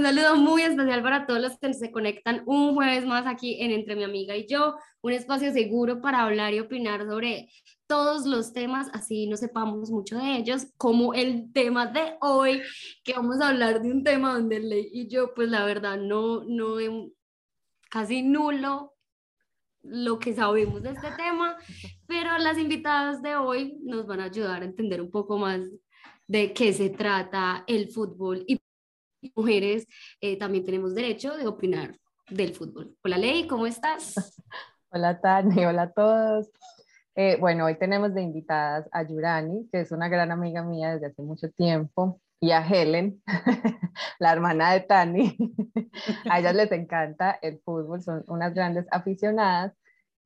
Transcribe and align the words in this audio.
Un 0.00 0.06
saludo 0.06 0.36
muy 0.36 0.62
especial 0.62 1.02
para 1.02 1.26
todos 1.26 1.42
los 1.42 1.58
que 1.58 1.74
se 1.74 1.92
conectan 1.92 2.42
un 2.46 2.74
jueves 2.74 3.04
más 3.04 3.26
aquí 3.26 3.60
en 3.60 3.70
Entre 3.70 3.94
mi 3.94 4.02
amiga 4.02 4.34
y 4.34 4.46
yo, 4.46 4.76
un 5.02 5.12
espacio 5.12 5.52
seguro 5.52 6.00
para 6.00 6.22
hablar 6.22 6.54
y 6.54 6.60
opinar 6.60 7.06
sobre 7.06 7.50
todos 7.86 8.24
los 8.24 8.54
temas, 8.54 8.88
así 8.94 9.26
no 9.26 9.36
sepamos 9.36 9.90
mucho 9.90 10.16
de 10.16 10.36
ellos, 10.36 10.68
como 10.78 11.12
el 11.12 11.52
tema 11.52 11.86
de 11.86 12.14
hoy, 12.22 12.62
que 13.04 13.12
vamos 13.12 13.42
a 13.42 13.48
hablar 13.48 13.82
de 13.82 13.92
un 13.92 14.02
tema 14.02 14.32
donde 14.32 14.60
Ley 14.60 14.88
y 14.90 15.06
yo, 15.06 15.34
pues 15.34 15.50
la 15.50 15.66
verdad, 15.66 15.98
no, 15.98 16.44
no, 16.44 16.76
casi 17.90 18.22
nulo 18.22 18.94
lo 19.82 20.18
que 20.18 20.32
sabemos 20.32 20.82
de 20.82 20.92
este 20.92 21.10
tema, 21.10 21.58
pero 22.06 22.38
las 22.38 22.56
invitadas 22.56 23.20
de 23.20 23.36
hoy 23.36 23.76
nos 23.82 24.06
van 24.06 24.20
a 24.20 24.24
ayudar 24.24 24.62
a 24.62 24.66
entender 24.66 25.02
un 25.02 25.10
poco 25.10 25.36
más 25.36 25.60
de 26.26 26.54
qué 26.54 26.72
se 26.72 26.88
trata 26.88 27.64
el 27.66 27.90
fútbol 27.90 28.44
y 28.46 28.60
mujeres 29.34 29.86
eh, 30.20 30.38
también 30.38 30.64
tenemos 30.64 30.94
derecho 30.94 31.36
de 31.36 31.46
opinar 31.46 31.98
del 32.28 32.54
fútbol. 32.54 32.96
Hola 33.04 33.18
Ley, 33.18 33.46
¿cómo 33.46 33.66
estás? 33.66 34.14
Hola 34.90 35.20
Tani, 35.20 35.64
hola 35.66 35.82
a 35.82 35.92
todos. 35.92 36.50
Eh, 37.14 37.36
bueno, 37.38 37.66
hoy 37.66 37.78
tenemos 37.78 38.12
de 38.14 38.22
invitadas 38.22 38.88
a 38.92 39.02
Yurani, 39.02 39.68
que 39.70 39.80
es 39.80 39.92
una 39.92 40.08
gran 40.08 40.32
amiga 40.32 40.64
mía 40.64 40.94
desde 40.94 41.06
hace 41.06 41.22
mucho 41.22 41.50
tiempo, 41.50 42.20
y 42.40 42.52
a 42.52 42.66
Helen, 42.66 43.22
la 44.18 44.32
hermana 44.32 44.72
de 44.72 44.80
Tani. 44.80 45.36
a 46.30 46.40
ellas 46.40 46.54
les 46.54 46.72
encanta 46.72 47.38
el 47.42 47.60
fútbol, 47.60 48.02
son 48.02 48.24
unas 48.26 48.54
grandes 48.54 48.86
aficionadas. 48.90 49.74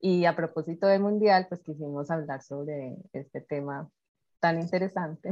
Y 0.01 0.25
a 0.27 0.37
propósito 0.37 0.87
del 0.87 1.01
Mundial, 1.01 1.47
pues 1.49 1.63
quisimos 1.63 2.11
hablar 2.11 2.43
sobre 2.43 2.97
este 3.13 3.41
tema 3.41 3.91
tan 4.39 4.61
interesante. 4.61 5.31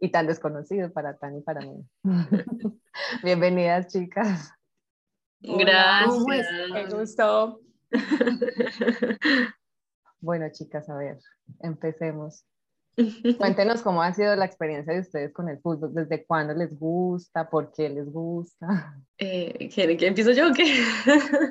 Y 0.00 0.10
tan 0.10 0.26
desconocido 0.26 0.92
para 0.92 1.16
Tani 1.16 1.38
y 1.38 1.42
para 1.42 1.60
mí. 1.60 1.84
Bienvenidas, 3.22 3.92
chicas. 3.92 4.52
Gracias. 5.40 6.46
Qué 6.74 6.96
gusto. 6.96 7.60
bueno, 10.20 10.46
chicas, 10.52 10.88
a 10.88 10.96
ver, 10.96 11.18
empecemos. 11.60 12.44
Cuéntenos 13.36 13.82
cómo 13.82 14.02
ha 14.02 14.14
sido 14.14 14.34
la 14.36 14.46
experiencia 14.46 14.94
de 14.94 15.00
ustedes 15.00 15.32
con 15.34 15.50
el 15.50 15.60
fútbol, 15.60 15.92
desde 15.92 16.24
cuándo 16.24 16.54
les 16.54 16.76
gusta, 16.78 17.48
por 17.50 17.70
qué 17.70 17.90
les 17.90 18.10
gusta. 18.10 18.96
Eh, 19.18 19.68
¿Quieren 19.74 19.98
que 19.98 20.06
empiezo 20.06 20.32
yo 20.32 20.48
o 20.48 20.54
qué? 20.54 20.64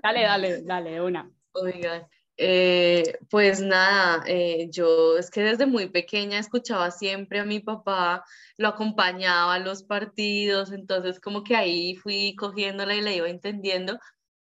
dale, 0.02 0.24
dale, 0.24 0.64
dale, 0.64 1.02
una. 1.02 1.32
Oigan, 1.52 2.08
eh, 2.38 3.18
pues 3.30 3.62
nada, 3.62 4.24
eh, 4.28 4.68
yo 4.72 5.18
es 5.18 5.30
que 5.30 5.42
desde 5.42 5.66
muy 5.66 5.90
pequeña 5.90 6.38
escuchaba 6.40 6.92
siempre 6.92 7.40
a 7.40 7.46
mi 7.46 7.60
papá, 7.62 8.26
lo 8.58 8.68
acompañaba 8.68 9.54
a 9.54 9.60
los 9.60 9.84
partidos, 9.84 10.72
entonces 10.72 11.20
como 11.20 11.44
que 11.44 11.56
ahí 11.56 11.96
fui 11.96 12.36
cogiéndola 12.36 12.96
y 12.96 13.02
la 13.02 13.14
iba 13.14 13.30
entendiendo, 13.30 14.00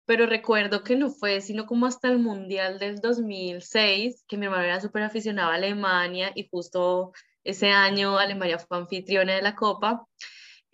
pero 0.06 0.26
recuerdo 0.26 0.82
que 0.82 0.96
no 0.96 1.10
fue 1.10 1.40
sino 1.40 1.66
como 1.66 1.86
hasta 1.86 2.08
el 2.08 2.18
Mundial 2.18 2.78
del 2.78 3.00
2006, 3.00 4.24
que 4.26 4.36
mi 4.38 4.46
hermano 4.46 4.64
era 4.64 4.80
súper 4.80 5.02
aficionado 5.02 5.50
a 5.50 5.54
Alemania 5.56 6.32
y 6.34 6.48
justo 6.50 7.12
ese 7.44 7.70
año 7.70 8.18
Alemania 8.18 8.58
fue 8.58 8.78
anfitriona 8.78 9.34
de 9.34 9.42
la 9.42 9.54
Copa. 9.54 10.06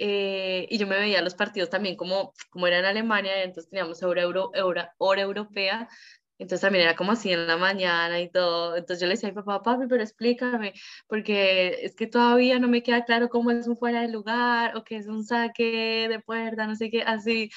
Eh, 0.00 0.68
y 0.70 0.78
yo 0.78 0.86
me 0.86 0.96
veía 0.96 1.20
los 1.22 1.34
partidos 1.34 1.70
también 1.70 1.96
como, 1.96 2.32
como 2.50 2.68
era 2.68 2.78
en 2.78 2.84
Alemania, 2.84 3.42
entonces 3.42 3.68
teníamos 3.68 4.00
hora, 4.04 4.22
euro, 4.22 4.52
hora 4.52 5.22
europea, 5.22 5.88
entonces 6.38 6.60
también 6.62 6.84
era 6.84 6.96
como 6.96 7.12
así 7.12 7.32
en 7.32 7.46
la 7.46 7.56
mañana 7.56 8.20
y 8.20 8.30
todo. 8.30 8.76
Entonces 8.76 9.00
yo 9.00 9.06
le 9.06 9.14
decía 9.14 9.28
a 9.28 9.32
mi 9.32 9.36
papá, 9.36 9.62
papi, 9.62 9.86
pero 9.88 10.02
explícame, 10.02 10.72
porque 11.06 11.78
es 11.84 11.94
que 11.94 12.06
todavía 12.06 12.58
no 12.58 12.68
me 12.68 12.82
queda 12.82 13.04
claro 13.04 13.28
cómo 13.28 13.50
es 13.50 13.66
un 13.66 13.76
fuera 13.76 14.02
de 14.02 14.08
lugar 14.08 14.76
o 14.76 14.84
qué 14.84 14.96
es 14.96 15.06
un 15.08 15.24
saque 15.24 16.06
de 16.08 16.20
puerta, 16.20 16.66
no 16.66 16.76
sé 16.76 16.90
qué, 16.90 17.02
así. 17.02 17.50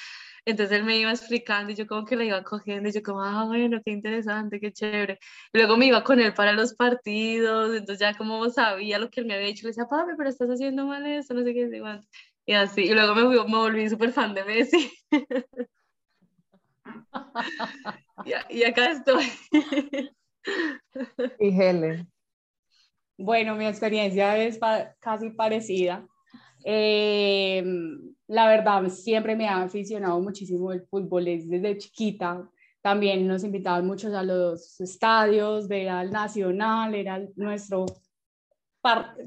Entonces 0.44 0.76
él 0.78 0.84
me 0.84 0.98
iba 0.98 1.10
explicando 1.10 1.72
y 1.72 1.76
yo 1.76 1.86
como 1.86 2.04
que 2.04 2.16
le 2.16 2.26
iba 2.26 2.42
cogiendo 2.42 2.88
y 2.88 2.92
yo 2.92 3.02
como, 3.02 3.22
ah, 3.22 3.44
bueno, 3.46 3.80
qué 3.84 3.92
interesante, 3.92 4.58
qué 4.60 4.72
chévere. 4.72 5.18
Luego 5.52 5.76
me 5.76 5.86
iba 5.86 6.02
con 6.02 6.20
él 6.20 6.34
para 6.34 6.52
los 6.52 6.74
partidos, 6.74 7.70
entonces 7.76 8.00
ya 8.00 8.14
como 8.14 8.48
sabía 8.50 8.98
lo 8.98 9.08
que 9.10 9.20
él 9.20 9.26
me 9.26 9.34
había 9.34 9.46
dicho, 9.46 9.62
le 9.64 9.68
decía, 9.70 9.86
papi, 9.86 10.12
pero 10.16 10.28
estás 10.28 10.48
haciendo 10.48 10.86
mal 10.86 11.06
eso, 11.06 11.34
no 11.34 11.44
sé 11.44 11.54
qué, 11.54 11.68
y 12.46 12.54
así. 12.54 12.82
Y 12.82 12.94
luego 12.94 13.14
me, 13.14 13.24
me 13.24 13.56
volví 13.56 13.88
súper 13.88 14.12
fan 14.12 14.34
de 14.34 14.44
Messi. 14.44 14.90
y, 18.50 18.62
acá 18.64 18.90
estoy. 18.92 19.24
y 21.38 21.48
Helen. 21.48 22.10
Bueno, 23.18 23.54
mi 23.54 23.66
experiencia 23.66 24.36
es 24.38 24.58
casi 25.00 25.30
parecida. 25.30 26.06
Em, 26.64 28.14
la 28.28 28.48
verdad, 28.48 28.88
siempre 28.88 29.36
me 29.36 29.48
ha 29.48 29.62
aficionado 29.62 30.20
muchísimo 30.20 30.72
el 30.72 30.82
fútbol 30.86 31.24
desde 31.24 31.78
chiquita. 31.78 32.48
También 32.80 33.26
nos 33.26 33.44
invitaban 33.44 33.86
muchos 33.86 34.12
a 34.12 34.22
los 34.22 34.80
estadios, 34.80 35.68
ver 35.68 35.88
al 35.88 36.10
Nacional, 36.10 36.94
era 36.94 37.20
nuestro... 37.36 37.86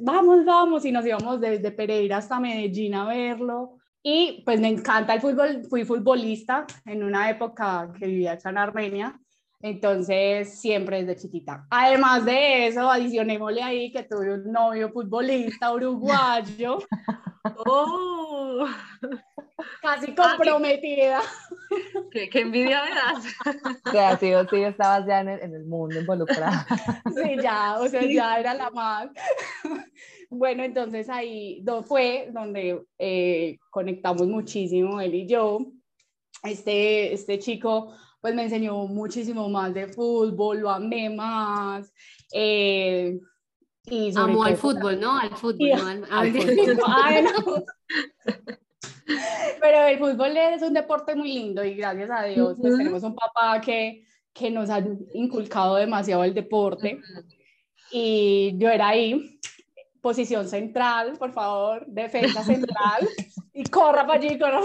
Vamos, 0.01 0.43
vamos, 0.43 0.83
y 0.83 0.91
nos 0.91 1.05
íbamos 1.05 1.39
desde 1.39 1.71
Pereira 1.71 2.17
hasta 2.17 2.41
Medellín 2.41 2.93
a 2.95 3.05
verlo. 3.07 3.77
Y 4.07 4.43
pues 4.45 4.59
me 4.59 4.67
encanta 4.67 5.16
el 5.16 5.19
fútbol, 5.19 5.63
fui 5.67 5.83
futbolista 5.83 6.67
en 6.85 7.03
una 7.03 7.27
época 7.27 7.91
que 7.97 8.05
vivía 8.05 8.38
en 8.45 8.57
Armenia, 8.59 9.19
entonces 9.65 10.59
siempre 10.61 11.03
desde 11.03 11.19
chiquita. 11.23 11.65
Además 11.71 12.23
de 12.23 12.67
eso, 12.67 12.87
adicionémosle 12.87 13.63
ahí 13.63 13.91
que 13.91 14.03
tuve 14.03 14.35
un 14.35 14.51
novio 14.51 14.91
futbolista 14.91 15.73
uruguayo. 15.73 16.77
¡Oh! 17.65 18.67
Casi 19.81 20.13
comprometida. 20.13 21.19
qué, 22.11 22.29
envidia 22.33 22.83
me 22.83 22.91
das. 22.91 23.25
O 23.87 23.91
sea, 23.91 24.17
sí 24.17 24.33
o 24.35 24.47
sí 24.47 24.61
estabas 24.61 25.07
ya 25.07 25.21
en 25.21 25.29
el, 25.29 25.39
en 25.41 25.55
el 25.55 25.65
mundo 25.65 25.99
involucrada. 25.99 26.67
Sí, 27.15 27.37
ya, 27.41 27.79
o 27.79 27.87
sea, 27.87 28.03
ya 28.03 28.39
era 28.39 28.53
la 28.53 28.69
más. 28.69 29.09
Bueno, 30.29 30.63
entonces 30.63 31.09
ahí 31.09 31.63
fue 31.87 32.29
donde 32.31 32.83
eh, 32.99 33.57
conectamos 33.71 34.27
muchísimo 34.27 35.01
él 35.01 35.15
y 35.15 35.27
yo. 35.27 35.59
Este, 36.43 37.13
este 37.13 37.39
chico 37.39 37.95
pues 38.25 38.34
me 38.34 38.41
enseñó 38.46 38.88
muchísimo 38.88 39.47
más 39.50 39.72
de 39.72 39.88
fútbol, 39.88 40.58
lo 40.58 40.72
amé 40.72 41.12
más. 41.12 41.94
Eh, 42.34 43.19
y 43.84 44.12
Amo 44.18 44.44
al 44.44 44.58
fútbol, 44.58 45.00
¿no? 45.00 45.19
Al 45.19 45.30
fútbol, 45.30 46.08
al, 46.09 46.34
Pero 49.62 49.84
el 49.86 50.00
fútbol 50.00 50.36
es 50.38 50.63
un 50.63 50.74
deporte 50.74 51.13
muy 51.13 51.31
lindo 51.34 51.63
y 51.63 51.75
gracias 51.75 52.09
a 52.09 52.24
Dios 52.24 52.58
pues 52.59 52.75
tenemos 52.75 53.03
un 53.03 53.13
papá 53.13 53.62
que, 53.62 54.08
que 54.34 54.50
nos 54.50 54.72
ha 54.72 54.84
inculcado 55.13 55.75
demasiado 55.75 56.24
el 56.24 56.34
deporte. 56.34 57.00
Y 57.92 58.56
yo 58.57 58.72
era 58.72 58.88
ahí 58.88 59.40
posición 60.02 60.50
central, 60.50 61.13
por 61.19 61.31
favor, 61.31 61.86
defensa 61.86 62.44
central, 62.44 63.07
y 63.54 63.66
corra 63.66 64.07
para 64.07 64.18
allí, 64.19 64.39
corra 64.39 64.62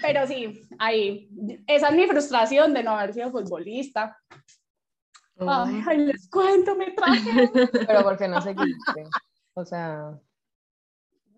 Pero 0.00 0.26
sí, 0.26 0.62
ahí, 0.78 1.28
esa 1.66 1.88
es 1.88 1.94
mi 1.94 2.06
frustración 2.06 2.72
de 2.74 2.82
no 2.82 2.92
haber 2.92 3.14
sido 3.14 3.30
futbolista. 3.30 4.16
Ay, 5.38 5.98
les 5.98 6.28
cuento, 6.28 6.74
me 6.74 6.92
traje. 6.92 7.50
Pero 7.86 8.02
porque 8.02 8.28
no 8.28 8.40
seguiste, 8.40 9.04
o 9.54 9.64
sea... 9.64 10.18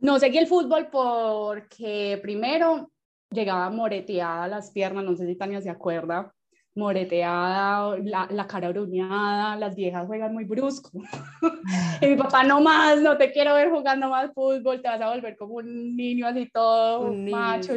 No 0.01 0.19
seguí 0.19 0.39
el 0.39 0.47
fútbol 0.47 0.89
porque 0.91 2.19
primero 2.23 2.91
llegaba 3.31 3.69
moreteada 3.69 4.49
las 4.49 4.71
piernas, 4.71 5.05
no 5.05 5.15
sé 5.15 5.27
si 5.27 5.37
Tania 5.37 5.61
se 5.61 5.69
acuerda, 5.69 6.35
moreteada, 6.75 7.97
la, 7.99 8.29
la, 8.31 8.47
cara 8.47 8.69
bruñada, 8.71 9.57
las 9.57 9.75
viejas 9.75 10.07
juegan 10.07 10.33
muy 10.33 10.45
brusco. 10.45 10.91
y 12.01 12.07
mi 12.07 12.17
papá, 12.17 12.45
no 12.45 12.61
más, 12.61 13.01
no 13.01 13.17
te 13.17 13.33
quiero 13.33 13.55
ver 13.55 13.71
jugando 13.71 14.09
más 14.09 14.33
fútbol, 14.33 14.81
te 14.81 14.89
vas 14.89 15.01
a 15.01 15.11
volver 15.11 15.37
como 15.37 15.55
un 15.55 15.97
niño 15.97 16.27
así 16.27 16.49
todo 16.51 17.13
macho. 17.13 17.75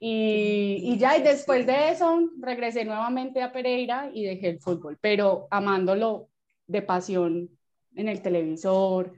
Y, 0.00 0.80
y, 0.84 0.98
ya, 0.98 1.16
y 1.16 1.22
después 1.22 1.66
de 1.66 1.90
eso, 1.90 2.20
regresé 2.38 2.84
nuevamente 2.84 3.42
a 3.42 3.50
Pereira 3.50 4.10
y 4.14 4.24
dejé 4.24 4.50
el 4.50 4.60
fútbol, 4.60 4.96
pero 5.00 5.48
amándolo 5.50 6.28
de 6.68 6.82
pasión 6.82 7.50
en 7.96 8.08
el 8.08 8.22
televisor, 8.22 9.12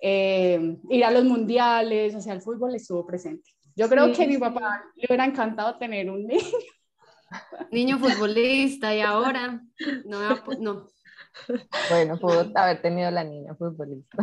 eh, 0.00 0.76
ir 0.90 1.04
a 1.04 1.10
los 1.10 1.24
mundiales, 1.24 2.14
o 2.16 2.20
sea, 2.20 2.34
el 2.34 2.42
fútbol 2.42 2.74
estuvo 2.74 3.06
presente. 3.06 3.50
Yo 3.76 3.88
creo 3.88 4.12
que 4.12 4.24
a 4.24 4.26
mi 4.26 4.38
papá 4.38 4.84
le 4.96 5.06
hubiera 5.08 5.24
encantado 5.24 5.76
tener 5.78 6.10
un 6.10 6.26
niño. 6.26 6.42
Niño 7.70 7.98
futbolista 7.98 8.94
y 8.94 9.00
ahora 9.00 9.62
no, 10.04 10.42
no. 10.60 10.86
Bueno, 11.90 12.18
pudo 12.18 12.50
haber 12.54 12.80
tenido 12.80 13.10
la 13.10 13.24
niña 13.24 13.54
futbolista. 13.54 14.16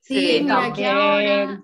Sí, 0.00 0.40
mira 0.42 0.72
que 0.72 0.86
ahora, 0.86 1.62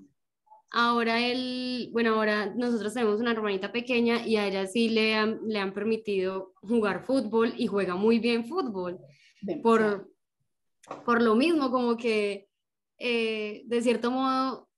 ahora 0.71 1.21
él, 1.21 1.89
bueno, 1.93 2.15
ahora 2.15 2.47
nosotros 2.55 2.95
tenemos 2.95 3.21
una 3.21 3.33
hermanita 3.33 3.73
pequeña 3.73 4.27
y 4.27 4.37
a 4.37 4.47
ella 4.47 4.67
sí 4.67 4.91
le 4.91 5.15
han, 5.15 5.41
le 5.47 5.59
han 5.59 5.73
permitido 5.73 6.53
jugar 6.57 7.05
fútbol 7.05 7.55
y 7.57 7.67
juega 7.67 7.95
muy 7.97 8.19
bien 8.19 8.45
fútbol. 8.45 8.99
Por, 9.63 10.11
por 11.05 11.23
lo 11.23 11.35
mismo, 11.35 11.71
como 11.71 11.97
que 11.97 12.49
eh, 12.99 13.63
de 13.67 13.83
cierto 13.83 14.11
modo, 14.11 14.69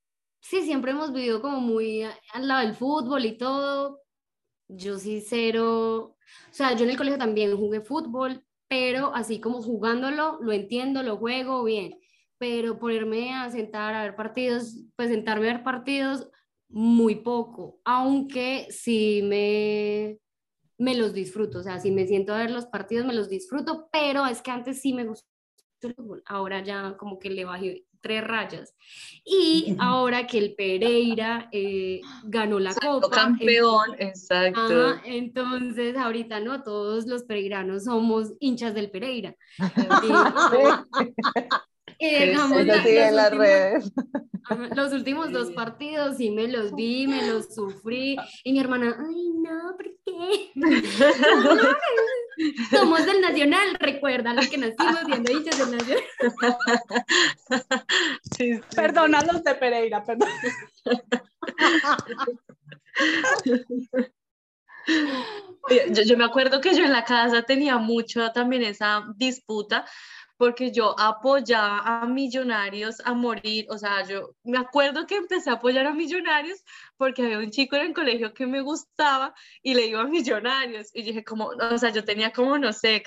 sí, 0.41 0.63
siempre 0.63 0.93
hemos 0.93 1.13
vivido 1.13 1.41
como 1.41 1.61
muy 1.61 2.03
al 2.03 2.49
lado 2.49 2.61
del 2.61 2.75
fútbol 2.75 3.25
y 3.25 3.37
todo. 3.37 4.01
Yo 4.77 4.99
sí 4.99 5.21
cero, 5.21 6.17
o 6.17 6.53
sea, 6.53 6.77
yo 6.77 6.85
en 6.85 6.91
el 6.91 6.97
colegio 6.97 7.19
también 7.19 7.57
jugué 7.57 7.81
fútbol, 7.81 8.45
pero 8.69 9.15
así 9.15 9.41
como 9.41 9.63
jugándolo, 9.63 10.39
lo 10.41 10.53
entiendo, 10.53 11.03
lo 11.03 11.17
juego 11.17 11.65
bien, 11.65 11.99
pero 12.39 12.79
ponerme 12.79 13.35
a 13.35 13.51
sentar 13.51 13.95
a 13.95 14.03
ver 14.03 14.15
partidos, 14.17 14.85
pues 14.97 15.09
sentarme 15.09 15.49
a 15.49 15.55
ver 15.55 15.65
partidos, 15.65 16.29
muy 16.69 17.17
poco, 17.17 17.81
aunque 17.85 18.69
sí 18.71 19.23
me, 19.25 20.21
me 20.79 20.95
los 20.97 21.13
disfruto, 21.13 21.59
o 21.59 21.63
sea, 21.63 21.81
si 21.81 21.91
me 21.91 22.07
siento 22.07 22.33
a 22.33 22.39
ver 22.39 22.51
los 22.53 22.67
partidos, 22.67 23.05
me 23.07 23.15
los 23.15 23.29
disfruto, 23.29 23.89
pero 23.93 24.25
es 24.27 24.41
que 24.41 24.53
antes 24.53 24.81
sí 24.81 24.93
me 24.93 25.05
gustó 25.05 25.27
el 25.83 25.95
fútbol, 25.95 26.23
ahora 26.27 26.63
ya 26.63 26.97
como 26.97 27.19
que 27.19 27.31
le 27.31 27.45
bajé 27.45 27.87
tres 28.01 28.25
rayas. 28.25 28.75
Y 29.25 29.77
ahora 29.79 30.27
que 30.27 30.39
el 30.39 30.55
Pereira 30.55 31.49
eh, 31.53 32.01
ganó 32.25 32.59
la 32.59 32.75
copa. 32.75 33.11
campeón, 33.11 33.95
exacto. 33.99 35.01
entonces, 35.05 35.97
ahorita 35.97 36.41
no, 36.41 36.63
todos 36.63 37.07
los 37.07 37.25
pereiranos 37.25 37.85
somos 37.85 38.33
hinchas 38.41 38.75
del 38.75 38.91
Pereira. 38.91 39.35
y, 42.01 42.27
las 43.13 43.31
redes. 43.31 43.93
Los 44.75 44.93
últimos 44.93 45.31
dos 45.33 45.51
partidos 45.51 46.17
sí 46.17 46.31
me 46.31 46.49
los 46.49 46.75
vi, 46.75 47.07
me 47.07 47.27
los 47.27 47.55
sufrí. 47.55 48.17
Y 48.43 48.53
mi 48.53 48.61
hermana, 48.61 48.97
ay, 48.99 49.33
no, 49.35 49.77
¿por 49.77 49.87
qué? 50.05 50.51
Somos 52.71 53.05
del 53.05 53.21
Nacional, 53.21 53.77
recuerda 53.79 54.33
los 54.33 54.49
que 54.49 54.57
nacimos 54.57 55.05
viendo 55.07 55.31
hinchas 55.31 55.59
del 55.59 55.73
Nacional. 55.77 56.03
Perdona 58.75 59.21
los 59.23 59.45
de 59.45 59.55
Pereira, 59.55 60.03
perdón. 60.03 60.31
Yo, 65.69 66.03
yo, 66.03 66.17
me 66.17 66.25
acuerdo 66.25 66.61
que 66.61 66.75
yo 66.75 66.85
en 66.85 66.93
la 66.93 67.05
casa 67.05 67.43
tenía 67.43 67.77
mucho 67.77 68.33
también 68.33 68.63
esa 68.63 69.05
disputa 69.15 69.85
porque 70.41 70.73
yo 70.73 70.99
apoyaba 70.99 71.83
a 71.85 72.07
millonarios 72.07 73.03
a 73.05 73.13
morir, 73.13 73.67
o 73.69 73.77
sea, 73.77 74.07
yo 74.09 74.35
me 74.43 74.57
acuerdo 74.57 75.07
que 75.07 75.17
empecé 75.17 75.51
a 75.51 75.55
apoyar 75.55 75.87
a 75.87 75.93
millonarios 75.93 76.65
porque 76.97 77.23
había 77.23 77.37
un 77.41 77.51
chico 77.51 77.77
en 77.77 77.89
el 77.89 77.93
colegio 77.93 78.33
que 78.33 78.47
me 78.47 78.63
gustaba 78.63 79.35
y 79.63 79.75
le 79.75 79.89
iba 79.89 80.01
a 80.01 80.07
millonarios 80.07 80.89
y 80.95 81.03
dije 81.03 81.25
como, 81.25 81.49
o 81.49 81.77
sea, 81.77 81.91
yo 81.91 82.07
tenía 82.07 82.33
como, 82.33 82.57
no 82.57 82.73
sé, 82.73 83.03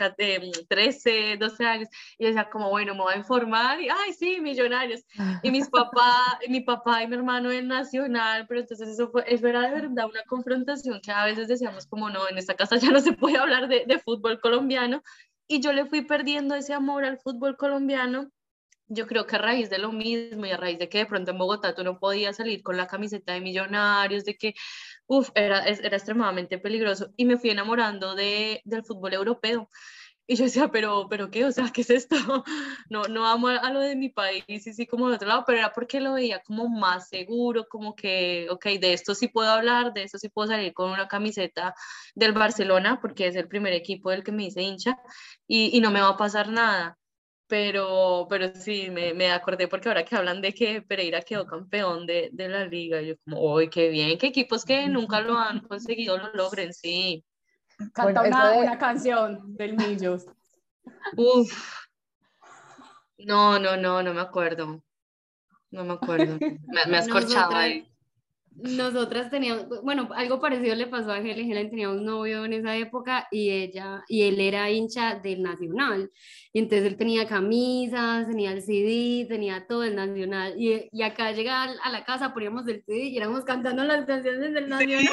13, 0.70 1.38
12 1.40 1.66
años 1.66 1.90
y 2.20 2.26
decía 2.26 2.52
como, 2.52 2.70
bueno, 2.70 2.94
me 2.94 3.02
voy 3.02 3.16
a 3.16 3.18
informar 3.18 3.82
y, 3.82 3.90
ay, 3.90 4.14
sí, 4.14 4.40
millonarios. 4.40 5.02
Y 5.42 5.50
mis 5.50 5.68
papás, 5.72 6.38
mi 6.50 6.62
papá 6.62 7.02
y 7.02 7.08
mi 7.08 7.16
hermano 7.16 7.50
en 7.52 7.68
Nacional, 7.68 8.46
pero 8.48 8.60
entonces 8.60 8.90
eso, 8.90 9.10
fue, 9.10 9.24
eso 9.26 9.48
era 9.48 9.62
de 9.62 9.72
verdad 9.72 10.06
una 10.06 10.22
confrontación 10.28 11.02
que 11.02 11.12
a 11.12 11.26
veces 11.26 11.48
decíamos 11.48 11.88
como, 11.88 12.12
no, 12.12 12.30
en 12.30 12.38
esta 12.38 12.54
casa 12.54 12.76
ya 12.78 12.92
no 12.92 13.00
se 13.00 13.14
puede 13.14 13.38
hablar 13.38 13.68
de, 13.68 13.86
de 13.88 13.98
fútbol 13.98 14.40
colombiano 14.40 15.02
y 15.54 15.62
yo 15.62 15.72
le 15.72 15.86
fui 15.86 16.02
perdiendo 16.02 16.56
ese 16.56 16.74
amor 16.74 17.06
al 17.06 17.20
fútbol 17.20 17.58
colombiano. 17.58 18.32
Yo 18.88 19.06
creo 19.08 19.28
que 19.28 19.36
a 19.36 19.40
raíz 19.40 19.70
de 19.70 19.78
lo 19.78 19.92
mismo 19.92 20.46
y 20.46 20.52
a 20.52 20.58
raíz 20.58 20.80
de 20.80 20.90
que 20.90 21.00
de 21.00 21.06
pronto 21.06 21.32
en 21.32 21.38
Bogotá 21.38 21.76
tú 21.76 21.84
no 21.84 22.00
podías 22.00 22.38
salir 22.38 22.64
con 22.64 22.76
la 22.76 22.88
camiseta 22.88 23.34
de 23.34 23.42
millonarios, 23.42 24.26
de 24.26 24.36
que, 24.36 24.56
uff, 25.06 25.30
era, 25.36 25.64
era 25.66 25.96
extremadamente 25.96 26.58
peligroso. 26.58 27.12
Y 27.18 27.26
me 27.26 27.38
fui 27.38 27.52
enamorando 27.52 28.16
de, 28.16 28.62
del 28.66 28.84
fútbol 28.84 29.14
europeo. 29.14 29.70
Y 30.26 30.38
yo 30.38 30.46
decía, 30.46 30.70
pero, 30.70 31.08
pero 31.10 31.30
qué, 31.30 31.44
o 31.44 31.52
sea, 31.52 31.70
¿qué 31.74 31.82
es 31.82 31.90
esto? 31.90 32.16
No, 32.90 33.04
no 33.04 33.26
amo 33.28 33.48
a, 33.50 33.72
lo 33.72 33.80
de 33.82 33.96
mi 33.96 34.10
país 34.10 34.44
y 34.48 34.60
sí, 34.60 34.88
como 34.88 35.10
de 35.10 35.16
otro 35.16 35.28
lado, 35.28 35.44
pero 35.46 35.60
era 35.60 35.74
porque 35.74 36.00
lo 36.00 36.14
veía 36.14 36.40
como 36.42 36.70
más 36.70 37.10
seguro, 37.10 37.68
como 37.68 37.96
que, 37.96 38.48
ok, 38.50 38.66
de 38.80 38.94
esto 38.94 39.16
sí 39.16 39.28
puedo 39.28 39.50
hablar, 39.50 39.94
de 39.94 40.04
esto 40.04 40.18
sí 40.18 40.30
puedo 40.30 40.48
salir 40.50 40.74
con 40.74 40.92
una 40.92 41.08
camiseta 41.08 41.74
del 42.16 42.34
Barcelona, 42.34 43.00
porque 43.02 43.28
es 43.28 43.36
el 43.36 43.48
primer 43.48 43.74
equipo 43.74 44.12
del 44.12 44.24
que 44.24 44.32
me 44.32 44.46
hice 44.46 44.62
hincha, 44.62 44.98
y, 45.48 45.76
y 45.78 45.82
no 45.82 45.92
me 45.92 46.02
va 46.02 46.10
a 46.10 46.18
pasar 46.18 46.50
nada. 46.50 46.98
Pero, 47.48 48.28
pero 48.30 48.54
sí, 48.56 48.90
me, 48.90 49.14
me 49.14 49.32
acordé 49.32 49.68
porque 49.68 49.90
ahora 49.90 50.06
que 50.06 50.16
hablan 50.16 50.42
de 50.42 50.54
que 50.54 50.82
Pereira 50.82 51.22
quedó 51.22 51.46
campeón 51.46 52.06
de, 52.06 52.30
de 52.32 52.50
la 52.50 52.66
liga, 52.66 53.02
yo 53.02 53.16
como, 53.26 53.54
uy, 53.56 53.70
qué 53.70 53.90
bien, 53.90 54.18
que 54.18 54.28
equipos 54.28 54.66
que 54.66 54.88
nunca 54.88 55.22
lo 55.22 55.38
han 55.38 55.60
conseguido 55.68 56.18
lo 56.18 56.32
logren, 56.34 56.74
sí. 56.74 57.24
Canta 57.92 58.22
una, 58.22 58.54
una, 58.54 58.78
canción 58.78 59.56
del 59.56 59.76
Millos. 59.76 60.26
Uf. 61.16 61.86
No, 63.18 63.60
no, 63.60 63.78
no, 63.78 64.04
no 64.04 64.14
me 64.14 64.22
acuerdo. 64.22 64.84
No 65.72 65.84
me 65.84 65.94
acuerdo. 65.94 66.38
Me, 66.40 66.86
me 66.88 66.98
has 66.98 67.08
corchado 67.08 67.56
ahí 67.56 67.93
nosotras 68.56 69.30
teníamos, 69.30 69.68
bueno, 69.84 70.10
algo 70.16 70.40
parecido 70.40 70.76
le 70.76 70.88
pasó 70.88 71.12
a 71.12 71.20
Helen, 71.20 71.52
Helen 71.52 71.70
tenía 71.70 71.90
un 71.90 72.06
novio 72.06 72.46
en 72.46 72.54
esa 72.54 72.76
época 72.76 73.28
y 73.32 73.50
ella, 73.50 74.04
y 74.08 74.24
él 74.24 74.40
era 74.40 74.70
hincha 74.70 75.16
del 75.16 75.42
Nacional, 75.42 76.12
y 76.52 76.60
entonces 76.60 76.88
él 76.88 76.98
tenía 76.98 77.28
camisas, 77.28 78.28
tenía 78.28 78.52
el 78.52 78.62
CD, 78.62 79.26
tenía 79.28 79.66
todo 79.68 79.84
el 79.84 79.96
Nacional, 79.96 80.54
y, 80.58 80.90
y 80.92 81.02
acá 81.02 81.32
llegaba 81.32 81.74
a 81.84 81.90
la 81.90 82.04
casa, 82.06 82.34
poníamos 82.34 82.68
el 82.68 82.84
CD 82.84 83.06
y 83.06 83.18
éramos 83.18 83.44
cantando 83.44 83.84
las 83.84 84.06
canciones 84.06 84.54
del 84.54 84.70
Nacional. 84.70 85.06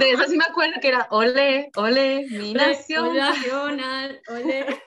De, 0.00 0.10
eso 0.10 0.24
sí 0.28 0.36
me 0.36 0.44
acuerdo 0.44 0.74
que 0.80 0.88
era 0.88 1.06
ole, 1.10 1.70
ole, 1.76 2.26
mi. 2.30 2.54
Nacional, 2.54 4.20
ole. 4.28 4.66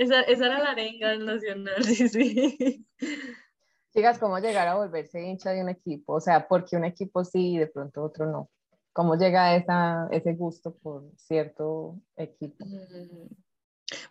Esa, 0.00 0.22
esa 0.22 0.46
era 0.46 0.60
la 0.60 0.70
arenga 0.70 1.10
del 1.10 1.26
Nacional, 1.26 1.74
sí, 1.84 2.08
sí. 2.08 2.86
Chicas, 3.92 4.18
¿cómo 4.18 4.38
llegar 4.38 4.68
a 4.68 4.76
volverse 4.76 5.20
hincha 5.20 5.50
de 5.50 5.62
un 5.62 5.68
equipo? 5.68 6.14
O 6.14 6.20
sea, 6.20 6.46
porque 6.46 6.76
un 6.76 6.84
equipo 6.84 7.24
sí 7.24 7.54
y 7.54 7.58
de 7.58 7.66
pronto 7.66 8.02
otro 8.02 8.26
no. 8.26 8.50
¿Cómo 8.92 9.16
llega 9.16 9.56
esa, 9.56 10.08
ese 10.10 10.34
gusto 10.34 10.76
por 10.76 11.10
cierto 11.16 12.00
equipo? 12.16 12.64
Mm. 12.64 13.28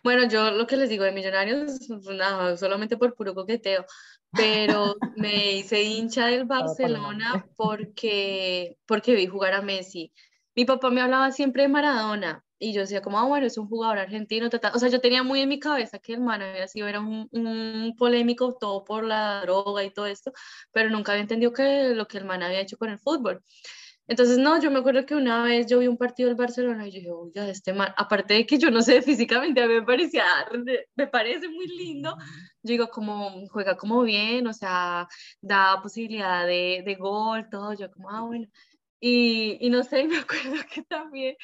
Bueno, 0.02 0.28
yo 0.28 0.50
lo 0.50 0.66
que 0.66 0.76
les 0.76 0.90
digo 0.90 1.04
de 1.04 1.12
Millonarios, 1.12 1.88
nada, 1.88 2.56
solamente 2.58 2.98
por 2.98 3.14
puro 3.14 3.34
coqueteo, 3.34 3.86
pero 4.30 4.96
me 5.16 5.52
hice 5.52 5.82
hincha 5.82 6.26
del 6.26 6.44
Barcelona 6.44 7.46
porque, 7.56 8.78
porque 8.86 9.14
vi 9.14 9.26
jugar 9.26 9.54
a 9.54 9.62
Messi. 9.62 10.12
Mi 10.54 10.66
papá 10.66 10.90
me 10.90 11.00
hablaba 11.00 11.32
siempre 11.32 11.62
de 11.62 11.68
Maradona 11.68 12.44
y 12.60 12.74
yo 12.74 12.82
decía 12.82 13.00
como, 13.00 13.18
ah, 13.18 13.24
bueno, 13.24 13.46
es 13.46 13.56
un 13.58 13.68
jugador 13.68 13.98
argentino, 13.98 14.48
o 14.48 14.78
sea, 14.78 14.88
yo 14.90 15.00
tenía 15.00 15.22
muy 15.22 15.40
en 15.40 15.48
mi 15.48 15.58
cabeza 15.58 15.98
que 15.98 16.12
el 16.12 16.20
man 16.20 16.42
había 16.42 16.68
sido, 16.68 16.88
era 16.88 17.00
un, 17.00 17.26
un, 17.32 17.94
polémico 17.96 18.54
todo 18.60 18.84
por 18.84 19.02
la 19.02 19.40
droga 19.40 19.82
y 19.82 19.90
todo 19.90 20.06
esto, 20.06 20.32
pero 20.70 20.90
nunca 20.90 21.12
había 21.12 21.22
entendido 21.22 21.52
que 21.54 21.94
lo 21.94 22.06
que 22.06 22.18
el 22.18 22.26
man 22.26 22.42
había 22.42 22.60
hecho 22.60 22.76
con 22.76 22.90
el 22.90 22.98
fútbol. 22.98 23.42
Entonces, 24.06 24.38
no, 24.38 24.60
yo 24.60 24.70
me 24.70 24.80
acuerdo 24.80 25.06
que 25.06 25.14
una 25.14 25.42
vez 25.44 25.66
yo 25.68 25.78
vi 25.78 25.86
un 25.86 25.96
partido 25.96 26.28
del 26.28 26.36
Barcelona 26.36 26.86
y 26.86 26.90
yo 26.90 26.96
dije, 26.98 27.12
uy, 27.12 27.30
ya, 27.34 27.48
este 27.48 27.72
man, 27.72 27.94
aparte 27.96 28.34
de 28.34 28.44
que 28.46 28.58
yo 28.58 28.70
no 28.70 28.82
sé, 28.82 29.00
físicamente 29.02 29.62
a 29.62 29.66
mí 29.66 29.74
me 29.74 29.82
parecía, 29.82 30.24
me 30.96 31.06
parece 31.06 31.48
muy 31.48 31.66
lindo, 31.66 32.16
yo 32.62 32.72
digo, 32.72 32.88
como, 32.90 33.46
juega 33.48 33.76
como 33.76 34.02
bien, 34.02 34.46
o 34.46 34.52
sea, 34.52 35.08
da 35.40 35.80
posibilidad 35.82 36.46
de, 36.46 36.82
de 36.84 36.94
gol, 36.96 37.48
todo, 37.50 37.72
yo 37.74 37.90
como, 37.90 38.10
ah, 38.10 38.22
bueno, 38.22 38.46
y, 39.00 39.56
y 39.60 39.70
no 39.70 39.82
sé, 39.82 40.04
me 40.08 40.18
acuerdo 40.18 40.62
que 40.72 40.82
también 40.82 41.36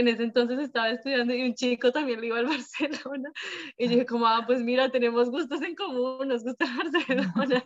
en 0.00 0.08
ese 0.08 0.22
entonces 0.22 0.58
estaba 0.58 0.90
estudiando 0.90 1.34
y 1.34 1.42
un 1.42 1.54
chico 1.54 1.90
también 1.92 2.20
le 2.20 2.28
iba 2.28 2.38
al 2.38 2.46
Barcelona. 2.46 3.32
Y 3.76 3.88
dije 3.88 4.06
como, 4.06 4.26
ah, 4.26 4.44
pues 4.46 4.62
mira, 4.62 4.90
tenemos 4.90 5.30
gustos 5.30 5.60
en 5.62 5.74
común, 5.74 6.28
nos 6.28 6.44
gusta 6.44 6.66
Barcelona. 6.76 7.64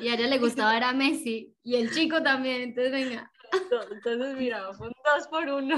y 0.00 0.08
a 0.08 0.14
ella 0.14 0.26
le 0.26 0.38
gustaba 0.38 0.76
era 0.76 0.92
Messi 0.92 1.54
y 1.62 1.76
el 1.76 1.92
chico 1.92 2.22
también, 2.22 2.62
entonces 2.62 2.92
venga. 2.92 3.30
Entonces, 3.90 4.36
mira, 4.36 4.72
fue 4.74 4.88
un 4.88 4.94
dos 5.04 5.28
por 5.28 5.48
uno. 5.48 5.76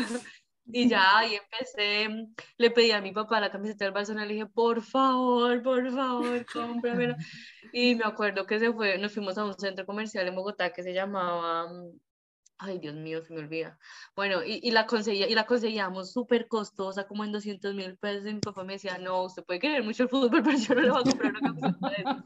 Y 0.66 0.88
ya 0.88 1.18
ahí 1.18 1.34
empecé, 1.36 2.08
le 2.56 2.70
pedí 2.70 2.90
a 2.90 3.00
mi 3.00 3.12
papá 3.12 3.40
la 3.40 3.50
camiseta 3.50 3.84
del 3.84 3.94
Barcelona, 3.94 4.26
le 4.26 4.34
dije, 4.34 4.46
por 4.46 4.82
favor, 4.82 5.62
por 5.62 5.90
favor, 5.92 6.46
cómpramela. 6.46 7.16
Y 7.72 7.94
me 7.94 8.04
acuerdo 8.04 8.46
que 8.46 8.58
se 8.58 8.72
fue, 8.72 8.98
nos 8.98 9.12
fuimos 9.14 9.38
a 9.38 9.44
un 9.44 9.54
centro 9.54 9.86
comercial 9.86 10.26
en 10.26 10.34
Bogotá 10.34 10.72
que 10.72 10.82
se 10.82 10.92
llamaba, 10.94 11.66
ay 12.58 12.78
Dios 12.78 12.94
mío, 12.94 13.22
se 13.22 13.34
me 13.34 13.40
olvida. 13.40 13.78
Bueno, 14.16 14.42
y, 14.44 14.60
y 14.62 14.70
la 14.70 14.86
conseguía, 14.86 15.28
y 15.28 15.34
la 15.34 15.46
conseguíamos 15.46 16.12
súper 16.12 16.48
costosa, 16.48 17.06
como 17.06 17.24
en 17.24 17.32
200 17.32 17.74
mil 17.74 17.96
pesos, 17.98 18.26
y 18.26 18.34
mi 18.34 18.40
papá 18.40 18.64
me 18.64 18.74
decía, 18.74 18.98
no, 18.98 19.24
usted 19.24 19.44
puede 19.44 19.60
querer 19.60 19.82
mucho 19.84 20.04
el 20.04 20.08
fútbol, 20.08 20.42
pero 20.44 20.58
yo 20.58 20.74
no 20.74 20.80
le 20.82 20.90
voy 20.90 21.00
a 21.00 21.04
comprar 21.04 21.30
una 21.30 21.42
camiseta 21.42 21.88
de 21.88 22.02
eso". 22.02 22.24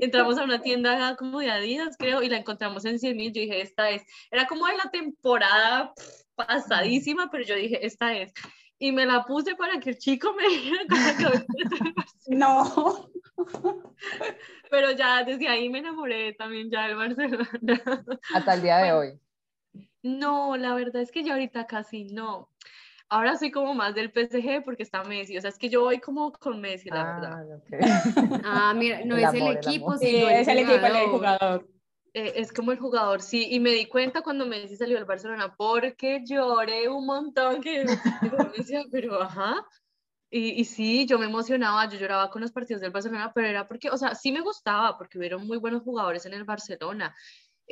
Entramos 0.00 0.38
a 0.38 0.44
una 0.44 0.60
tienda 0.60 1.14
como 1.16 1.40
de 1.40 1.50
Adidas, 1.50 1.96
creo, 1.98 2.22
y 2.22 2.28
la 2.28 2.38
encontramos 2.38 2.84
en 2.84 2.98
100 2.98 3.16
mil, 3.16 3.32
yo 3.32 3.42
dije, 3.42 3.60
esta 3.60 3.90
es, 3.90 4.02
era 4.30 4.46
como 4.46 4.66
de 4.66 4.76
la 4.76 4.90
temporada 4.90 5.92
pasadísima, 6.34 7.30
pero 7.30 7.44
yo 7.44 7.54
dije, 7.54 7.84
esta 7.84 8.16
es. 8.16 8.32
Y 8.78 8.92
me 8.92 9.04
la 9.04 9.24
puse 9.24 9.54
para 9.56 9.78
que 9.78 9.90
el 9.90 9.98
chico 9.98 10.32
me 10.34 10.48
dijera 10.48 10.84
con 10.88 10.98
la 10.98 11.30
del 11.30 12.38
No. 12.38 13.10
pero 14.70 14.92
ya 14.92 15.24
desde 15.24 15.48
ahí 15.48 15.68
me 15.68 15.80
enamoré 15.80 16.32
también 16.32 16.70
ya 16.70 16.86
del 16.86 16.96
Barcelona. 16.96 17.50
Hasta 18.34 18.54
el 18.54 18.62
día 18.62 18.78
de 18.78 18.92
hoy. 18.92 19.20
No, 20.02 20.56
la 20.56 20.74
verdad 20.74 21.02
es 21.02 21.10
que 21.10 21.22
yo 21.22 21.32
ahorita 21.32 21.66
casi 21.66 22.04
no. 22.04 22.48
Ahora 23.12 23.36
soy 23.36 23.50
como 23.50 23.74
más 23.74 23.94
del 23.96 24.12
PSG 24.12 24.62
porque 24.64 24.84
está 24.84 25.02
Messi, 25.02 25.36
o 25.36 25.40
sea, 25.40 25.50
es 25.50 25.58
que 25.58 25.68
yo 25.68 25.80
voy 25.80 25.98
como 25.98 26.32
con 26.32 26.60
Messi, 26.60 26.90
la 26.90 27.04
verdad. 27.04 27.32
Ah, 27.32 27.56
ok. 27.56 28.40
Ah, 28.44 28.74
mira, 28.74 29.00
no 29.04 29.16
El 29.16 29.24
es 29.24 29.34
el 29.34 29.40
amor, 29.42 29.52
el 29.52 29.58
equipo, 29.58 29.86
amor. 29.86 29.98
Sí, 29.98 30.06
sino 30.06 30.28
es 30.28 30.48
el 30.48 30.58
equipo, 30.58 30.86
el 30.86 31.08
jugador. 31.08 31.68
Eh, 32.14 32.32
es 32.36 32.52
como 32.52 32.70
el 32.70 32.78
jugador, 32.78 33.20
sí, 33.20 33.48
y 33.50 33.58
me 33.58 33.70
di 33.70 33.86
cuenta 33.86 34.22
cuando 34.22 34.46
Messi 34.46 34.76
salió 34.76 34.96
del 34.96 35.04
Barcelona 35.06 35.54
porque 35.56 36.22
lloré 36.24 36.88
un 36.88 37.04
montón 37.06 37.60
que 37.60 37.84
me 38.22 38.52
decía, 38.56 38.84
pero 38.90 39.20
ajá. 39.20 39.66
Y, 40.32 40.60
y 40.60 40.64
sí, 40.64 41.06
yo 41.06 41.18
me 41.18 41.26
emocionaba, 41.26 41.88
yo 41.88 41.98
lloraba 41.98 42.30
con 42.30 42.42
los 42.42 42.52
partidos 42.52 42.80
del 42.80 42.92
Barcelona, 42.92 43.32
pero 43.34 43.48
era 43.48 43.66
porque, 43.66 43.90
o 43.90 43.96
sea, 43.96 44.14
sí 44.14 44.30
me 44.30 44.40
gustaba 44.40 44.96
porque 44.96 45.18
hubieron 45.18 45.44
muy 45.44 45.58
buenos 45.58 45.82
jugadores 45.82 46.24
en 46.26 46.34
el 46.34 46.44
Barcelona. 46.44 47.12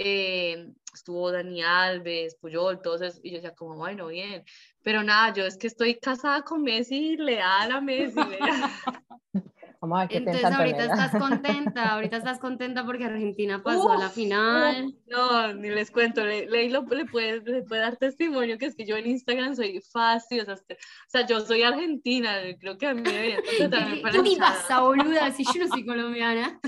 Eh, 0.01 0.73
estuvo 0.95 1.33
Dani 1.33 1.61
Alves, 1.63 2.37
Puyol, 2.37 2.81
todos 2.81 3.03
esos, 3.03 3.21
y 3.25 3.31
yo 3.31 3.37
decía 3.37 3.55
como, 3.57 3.75
bueno, 3.75 4.07
bien, 4.07 4.45
pero 4.89 5.03
nada, 5.03 5.35
yo 5.35 5.45
es 5.45 5.59
que 5.59 5.67
estoy 5.67 5.97
casada 5.97 6.41
con 6.41 6.63
Messi, 6.63 7.15
leal 7.19 7.73
a 7.73 7.79
Messi. 7.79 8.17
Vamos 9.81 9.97
a 9.97 10.01
ver 10.03 10.09
qué 10.09 10.17
Entonces 10.19 10.45
ahorita 10.45 10.83
Antonella. 10.83 11.05
estás 11.05 11.21
contenta, 11.23 11.89
ahorita 11.95 12.17
estás 12.17 12.39
contenta 12.41 12.85
porque 12.85 13.05
Argentina 13.05 13.63
pasó 13.65 13.93
a 13.93 13.97
la 13.99 14.09
final. 14.09 14.95
No, 15.07 15.53
ni 15.55 15.71
les 15.71 15.91
cuento, 15.91 16.25
le, 16.25 16.47
le, 16.47 16.69
lo- 16.69 16.83
le 16.83 17.05
puede, 17.05 17.41
le 17.43 17.63
puede 17.63 17.83
dar 17.83 17.97
testimonio 17.97 18.59
que 18.59 18.67
es 18.67 18.75
que 18.75 18.85
yo 18.87 18.97
en 18.97 19.07
Instagram 19.07 19.55
soy 19.55 19.81
fácil, 19.93 20.41
o 20.41 20.45
sea, 20.45 20.55
este- 20.55 20.75
o 20.75 21.11
sea, 21.11 21.27
yo 21.27 21.41
soy 21.41 21.63
argentina, 21.63 22.35
creo 22.59 22.77
que 22.77 22.87
a 22.89 22.95
mí 22.95 23.03
deberían 23.03 23.41
contratarme 23.43 23.97
para 24.03 24.23
¿Qué 24.23 24.37
pasa, 24.39 24.81
boluda? 24.81 25.31
Si 25.31 25.45
yo 25.45 25.53
no 25.65 25.69
soy 25.69 25.87
colombiana. 25.87 26.59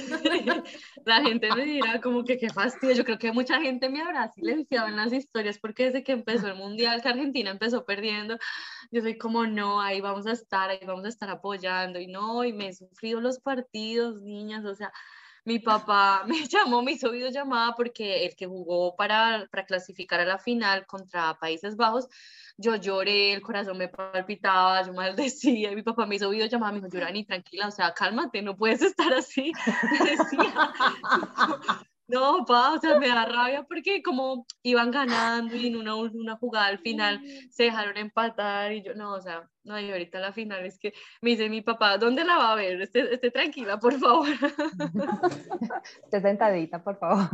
La 1.05 1.23
gente 1.23 1.49
me 1.55 1.65
dirá 1.65 2.01
como 2.01 2.25
que 2.25 2.39
qué 2.39 2.49
fastidio, 2.51 2.95
yo 2.95 3.05
creo 3.05 3.19
que 3.19 3.33
mucha 3.33 3.61
gente 3.61 3.89
me 3.89 4.03
habrá 4.03 4.29
silenciado 4.29 4.89
en 4.89 4.97
las 4.97 5.13
historias 5.13 5.59
porque 5.59 5.87
desde 5.87 6.05
que 6.05 6.13
empezó 6.13 6.47
el 6.49 6.55
mundial, 6.57 7.03
que 7.03 7.09
Argentina 7.09 7.51
empezó 7.51 7.85
perdiendo, 7.85 8.39
yo 8.91 9.01
soy 9.01 9.17
como 9.19 9.47
no, 9.47 9.81
ahí 9.81 10.01
vamos 10.01 10.27
a 10.27 10.33
estar, 10.33 10.71
ahí 10.71 10.81
vamos 10.87 11.05
a 11.05 11.09
estar 11.09 11.31
apoyando 11.31 11.99
y 11.99 12.07
no, 12.07 12.45
y 12.45 12.53
me 12.53 12.73
los 13.03 13.39
partidos, 13.41 14.23
niñas, 14.23 14.65
o 14.65 14.75
sea, 14.75 14.93
mi 15.45 15.59
papá 15.59 16.25
me 16.27 16.47
llamó, 16.47 16.83
me 16.83 16.93
hizo 16.93 17.11
videollamada 17.11 17.75
porque 17.75 18.25
el 18.25 18.37
que 18.37 18.47
jugó 18.47 18.95
para, 18.97 19.49
para 19.51 19.65
clasificar 19.65 20.21
a 20.21 20.25
la 20.25 20.39
final 20.39 20.87
contra 20.87 21.39
Países 21.39 21.77
Bajos, 21.77 22.09
yo 22.57 22.77
lloré, 22.77 23.33
el 23.33 23.43
corazón 23.43 23.79
me 23.79 23.89
palpitaba, 23.89 24.83
yo 24.87 24.93
maldecía, 24.93 25.73
y 25.73 25.75
mi 25.75 25.83
papá 25.83 26.07
me 26.07 26.17
hizo 26.17 26.31
videollamada, 26.31 26.73
me 26.73 26.79
dijo, 26.79 26.89
Yorani, 26.93 27.25
tranquila, 27.25 27.69
o 27.69 27.71
sea, 27.71 27.93
cálmate, 27.95 28.43
no 28.43 28.57
puedes 28.57 28.83
estar 28.83 29.13
así, 29.15 29.53
me 29.93 30.11
decía, 30.11 30.73
no, 32.11 32.45
pa, 32.45 32.75
o 32.75 32.79
sea, 32.79 32.99
me 32.99 33.09
da 33.09 33.25
rabia 33.25 33.63
porque 33.65 34.03
como 34.03 34.47
iban 34.63 34.91
ganando 34.91 35.55
y 35.55 35.69
en 35.69 35.77
una, 35.77 35.95
una 35.95 36.37
jugada 36.37 36.67
al 36.67 36.79
final 36.79 37.21
se 37.51 37.65
dejaron 37.65 37.97
empatar 37.97 38.73
y 38.73 38.83
yo, 38.83 38.95
no, 38.95 39.15
o 39.15 39.21
sea, 39.21 39.49
no, 39.65 39.79
y 39.79 39.91
ahorita 39.91 40.19
la 40.19 40.33
final 40.33 40.65
es 40.67 40.79
que 40.79 40.93
me 41.21 41.31
dice 41.31 41.49
mi 41.49 41.63
papá, 41.63 41.99
¿dónde 41.99 42.25
la 42.25 42.37
va 42.37 42.53
a 42.53 42.57
ver? 42.57 42.81
Esté, 42.83 43.15
esté 43.15 43.31
tranquila, 43.31 43.79
por 43.79 43.99
favor. 43.99 44.29
Esté 46.05 46.21
sentadita, 46.21 46.83
por 46.83 46.99
favor. 46.99 47.29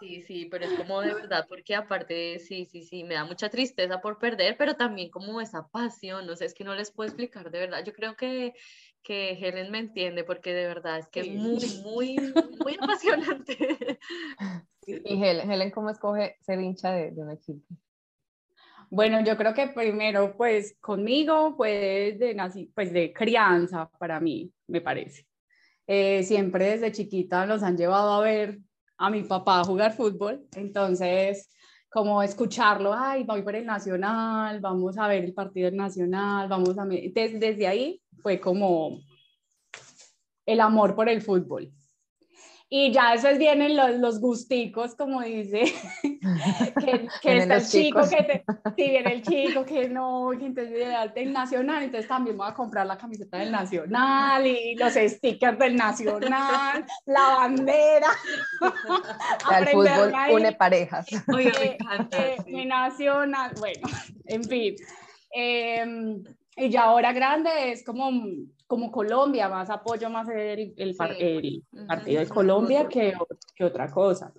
Sí, 0.00 0.22
sí, 0.22 0.46
pero 0.50 0.64
es 0.64 0.72
como 0.78 1.02
de 1.02 1.12
verdad, 1.12 1.44
porque 1.46 1.74
aparte, 1.74 2.38
sí, 2.38 2.64
sí, 2.64 2.82
sí, 2.82 3.04
me 3.04 3.14
da 3.14 3.26
mucha 3.26 3.50
tristeza 3.50 4.00
por 4.00 4.18
perder, 4.18 4.56
pero 4.56 4.74
también 4.74 5.10
como 5.10 5.42
esa 5.42 5.68
pasión, 5.68 6.26
no 6.26 6.36
sé, 6.36 6.46
es 6.46 6.54
que 6.54 6.64
no 6.64 6.74
les 6.74 6.90
puedo 6.90 7.08
explicar 7.08 7.50
de 7.50 7.58
verdad. 7.58 7.84
Yo 7.84 7.92
creo 7.92 8.16
que, 8.16 8.54
que 9.02 9.32
Helen 9.32 9.70
me 9.70 9.78
entiende, 9.78 10.24
porque 10.24 10.52
de 10.52 10.66
verdad 10.66 10.98
es 10.98 11.08
que 11.08 11.22
Sí. 11.24 11.30
es 11.30 11.36
muy, 11.36 11.66
muy, 11.84 12.34
muy 12.62 12.76
apasionante. 12.80 13.56
Y 14.86 15.22
Helen, 15.22 15.50
Helen 15.50 15.70
¿cómo 15.70 15.90
escoge 15.90 16.36
ser 16.40 16.60
hincha 16.60 16.90
de, 16.92 17.10
de 17.12 17.20
un 17.22 17.30
equipo? 17.30 17.66
Bueno, 18.90 19.22
yo 19.22 19.36
creo 19.36 19.54
que 19.54 19.68
primero, 19.68 20.36
pues 20.36 20.76
conmigo, 20.80 21.54
pues 21.56 22.18
de, 22.18 22.34
naci- 22.34 22.70
pues 22.74 22.92
de 22.92 23.12
crianza 23.12 23.88
para 23.98 24.18
mí, 24.18 24.50
me 24.66 24.80
parece. 24.80 25.26
Eh, 25.86 26.22
siempre 26.24 26.64
desde 26.70 26.90
chiquita 26.92 27.46
nos 27.46 27.62
han 27.62 27.76
llevado 27.76 28.12
a 28.14 28.20
ver 28.22 28.58
a 28.96 29.10
mi 29.10 29.22
papá 29.22 29.62
jugar 29.64 29.92
fútbol, 29.92 30.44
entonces 30.56 31.50
como 31.90 32.22
escucharlo, 32.22 32.94
ay, 32.94 33.24
voy 33.24 33.42
por 33.42 33.56
el 33.56 33.66
Nacional, 33.66 34.60
vamos 34.60 34.96
a 34.96 35.08
ver 35.08 35.24
el 35.24 35.34
partido 35.34 35.66
del 35.66 35.76
Nacional, 35.76 36.48
vamos 36.48 36.78
a... 36.78 36.84
mi-". 36.84 37.08
Des- 37.08 37.38
desde 37.38 37.66
ahí 37.66 38.00
fue 38.22 38.40
como 38.40 39.00
el 40.46 40.60
amor 40.60 40.94
por 40.94 41.08
el 41.08 41.20
fútbol. 41.20 41.72
Y 42.72 42.92
ya 42.92 43.10
después 43.10 43.36
vienen 43.36 43.76
los, 43.76 43.96
los 43.96 44.20
gusticos, 44.20 44.94
como 44.94 45.22
dice, 45.22 45.64
que, 47.20 47.38
está 47.38 47.56
el 47.56 47.66
chico 47.66 48.02
chicos. 48.02 48.10
que 48.10 48.22
te, 48.22 48.44
sí, 48.76 48.90
viene 48.90 49.12
el 49.14 49.22
chico 49.22 49.64
que 49.64 49.88
no, 49.88 50.30
que 50.38 50.46
entonces 50.46 50.86
del 51.12 51.32
Nacional, 51.32 51.82
entonces 51.82 52.06
también 52.06 52.36
voy 52.36 52.46
a 52.48 52.54
comprar 52.54 52.86
la 52.86 52.96
camiseta 52.96 53.38
del 53.38 53.50
Nacional 53.50 54.46
y 54.46 54.76
los 54.76 54.94
stickers 54.94 55.58
del 55.58 55.74
Nacional, 55.74 56.86
la 57.06 57.20
bandera. 57.38 58.08
El 59.58 59.68
fútbol 59.68 60.12
ahí, 60.14 60.32
une 60.32 60.52
parejas. 60.52 61.06
Oye, 61.26 61.50
eh, 61.60 61.78
eh, 62.12 62.36
mi 62.46 62.66
Nacional, 62.66 63.50
bueno, 63.58 63.88
en 64.26 64.44
fin. 64.44 64.76
Em, 65.32 66.22
y 66.60 66.70
ya 66.70 66.84
ahora 66.84 67.12
grande 67.12 67.72
es 67.72 67.82
como, 67.84 68.10
como 68.66 68.92
Colombia, 68.92 69.48
más 69.48 69.70
apoyo 69.70 70.10
más 70.10 70.28
el, 70.28 70.74
el, 70.76 70.94
par- 70.94 71.16
Sí. 71.18 71.18
el 71.20 71.64
Ujú, 71.72 71.86
partido 71.86 72.20
de 72.20 72.28
Colombia 72.28 72.86
que, 72.88 73.14
que 73.54 73.64
otra 73.64 73.90
cosa. 73.90 74.32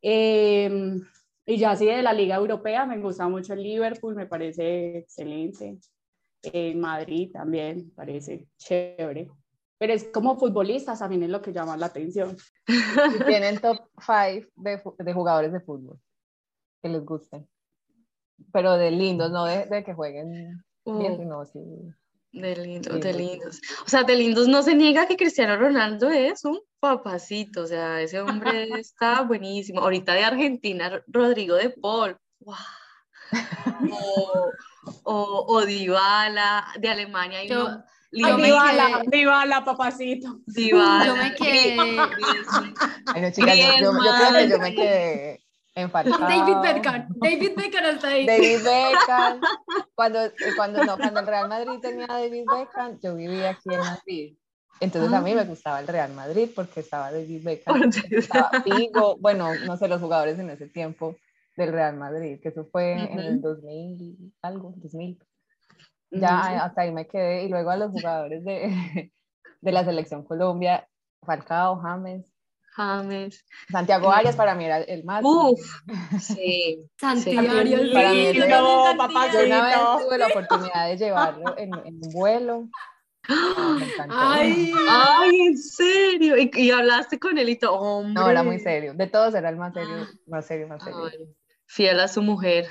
Em, 0.00 1.00
y 1.44 1.58
ya 1.58 1.72
así 1.72 1.86
de 1.86 2.02
la 2.02 2.12
Liga 2.12 2.36
Europea, 2.36 2.86
me 2.86 2.98
gusta 2.98 3.28
mucho 3.28 3.52
el 3.54 3.62
Liverpool, 3.62 4.14
me 4.14 4.26
parece 4.26 4.98
excelente. 4.98 5.78
El 6.42 6.76
Madrid 6.76 7.30
también, 7.32 7.88
me 7.88 7.94
parece 7.94 8.46
chévere. 8.56 9.28
Pero 9.78 9.92
es 9.92 10.04
como 10.04 10.38
futbolistas 10.38 10.98
también 11.00 11.22
es 11.24 11.30
lo 11.30 11.42
que 11.42 11.52
llama 11.52 11.76
la 11.76 11.86
atención. 11.86 12.36
Y 12.68 13.24
tienen 13.24 13.58
top 13.60 13.78
5 13.98 14.50
de, 14.56 14.80
de 14.98 15.12
jugadores 15.12 15.52
de 15.52 15.60
fútbol 15.60 15.98
que 16.82 16.88
les 16.88 17.04
gusten. 17.04 17.48
Pero 18.52 18.74
de 18.74 18.90
lindos, 18.90 19.30
no 19.30 19.44
de, 19.44 19.66
de 19.66 19.84
que 19.84 19.92
jueguen 19.94 20.62
Uh, 20.84 21.16
sino 21.16 21.44
sí. 21.46 21.60
de 22.32 22.56
lindos, 22.56 22.94
Sí, 22.94 23.00
de 23.00 23.12
lindos. 23.12 23.60
O 23.84 23.88
sea, 23.88 24.02
de 24.04 24.16
lindos 24.16 24.48
no 24.48 24.62
se 24.62 24.74
niega 24.74 25.06
que 25.06 25.16
Cristiano 25.16 25.56
Ronaldo 25.56 26.10
es 26.10 26.44
un 26.44 26.58
papacito, 26.80 27.62
o 27.62 27.66
sea, 27.66 28.00
ese 28.00 28.20
hombre 28.20 28.68
está 28.84 29.22
buenísimo. 29.22 29.80
Ahorita 29.80 30.14
de 30.14 30.24
Argentina, 30.24 31.02
Rodrigo 31.08 31.56
de 31.56 31.70
Paul. 31.70 32.16
O, 33.90 34.50
o, 35.04 35.44
o 35.48 35.66
Dybala, 35.66 36.66
de 36.78 36.88
Alemania 36.88 37.40
hay 37.40 37.48
Yo- 37.48 37.66
uno, 37.66 37.84
yo 38.12 38.26
Ay, 38.26 38.32
me 38.34 38.48
Lionel 38.48 38.72
Dybala, 38.72 39.02
quedé- 39.02 39.10
Dybala, 39.18 39.64
papacito. 39.64 40.40
Dybala, 40.46 41.06
Yo 41.06 41.16
me 41.16 41.34
quedé- 41.34 41.76
no, 41.76 43.30
chicas, 43.32 43.56
yo, 43.56 43.64
yo- 43.80 43.92
yo 43.92 44.00
creo 44.00 44.32
que 44.34 44.48
yo 44.48 44.58
me 44.58 44.74
quedé 44.74 45.40
David 45.88 46.56
Beckham. 46.62 47.08
David 47.14 47.56
Beckham 47.56 47.98
ahí. 48.04 48.26
David 48.26 48.64
Beckham. 48.64 49.40
Cuando, 49.94 50.18
eh, 50.24 50.32
cuando, 50.56 50.82
no, 50.82 50.96
cuando 50.96 51.20
el 51.20 51.26
Real 51.26 51.48
Madrid 51.48 51.78
tenía 51.82 52.06
a 52.08 52.20
David 52.20 52.46
Beckham, 52.48 52.98
yo 53.00 53.14
vivía 53.16 53.50
aquí 53.50 53.74
en 53.74 53.84
Madrid. 53.84 54.36
Entonces 54.80 55.12
a 55.12 55.20
mí 55.20 55.34
me 55.34 55.44
gustaba 55.44 55.80
el 55.80 55.86
Real 55.86 56.14
Madrid 56.14 56.48
porque 56.54 56.80
estaba 56.80 57.12
David 57.12 57.44
Beckham, 57.44 57.90
estaba 58.10 58.50
bueno, 59.18 59.54
no 59.56 59.76
sé, 59.76 59.88
los 59.88 60.00
jugadores 60.00 60.38
en 60.38 60.48
ese 60.48 60.68
tiempo 60.68 61.16
del 61.54 61.72
Real 61.72 61.96
Madrid, 61.96 62.40
que 62.42 62.48
eso 62.48 62.66
fue 62.72 63.12
en 63.12 63.18
el 63.18 63.38
Ujú. 63.38 63.48
2000, 63.60 64.32
algo, 64.40 64.72
2000. 64.76 65.18
Ya 66.10 66.38
Ujú. 66.38 66.62
hasta 66.62 66.80
ahí 66.80 66.92
me 66.92 67.06
quedé 67.06 67.44
y 67.44 67.48
luego 67.48 67.70
a 67.70 67.76
los 67.76 67.92
jugadores 67.92 68.42
de, 68.42 69.12
de 69.60 69.72
la 69.72 69.84
selección 69.84 70.24
Colombia, 70.24 70.88
Falcao, 71.22 71.78
James, 71.80 72.32
James. 72.76 73.44
Santiago 73.70 74.10
Arias 74.12 74.36
para 74.36 74.54
mí 74.54 74.64
era 74.64 74.78
el 74.78 75.04
más. 75.04 75.22
Uf, 75.24 75.60
sí. 76.20 76.84
Santiario. 76.98 77.78
Sí. 77.78 77.90
Para 77.92 78.10
mí 78.12 78.26
ese- 78.26 78.40
Lindo, 78.40 78.56
Yo 78.56 79.44
una 79.46 79.64
vez 79.64 80.04
tuve 80.06 80.18
la 80.18 80.26
oportunidad 80.28 80.88
de 80.88 80.96
llevarlo 80.96 81.58
en, 81.58 81.74
en 81.84 81.94
un 82.02 82.10
vuelo. 82.12 82.68
Me 83.28 83.84
encantó. 83.84 84.14
Ay, 84.18 84.72
Ay, 84.88 85.40
en 85.42 85.58
serio. 85.58 86.36
Y, 86.38 86.50
y 86.54 86.70
hablaste 86.70 87.18
con 87.18 87.36
él 87.38 87.48
y 87.48 87.56
todo, 87.58 87.74
hombre. 87.74 88.14
No, 88.14 88.30
era 88.30 88.42
muy 88.42 88.58
serio. 88.58 88.94
De 88.94 89.06
todos 89.06 89.34
era 89.34 89.48
el 89.50 89.56
más 89.56 89.74
serio, 89.74 90.06
más 90.26 90.46
serio, 90.46 90.68
más 90.68 90.82
serio. 90.82 91.04
Ay, 91.04 91.28
Fiel 91.66 92.00
a 92.00 92.08
su 92.08 92.22
mujer. 92.22 92.66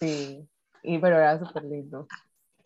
Sí, 0.00 0.46
y, 0.82 0.98
pero 0.98 1.16
era 1.16 1.38
súper 1.38 1.64
lindo. 1.64 2.06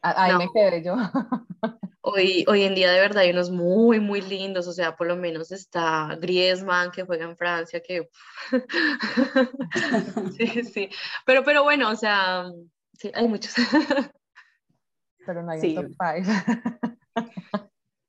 Ahí 0.01 0.37
me 0.37 0.49
quedé 0.53 0.83
yo. 0.83 0.97
Hoy, 2.05 2.45
hoy 2.49 2.65
en 2.65 2.75
día 2.75 2.91
de 2.91 2.99
verdad 2.99 3.23
hay 3.23 3.31
unos 3.31 3.51
muy, 3.51 4.01
muy 4.01 4.21
lindos, 4.23 4.67
o 4.67 4.73
sea, 4.73 4.97
por 4.97 5.07
lo 5.07 5.15
menos 5.15 5.53
está 5.53 6.17
Griezmann 6.21 6.91
que 6.91 7.05
juega 7.05 7.25
en 7.25 7.37
Francia, 7.37 7.81
que... 7.81 8.09
sí, 10.37 10.65
sí, 10.65 10.89
pero, 11.25 11.45
pero 11.45 11.63
bueno, 11.63 11.91
o 11.91 11.95
sea, 11.95 12.47
sí, 12.95 13.13
hay 13.15 13.29
muchos. 13.29 13.55
pero 15.27 15.45
no 15.45 15.53
hay 15.53 15.61
un 15.61 15.75
top 15.77 15.93
five. 15.97 16.27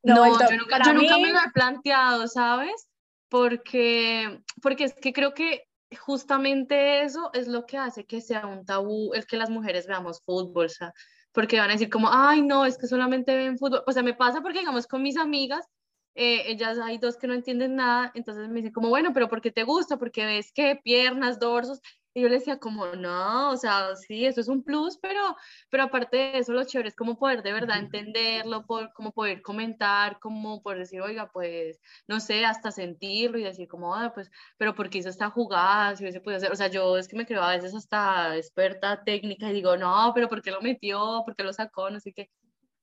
no, 0.02 0.40
yo, 0.40 0.58
nunca, 0.58 0.80
yo 0.84 0.94
nunca 0.94 1.18
me 1.20 1.32
lo 1.32 1.40
he 1.40 1.52
planteado, 1.54 2.28
¿sabes? 2.28 2.90
Porque, 3.30 4.42
porque 4.62 4.86
es 4.86 4.96
que 4.96 5.14
creo 5.14 5.36
que 5.36 5.68
justamente 5.98 7.04
eso 7.04 7.30
es 7.34 7.48
lo 7.48 7.68
que 7.68 7.78
hace 7.78 8.06
que 8.06 8.22
sea 8.22 8.48
un 8.48 8.66
tabú 8.66 9.14
el 9.14 9.28
que 9.28 9.38
las 9.38 9.52
mujeres 9.52 9.86
veamos 9.86 10.22
fútbol, 10.26 10.66
o 10.66 10.70
sea, 10.70 10.94
porque 11.34 11.60
van 11.60 11.70
a 11.70 11.74
decir 11.74 11.90
como, 11.90 12.10
ay, 12.12 12.42
no, 12.42 12.66
es 12.66 12.78
que 12.78 12.88
solamente 12.88 13.36
ven 13.36 13.58
fútbol. 13.58 13.84
O 13.88 13.92
sea, 13.92 14.04
me 14.04 14.14
pasa 14.14 14.42
porque, 14.42 14.60
digamos, 14.60 14.88
con 14.88 15.02
mis 15.02 15.18
amigas, 15.18 15.68
eh, 16.16 16.44
ellas 16.52 16.78
hay 16.78 17.00
dos 17.00 17.18
que 17.18 17.28
no 17.28 17.34
entienden 17.34 17.76
nada, 17.76 18.12
entonces 18.14 18.48
me 18.50 18.56
dicen 18.56 18.72
como, 18.72 18.90
bueno, 18.90 19.14
pero 19.14 19.28
¿por 19.28 19.42
qué 19.42 19.52
te 19.52 19.64
gusta? 19.64 19.98
Porque 19.98 20.26
ves 20.26 20.52
que 20.54 20.80
piernas, 20.84 21.40
dorsos, 21.40 21.82
y 22.14 22.22
yo 22.22 22.30
le 22.30 22.36
decía 22.36 22.60
como, 22.60 22.86
no, 22.96 23.52
o 23.52 23.58
sea, 23.58 23.96
sí, 23.96 24.26
eso 24.26 24.40
es 24.42 24.48
un 24.48 24.64
plus, 24.64 24.98
pero, 24.98 25.36
pero 25.70 25.84
aparte 25.84 26.18
de 26.18 26.38
eso, 26.40 26.54
lo 26.54 26.64
chévere 26.64 26.90
es 26.90 26.96
como 26.96 27.18
poder 27.18 27.42
de 27.42 27.54
verdad 27.54 27.80
entenderlo, 27.80 28.66
por, 28.66 28.94
como 28.94 29.12
poder 29.12 29.42
comentar, 29.42 30.20
como 30.20 30.62
poder 30.62 30.80
decir, 30.80 31.02
oiga, 31.02 31.30
pues, 31.32 31.80
no 32.08 32.20
sé, 32.20 32.46
hasta 32.46 32.72
sentirlo 32.72 33.40
y 33.40 33.44
decir 33.44 33.68
como, 33.68 33.96
ah, 33.96 34.12
pues, 34.14 34.30
pero 34.58 34.76
porque 34.76 35.00
hizo 35.00 35.10
esta 35.10 35.30
jugada, 35.32 35.96
si 35.96 36.04
hubiese 36.04 36.22
podido 36.22 36.38
hacer, 36.38 36.52
o 36.52 36.56
sea, 36.56 36.68
yo 36.68 36.98
es 36.98 37.08
que 37.08 37.18
me 37.18 37.26
creo 37.26 37.42
a 37.42 37.56
veces 37.56 37.74
hasta 37.74 38.38
experta 38.38 39.04
técnica 39.04 39.50
y 39.50 39.54
digo, 39.54 39.76
no, 39.78 40.12
pero 40.14 40.30
¿por 40.30 40.42
qué 40.42 40.52
lo 40.52 40.62
metió? 40.62 41.24
¿Por 41.26 41.36
qué 41.36 41.44
lo 41.44 41.54
sacó? 41.54 41.90
No 41.90 42.00
sé 42.00 42.14
qué, 42.14 42.30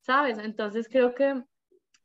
¿sabes? 0.01 0.39
Entonces 0.39 0.89
creo 0.91 1.15
que 1.15 1.43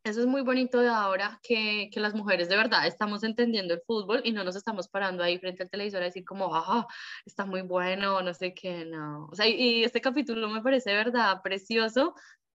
eso 0.05 0.19
es 0.21 0.27
muy 0.27 0.41
bonito 0.41 0.79
de 0.79 0.87
ahora 0.87 1.39
que, 1.41 1.89
que, 1.91 1.99
las 1.99 2.13
mujeres 2.13 2.47
de 2.47 2.55
verdad 2.55 2.85
estamos 2.85 3.23
entendiendo 3.23 3.73
el 3.73 3.81
fútbol 3.81 4.21
y 4.23 4.31
no 4.31 4.43
nos 4.43 4.55
estamos 4.55 4.87
parando 4.87 5.23
ahí 5.23 5.39
frente 5.39 5.63
al 5.63 5.69
televisor 5.69 6.01
a 6.03 6.05
decir 6.05 6.23
como, 6.23 6.55
ah, 6.55 6.87
está 7.25 7.45
muy 7.45 7.63
bueno, 7.63 8.21
no 8.21 8.33
sé 8.35 8.53
qué, 8.53 8.85
no. 8.85 9.25
O 9.31 9.35
sea, 9.35 9.47
y, 9.47 9.83
este 9.83 10.01
capítulo 10.01 10.47
me 10.47 10.61
parece 10.61 10.91
de 10.91 10.97
verdad 10.97 11.41
precioso 11.41 12.13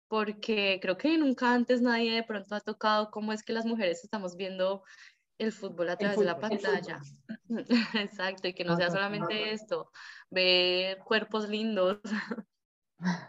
porque 0.07 0.79
creo 0.79 0.95
que 0.97 1.17
nunca 1.17 1.51
antes 1.51 1.81
nadie 1.81 2.13
de 2.13 2.23
pronto 2.23 2.53
ha 2.53 2.61
tocado 2.61 3.09
cómo 3.09 3.33
es 3.33 3.41
que 3.43 3.53
las 3.53 3.65
mujeres 3.65 4.03
estamos 4.03 4.35
viendo 4.35 4.83
el 5.39 5.51
fútbol 5.51 5.89
a 5.89 5.97
través 5.97 6.19
de 6.19 6.25
la 6.25 6.39
pantalla. 6.39 6.99
Exacto, 7.95 8.47
y 8.47 8.53
que 8.53 8.63
no 8.63 8.75
sea 8.75 8.91
solamente 8.91 9.51
esto, 9.53 9.91
ver 10.29 10.99
cuerpos 10.99 11.49
lindos. 11.49 11.99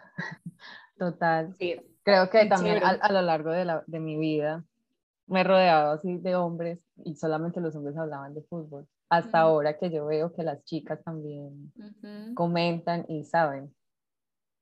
Total. 0.99 1.55
Sí. 1.59 1.90
Creo 2.03 2.31
que 2.31 2.47
también 2.47 2.83
a, 2.83 3.13
lo 3.13 3.23
largo 3.23 3.51
de, 3.51 3.65
la, 3.65 3.85
de 3.87 4.01
mi 4.01 4.17
vida 4.17 4.65
me 5.27 5.43
he 5.43 5.45
rodeado 5.45 5.93
así 5.93 6.19
de 6.19 6.35
hombres 6.35 6.85
y 7.05 7.15
solamente 7.15 7.61
los 7.61 7.77
hombres 7.77 7.97
hablaban 7.97 8.35
de 8.35 8.43
fútbol. 8.43 8.87
Hasta 9.09 9.41
ahora 9.41 9.77
que 9.77 9.91
yo 9.91 10.07
veo 10.07 10.33
que 10.33 10.43
las 10.43 10.65
chicas 10.65 11.03
también 11.05 11.73
comentan 12.35 13.05
y 13.09 13.25
saben. 13.25 13.75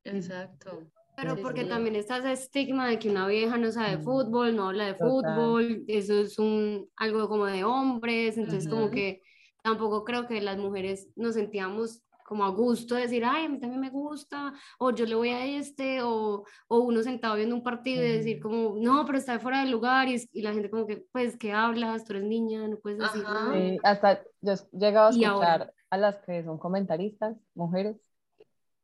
Exacto. 0.04 0.85
Pero 1.16 1.37
porque 1.42 1.64
también 1.64 1.97
está 1.97 2.18
ese 2.18 2.33
estigma 2.33 2.88
de 2.88 2.99
que 2.99 3.11
una 3.11 3.26
vieja 3.26 3.59
no 3.59 3.73
sabe 3.73 3.97
de 3.97 4.02
fútbol, 4.02 4.54
no 4.54 4.68
habla 4.68 4.87
de 4.87 4.95
fútbol, 4.95 5.85
eso 5.88 6.21
es 6.21 6.38
un, 6.38 6.88
algo 6.97 7.28
como 7.28 7.47
de 7.47 7.64
hombres, 7.64 8.38
entonces 8.38 8.68
como 8.68 8.90
que 8.90 9.21
tampoco 9.62 10.04
creo 10.04 10.28
que 10.28 10.40
las 10.40 10.59
mujeres 10.59 11.09
nos 11.16 11.35
sentíamos 11.35 12.02
como 12.29 12.45
a 12.45 12.51
gusto 12.51 12.95
decir, 12.95 13.25
ay, 13.25 13.47
a 13.47 13.49
mí 13.49 13.59
también 13.59 13.81
me 13.81 13.89
gusta, 13.89 14.53
o 14.79 14.91
yo 14.91 15.07
le 15.07 15.15
voy 15.15 15.31
a 15.31 15.47
este, 15.47 16.03
o, 16.03 16.45
o 16.69 16.79
uno 16.81 17.03
sentado 17.03 17.37
viendo 17.37 17.55
un 17.55 17.63
partido 17.63 18.05
y 18.05 18.13
decir 18.13 18.39
como, 18.39 18.77
no, 18.79 19.07
pero 19.07 19.17
está 19.17 19.39
fuera 19.39 19.61
del 19.61 19.71
lugar, 19.71 20.09
y, 20.09 20.23
y, 20.35 20.43
la 20.43 20.53
gente 20.53 20.69
como 20.69 20.87
que, 20.87 21.07
pues, 21.11 21.39
¿qué 21.39 21.53
hablas? 21.53 22.05
Tú 22.05 22.12
eres 22.12 22.25
niña, 22.25 22.69
no 22.69 22.77
puedes 22.77 22.99
decir 22.99 23.23
nada. 23.23 23.55
Sí, 23.55 23.79
hasta 23.83 24.23
yo 24.43 24.53
he 24.53 24.79
llegado 24.79 25.07
a 25.07 25.11
escuchar 25.11 25.73
a 25.88 25.97
las 25.97 26.19
que 26.19 26.45
son 26.45 26.59
comentaristas, 26.59 27.35
mujeres, 27.55 27.97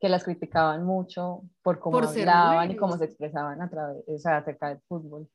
que 0.01 0.09
las 0.09 0.25
criticaban 0.25 0.83
mucho 0.83 1.43
por 1.63 1.81
cómo 1.81 1.99
hablaban 1.99 2.71
y 2.71 2.77
cómo 2.77 2.97
se 2.97 3.05
expresaban 3.05 3.61
a 3.61 3.69
través, 3.69 4.05
o 4.07 4.17
sea, 4.17 4.39
acerca 4.39 4.71
del 4.71 4.81
fútbol. 4.89 5.29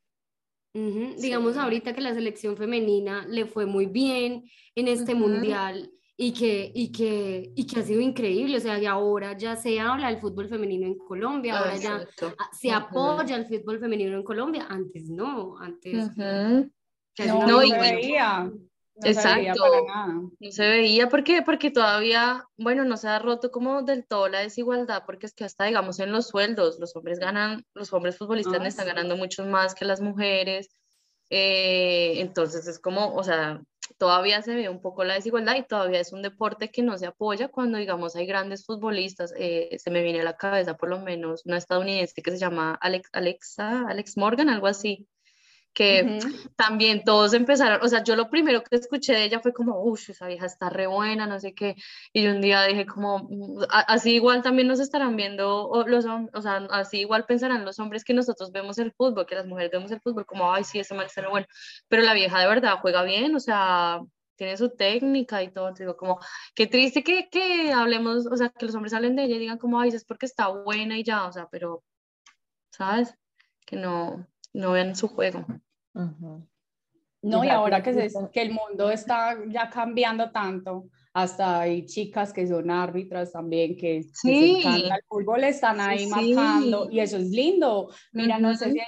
Digamos 0.73 1.57
ahorita 1.57 1.93
que 1.93 2.01
la 2.01 2.15
selección 2.15 2.57
femenina 2.57 3.25
le 3.27 3.45
fue 3.45 3.67
muy 3.67 3.85
bien 3.85 4.45
en 4.73 4.87
este 4.87 5.13
mundial 5.13 5.91
y 6.21 6.33
que, 6.33 6.69
y, 6.75 6.91
que, 6.91 7.53
y 7.55 7.65
que 7.65 7.79
ha 7.79 7.83
sido 7.83 8.01
increíble, 8.01 8.57
o 8.57 8.59
sea, 8.59 8.77
y 8.77 8.85
ahora 8.85 9.37
ya 9.37 9.55
se 9.55 9.79
habla 9.79 10.09
del 10.09 10.19
fútbol 10.19 10.49
femenino 10.49 10.85
en 10.85 10.97
Colombia, 10.97 11.57
ahora 11.57 11.77
ya 11.77 12.05
se 12.51 12.71
apoya 12.73 13.37
el 13.37 13.45
fútbol 13.45 13.79
femenino 13.79 14.17
en 14.17 14.23
Colombia, 14.23 14.67
antes 14.69 15.09
no, 15.09 15.57
antes... 15.57 16.17
No, 16.17 17.47
no, 17.47 17.61
se 17.61 17.79
veía. 17.79 18.43
No 18.43 18.51
Exacto, 19.01 19.63
se 19.63 19.69
veía 19.69 20.05
no 20.07 20.51
se 20.51 20.67
veía 20.67 21.07
porque, 21.07 21.41
porque 21.41 21.71
todavía, 21.71 22.45
bueno, 22.57 22.83
no 22.83 22.97
se 22.97 23.07
ha 23.07 23.19
roto 23.19 23.49
como 23.49 23.83
del 23.83 24.05
todo 24.05 24.27
la 24.27 24.39
desigualdad, 24.39 25.03
porque 25.05 25.25
es 25.25 25.33
que 25.33 25.45
hasta, 25.45 25.63
digamos, 25.63 26.01
en 26.01 26.11
los 26.11 26.27
sueldos, 26.27 26.79
los 26.79 26.93
hombres 26.97 27.19
ganan, 27.19 27.65
los 27.73 27.93
hombres 27.93 28.17
futbolistas 28.17 28.59
ah, 28.59 28.67
están 28.67 28.87
ganando 28.87 29.15
mucho 29.15 29.45
más 29.45 29.73
que 29.73 29.85
las 29.85 30.01
mujeres, 30.01 30.75
eh, 31.29 32.15
entonces 32.17 32.67
es 32.67 32.77
como, 32.77 33.15
o 33.15 33.23
sea, 33.23 33.61
todavía 33.97 34.41
se 34.41 34.55
ve 34.55 34.69
un 34.69 34.81
poco 34.81 35.03
la 35.03 35.15
desigualdad 35.15 35.55
y 35.55 35.63
todavía 35.63 35.99
es 35.99 36.13
un 36.13 36.21
deporte 36.21 36.71
que 36.71 36.83
no 36.83 36.97
se 36.97 37.07
apoya 37.07 37.49
cuando, 37.49 37.77
digamos, 37.77 38.15
hay 38.15 38.25
grandes 38.25 38.65
futbolistas. 38.65 39.33
Eh, 39.37 39.77
se 39.79 39.91
me 39.91 40.03
viene 40.03 40.21
a 40.21 40.23
la 40.23 40.37
cabeza 40.37 40.77
por 40.77 40.89
lo 40.89 40.99
menos 40.99 41.45
una 41.45 41.57
estadounidense 41.57 42.21
que 42.21 42.31
se 42.31 42.37
llama 42.37 42.77
Alex, 42.81 43.09
Alexa, 43.13 43.85
Alex 43.87 44.17
Morgan, 44.17 44.49
algo 44.49 44.67
así, 44.67 45.07
que 45.79 46.19
también 46.57 47.05
todos 47.05 47.33
empezaron, 47.33 47.79
o 47.81 47.87
sea, 47.87 48.03
yo 48.03 48.17
lo 48.17 48.29
primero 48.29 48.61
que 48.65 48.75
escuché 48.75 49.13
de 49.13 49.23
ella 49.23 49.39
fue 49.39 49.53
como, 49.53 49.81
uff, 49.81 50.09
esa 50.09 50.27
vieja 50.27 50.45
está 50.45 50.69
re 50.69 50.87
buena, 50.87 51.25
no 51.25 51.39
sé 51.39 51.53
qué, 51.53 51.77
y 52.11 52.23
yo 52.23 52.31
un 52.31 52.41
día 52.41 52.63
dije 52.63 52.85
como, 52.85 53.19
mm, 53.19 53.63
así 53.69 54.15
igual 54.15 54.41
también 54.41 54.67
nos 54.67 54.81
estarán 54.81 55.15
viendo 55.15 55.71
los 55.87 56.05
hombres, 56.05 56.35
o 56.35 56.41
sea, 56.41 56.57
así 56.71 56.99
igual 56.99 57.25
pensarán 57.25 57.63
los 57.63 57.79
hombres 57.79 58.03
que 58.03 58.13
nosotros 58.13 58.51
vemos 58.51 58.77
el 58.77 58.91
fútbol, 58.91 59.25
que 59.25 59.35
las 59.35 59.45
mujeres 59.45 59.71
vemos 59.71 59.89
el 59.91 60.01
fútbol, 60.01 60.25
como, 60.25 60.53
ay, 60.53 60.65
sí, 60.65 60.79
ese 60.79 60.93
mal 60.95 61.05
está 61.05 61.29
bueno, 61.29 61.47
pero 61.87 62.03
la 62.03 62.13
vieja 62.13 62.41
de 62.41 62.47
verdad 62.47 62.79
juega 62.81 63.03
bien, 63.03 63.33
o 63.33 63.39
sea, 63.39 64.01
tiene 64.35 64.57
su 64.57 64.71
técnica 64.71 65.41
y 65.43 65.49
todo, 65.53 65.71
digo, 65.71 65.95
como, 65.95 66.19
qué 66.55 66.67
triste 66.67 67.03
que, 67.05 67.29
que 67.29 67.71
hablemos, 67.71 68.27
o 68.27 68.35
sea, 68.35 68.49
que 68.49 68.65
los 68.65 68.75
hombres 68.75 68.93
hablen 68.93 69.15
de 69.15 69.23
ella 69.23 69.37
y 69.37 69.39
digan 69.39 69.57
como, 69.57 69.79
ay, 69.79 69.91
es 69.91 70.03
porque 70.03 70.25
está 70.25 70.49
buena 70.49 70.97
y 70.97 71.03
ya, 71.03 71.25
o 71.25 71.31
sea, 71.31 71.47
pero, 71.49 71.83
¿sabes? 72.69 73.15
Que 73.65 73.77
no, 73.77 74.27
no 74.53 74.71
vean 74.71 74.95
su 74.97 75.07
juego. 75.07 75.45
No, 77.21 77.43
y 77.43 77.49
ahora 77.49 77.83
que, 77.83 78.09
que 78.31 78.41
el 78.41 78.51
mundo 78.51 78.89
está 78.89 79.37
ya 79.49 79.69
cambiando 79.69 80.31
tanto, 80.31 80.85
hasta 81.13 81.61
hay 81.61 81.85
chicas 81.85 82.31
que 82.31 82.47
son 82.47 82.71
árbitras 82.71 83.33
también, 83.33 83.75
que, 83.75 84.03
sí. 84.13 84.61
el 84.65 84.91
fútbol, 85.07 85.43
están 85.43 85.81
ahí 85.81 86.07
marcando, 86.07 86.89
y 86.89 86.99
eso 86.99 87.17
es 87.17 87.29
lindo. 87.29 87.91
Mira, 88.13 88.39
no 88.39 88.55
sé 88.55 88.71
si 88.71 88.79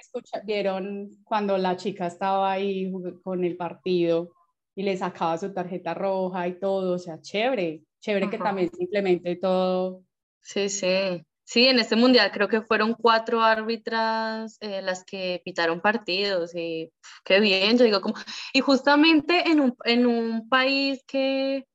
vieron 0.45 1.09
cuando 1.25 1.57
la 1.57 1.75
chica 1.75 2.07
estaba 2.07 2.53
ahí 2.53 2.91
con 3.21 3.43
el 3.43 3.57
partido 3.57 4.31
y 4.75 4.83
le 4.83 4.95
sacaba 4.95 5.37
su 5.37 5.53
tarjeta 5.53 5.93
roja 5.93 6.47
y 6.47 6.57
todo, 6.57 6.95
o 6.95 6.99
sea, 6.99 7.19
chévere, 7.19 7.83
chévere 7.99 8.29
que 8.29 8.37
también 8.37 8.71
simplemente 8.71 9.35
todo. 9.35 10.03
Sí, 10.39 10.69
sí. 10.69 11.21
Sí, 11.51 11.67
en 11.67 11.79
este 11.79 11.97
mundial 11.97 12.31
creo 12.31 12.47
que 12.47 12.61
fueron 12.61 12.93
cuatro 12.93 13.41
árbitras 13.41 14.55
eh, 14.61 14.81
las 14.81 15.03
que 15.03 15.41
pitaron 15.43 15.81
partidos 15.81 16.55
y 16.55 16.93
qué 17.25 17.41
bien, 17.41 17.77
yo 17.77 17.83
digo 17.83 17.99
como, 17.99 18.15
y 18.53 18.61
justamente 18.61 19.49
en 19.49 19.59
un, 19.59 19.75
en 19.83 20.05
un 20.05 20.47
país 20.47 21.03
que, 21.05 21.65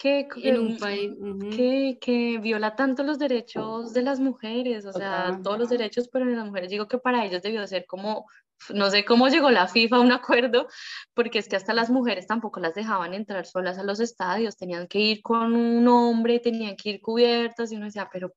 que, 0.00 0.26
en 0.36 0.58
un 0.58 0.78
país, 0.78 1.12
que, 1.54 1.98
que, 2.00 2.38
viola 2.38 2.74
tanto 2.74 3.02
los 3.02 3.18
derechos 3.18 3.92
de 3.92 4.00
las 4.00 4.18
mujeres, 4.18 4.86
o 4.86 4.94
sea, 4.94 5.38
todos 5.42 5.58
los 5.58 5.68
derechos, 5.68 6.08
pero 6.08 6.24
en 6.24 6.36
las 6.36 6.46
mujeres 6.46 6.70
digo 6.70 6.88
que 6.88 6.96
para 6.96 7.22
ellos 7.26 7.42
debió 7.42 7.66
ser 7.66 7.84
como 7.84 8.26
no 8.72 8.90
sé 8.90 9.04
cómo 9.04 9.28
llegó 9.28 9.50
la 9.50 9.68
FIFA 9.68 9.96
a 9.96 10.00
un 10.00 10.12
acuerdo, 10.12 10.68
porque 11.12 11.38
es 11.38 11.48
que 11.48 11.56
hasta 11.56 11.74
las 11.74 11.90
mujeres 11.90 12.26
tampoco 12.26 12.60
las 12.60 12.74
dejaban 12.74 13.12
entrar 13.12 13.44
solas 13.44 13.78
a 13.78 13.84
los 13.84 14.00
estadios, 14.00 14.56
tenían 14.56 14.86
que 14.86 14.98
ir 14.98 15.22
con 15.22 15.54
un 15.54 15.86
hombre, 15.88 16.40
tenían 16.40 16.76
que 16.76 16.90
ir 16.90 17.00
cubiertas, 17.02 17.70
y 17.70 17.76
uno 17.76 17.84
decía, 17.84 18.08
pero, 18.10 18.28
o 18.28 18.32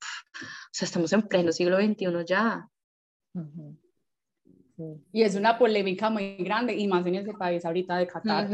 sea, 0.72 0.86
estamos 0.86 1.14
en 1.14 1.22
pleno 1.24 1.54
siglo 1.54 1.78
XXI 1.78 2.26
ya. 2.26 2.68
Y 5.14 5.22
es 5.24 5.36
una 5.36 5.58
polémica 5.58 6.10
muy 6.10 6.36
grande, 6.38 6.74
y 6.74 6.88
más 6.88 7.06
en 7.06 7.16
ese 7.16 7.34
país 7.34 7.64
ahorita 7.64 7.98
de 7.98 8.08
Qatar, 8.08 8.50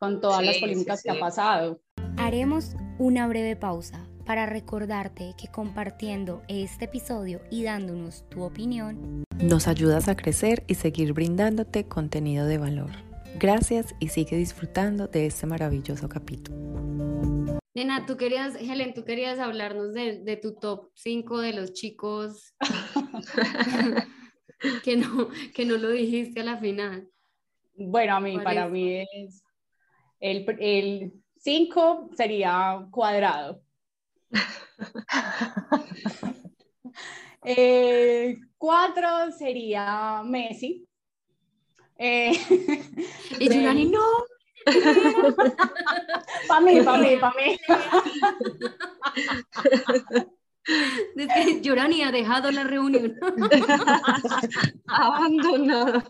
con 0.00 0.20
todas 0.20 0.42
las 0.42 0.56
polémicas 0.56 1.02
que 1.02 1.10
ha 1.10 1.20
pasado. 1.20 1.82
Haremos 2.16 2.74
una 2.98 3.28
breve 3.28 3.54
pausa 3.54 4.08
para 4.24 4.46
recordarte 4.46 5.34
que 5.36 5.48
compartiendo 5.48 6.42
este 6.48 6.86
episodio 6.86 7.42
y 7.50 7.64
dándonos 7.64 8.26
tu 8.30 8.42
opinión, 8.42 9.24
nos 9.42 9.68
ayudas 9.68 10.08
a 10.08 10.16
crecer 10.16 10.64
y 10.68 10.74
seguir 10.74 11.12
brindándote 11.12 11.84
contenido 11.84 12.46
de 12.46 12.56
valor. 12.56 12.90
Gracias 13.38 13.94
y 14.00 14.08
sigue 14.08 14.36
disfrutando 14.36 15.06
de 15.06 15.26
este 15.26 15.46
maravilloso 15.46 16.08
capítulo. 16.08 16.56
Nena, 17.74 18.06
tú 18.06 18.16
querías, 18.16 18.56
Helen, 18.56 18.94
tú 18.94 19.04
querías 19.04 19.38
hablarnos 19.38 19.92
de, 19.92 20.20
de 20.20 20.36
tu 20.36 20.54
top 20.54 20.90
5 20.94 21.40
de 21.40 21.52
los 21.52 21.74
chicos 21.74 22.54
que, 24.84 24.96
no, 24.96 25.28
que 25.54 25.64
no 25.66 25.76
lo 25.76 25.90
dijiste 25.90 26.40
a 26.40 26.44
la 26.44 26.56
final. 26.56 27.08
Bueno, 27.74 28.16
a 28.16 28.20
mí, 28.20 28.38
para 28.38 28.68
mí 28.68 29.04
es 29.12 29.42
el 30.20 31.12
5 31.36 32.10
sería 32.16 32.86
cuadrado. 32.90 33.62
eh, 37.44 38.36
cuatro 38.58 39.32
sería 39.32 40.22
Messi. 40.24 40.86
Eh, 41.98 42.32
y 43.38 43.48
no, 43.86 44.00
para 46.48 46.60
mí, 46.60 46.80
para 46.82 46.98
mí, 46.98 47.16
para 47.16 47.34
mí. 47.34 47.58
Yorani 51.62 52.02
ha 52.02 52.12
dejado 52.12 52.50
la 52.50 52.64
reunión. 52.64 53.16
Abandonado. 54.86 56.02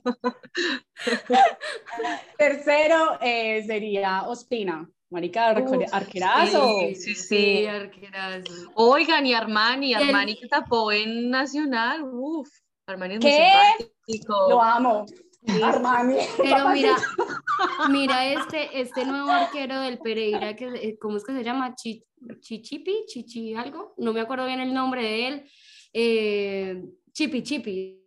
Tercero 2.39 3.19
eh, 3.21 3.63
sería 3.67 4.23
Ospina. 4.23 4.89
Marica, 5.11 5.49
arquerazo. 5.49 6.81
Sí, 6.81 6.95
sí, 6.95 7.15
sí, 7.17 7.67
arquerazo. 7.67 8.71
Oigan, 8.75 9.27
y 9.27 9.35
Armani, 9.35 9.93
Armani 9.93 10.39
que 10.39 10.47
tapó 10.47 10.93
en 10.93 11.29
Nacional. 11.31 12.05
Uf, 12.05 12.49
Armani 12.87 13.15
es 13.15 13.21
¿Qué? 13.21 13.53
muy 14.07 14.21
Lo 14.49 14.63
amo. 14.63 15.07
Armani. 15.63 16.17
Pero 16.37 16.69
mira, 16.71 16.97
mira 17.91 18.27
este, 18.27 18.81
este 18.81 19.05
nuevo 19.05 19.31
arquero 19.31 19.81
del 19.81 19.99
Pereira, 19.99 20.55
que, 20.55 20.67
eh, 20.67 20.99
¿cómo 21.01 21.17
es 21.17 21.25
que 21.25 21.33
se 21.33 21.45
llama? 21.45 21.75
Chichipi, 21.75 23.05
Chichi 23.07 23.55
algo, 23.55 23.95
no 23.97 24.13
me 24.13 24.21
acuerdo 24.21 24.47
bien 24.47 24.61
el 24.61 24.75
nombre 24.75 25.03
de 25.03 25.27
él. 25.29 25.51
Eh, 25.93 26.85
Chipi, 27.13 27.43
Chipi. 27.43 28.01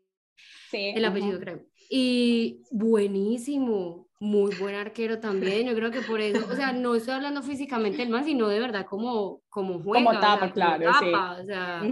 Sí, 0.69 0.93
el 0.95 1.05
apellido 1.05 1.39
creo. 1.39 1.65
Y 1.89 2.63
buenísimo, 2.71 4.09
muy 4.19 4.55
buen 4.55 4.75
arquero 4.75 5.19
también. 5.19 5.67
Yo 5.67 5.75
creo 5.75 5.91
que 5.91 6.01
por 6.01 6.21
eso, 6.21 6.47
o 6.51 6.55
sea, 6.55 6.71
no 6.71 6.95
estoy 6.95 7.13
hablando 7.15 7.43
físicamente 7.43 7.97
del 7.97 8.09
más, 8.09 8.25
sino 8.25 8.47
de 8.47 8.59
verdad 8.59 8.85
como, 8.85 9.41
como 9.49 9.81
juega. 9.83 10.05
Como 10.05 10.19
tapa, 10.19 10.51
claro. 10.51 10.89
O 10.89 11.45
sea, 11.45 11.83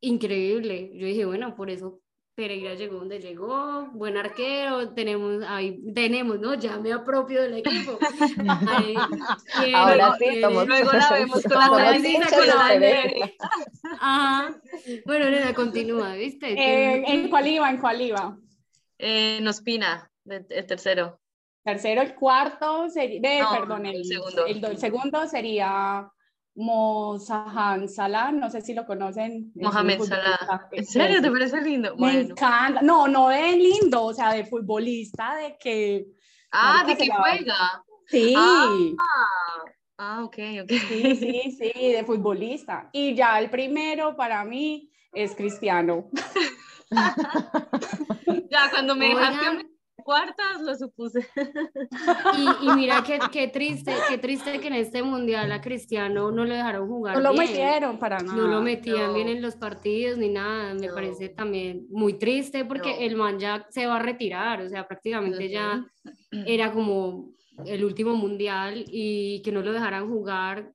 increíble. 0.00 0.90
Yo 0.94 1.06
dije, 1.06 1.24
bueno, 1.24 1.54
por 1.54 1.70
eso 1.70 2.00
Pereira 2.36 2.74
llegó 2.74 2.98
donde 2.98 3.18
llegó, 3.18 3.88
buen 3.92 4.18
arquero, 4.18 4.90
tenemos, 4.90 5.42
ahí 5.48 5.80
tenemos, 5.94 6.38
¿no? 6.38 6.52
Ya 6.52 6.76
me 6.76 6.92
apropio 6.92 7.40
del 7.40 7.54
equipo. 7.54 7.98
Ahora 9.74 10.14
sí, 10.18 10.40
luego 10.40 10.92
la 10.92 11.10
vemos 11.12 11.42
con 11.42 11.58
la 11.58 11.68
con 11.70 11.80
Ajá. 14.00 14.54
Bueno, 15.06 15.30
Nena, 15.30 15.54
continúa, 15.54 16.12
¿viste? 16.12 16.52
Eh, 16.52 17.04
¿En 17.06 17.30
cuál 17.30 17.46
iba? 17.46 17.70
¿En 17.70 17.78
cuál 17.78 18.02
iba? 18.02 18.36
Eh, 18.98 19.38
en 19.38 19.48
Ospina, 19.48 20.10
el 20.26 20.66
tercero. 20.66 21.18
Tercero, 21.64 22.02
el 22.02 22.14
cuarto 22.14 22.90
sería, 22.90 23.48
perdón, 23.50 23.86
el, 23.86 24.04
segundo. 24.04 24.44
el 24.44 24.76
segundo 24.76 25.26
sería 25.26 26.12
Mohamed 26.56 27.88
Salah, 27.88 28.32
no 28.32 28.50
sé 28.50 28.62
si 28.62 28.72
lo 28.72 28.86
conocen. 28.86 29.52
Mohamed 29.54 30.00
Salah. 30.00 30.68
¿En 30.72 30.86
serio? 30.86 31.20
¿Te 31.20 31.30
parece 31.30 31.60
lindo? 31.60 31.94
Me 31.96 32.20
encanta. 32.20 32.80
No, 32.82 33.06
no 33.06 33.28
de 33.28 33.52
lindo, 33.52 34.04
o 34.04 34.14
sea, 34.14 34.32
de 34.32 34.44
futbolista, 34.44 35.36
de 35.36 35.56
que. 35.58 36.06
Ah, 36.50 36.82
de 36.86 36.96
que 36.96 37.08
juega. 37.10 37.84
Sí. 38.06 38.34
Ah, 38.36 38.88
ah, 39.98 40.24
ok, 40.24 40.38
ok. 40.62 40.70
Sí, 40.70 41.16
sí, 41.16 41.58
sí, 41.58 41.92
de 41.92 42.04
futbolista. 42.04 42.88
Y 42.92 43.14
ya 43.14 43.38
el 43.38 43.50
primero 43.50 44.16
para 44.16 44.42
mí 44.44 44.90
es 45.12 45.34
Cristiano. 45.34 46.08
ya, 48.50 48.70
cuando 48.70 48.96
me 48.96 49.08
dejaste 49.08 49.75
cuartas 50.06 50.62
lo 50.62 50.74
supuse. 50.76 51.26
Y, 52.62 52.70
mira 52.74 53.02
qué, 53.04 53.18
qué, 53.32 53.48
triste, 53.48 53.92
qué 54.08 54.18
triste 54.18 54.60
que 54.60 54.68
en 54.68 54.74
este 54.74 55.02
mundial 55.02 55.50
a 55.50 55.60
Cristiano 55.60 56.30
no 56.30 56.44
le 56.44 56.54
dejaron 56.54 56.88
jugar. 56.88 57.16
No 57.16 57.22
lo 57.22 57.34
metieron 57.34 57.98
para 57.98 58.18
nada. 58.18 58.36
No 58.36 58.46
lo 58.46 58.62
metían 58.62 59.14
bien 59.14 59.28
en 59.28 59.42
los 59.42 59.56
partidos 59.56 60.18
ni 60.18 60.28
nada. 60.28 60.74
Me 60.74 60.88
parece 60.88 61.30
también 61.30 61.86
muy 61.90 62.14
triste 62.14 62.64
porque 62.64 63.06
el 63.06 63.16
man 63.16 63.38
ya 63.38 63.66
se 63.70 63.86
va 63.86 63.96
a 63.96 64.02
retirar, 64.02 64.60
o 64.62 64.68
sea, 64.68 64.86
prácticamente 64.86 65.48
ya 65.48 65.84
era 66.30 66.72
como 66.72 67.30
el 67.64 67.84
último 67.84 68.14
mundial 68.14 68.84
y 68.86 69.42
que 69.42 69.50
no 69.50 69.62
lo 69.62 69.72
dejaran 69.72 70.08
jugar 70.08 70.72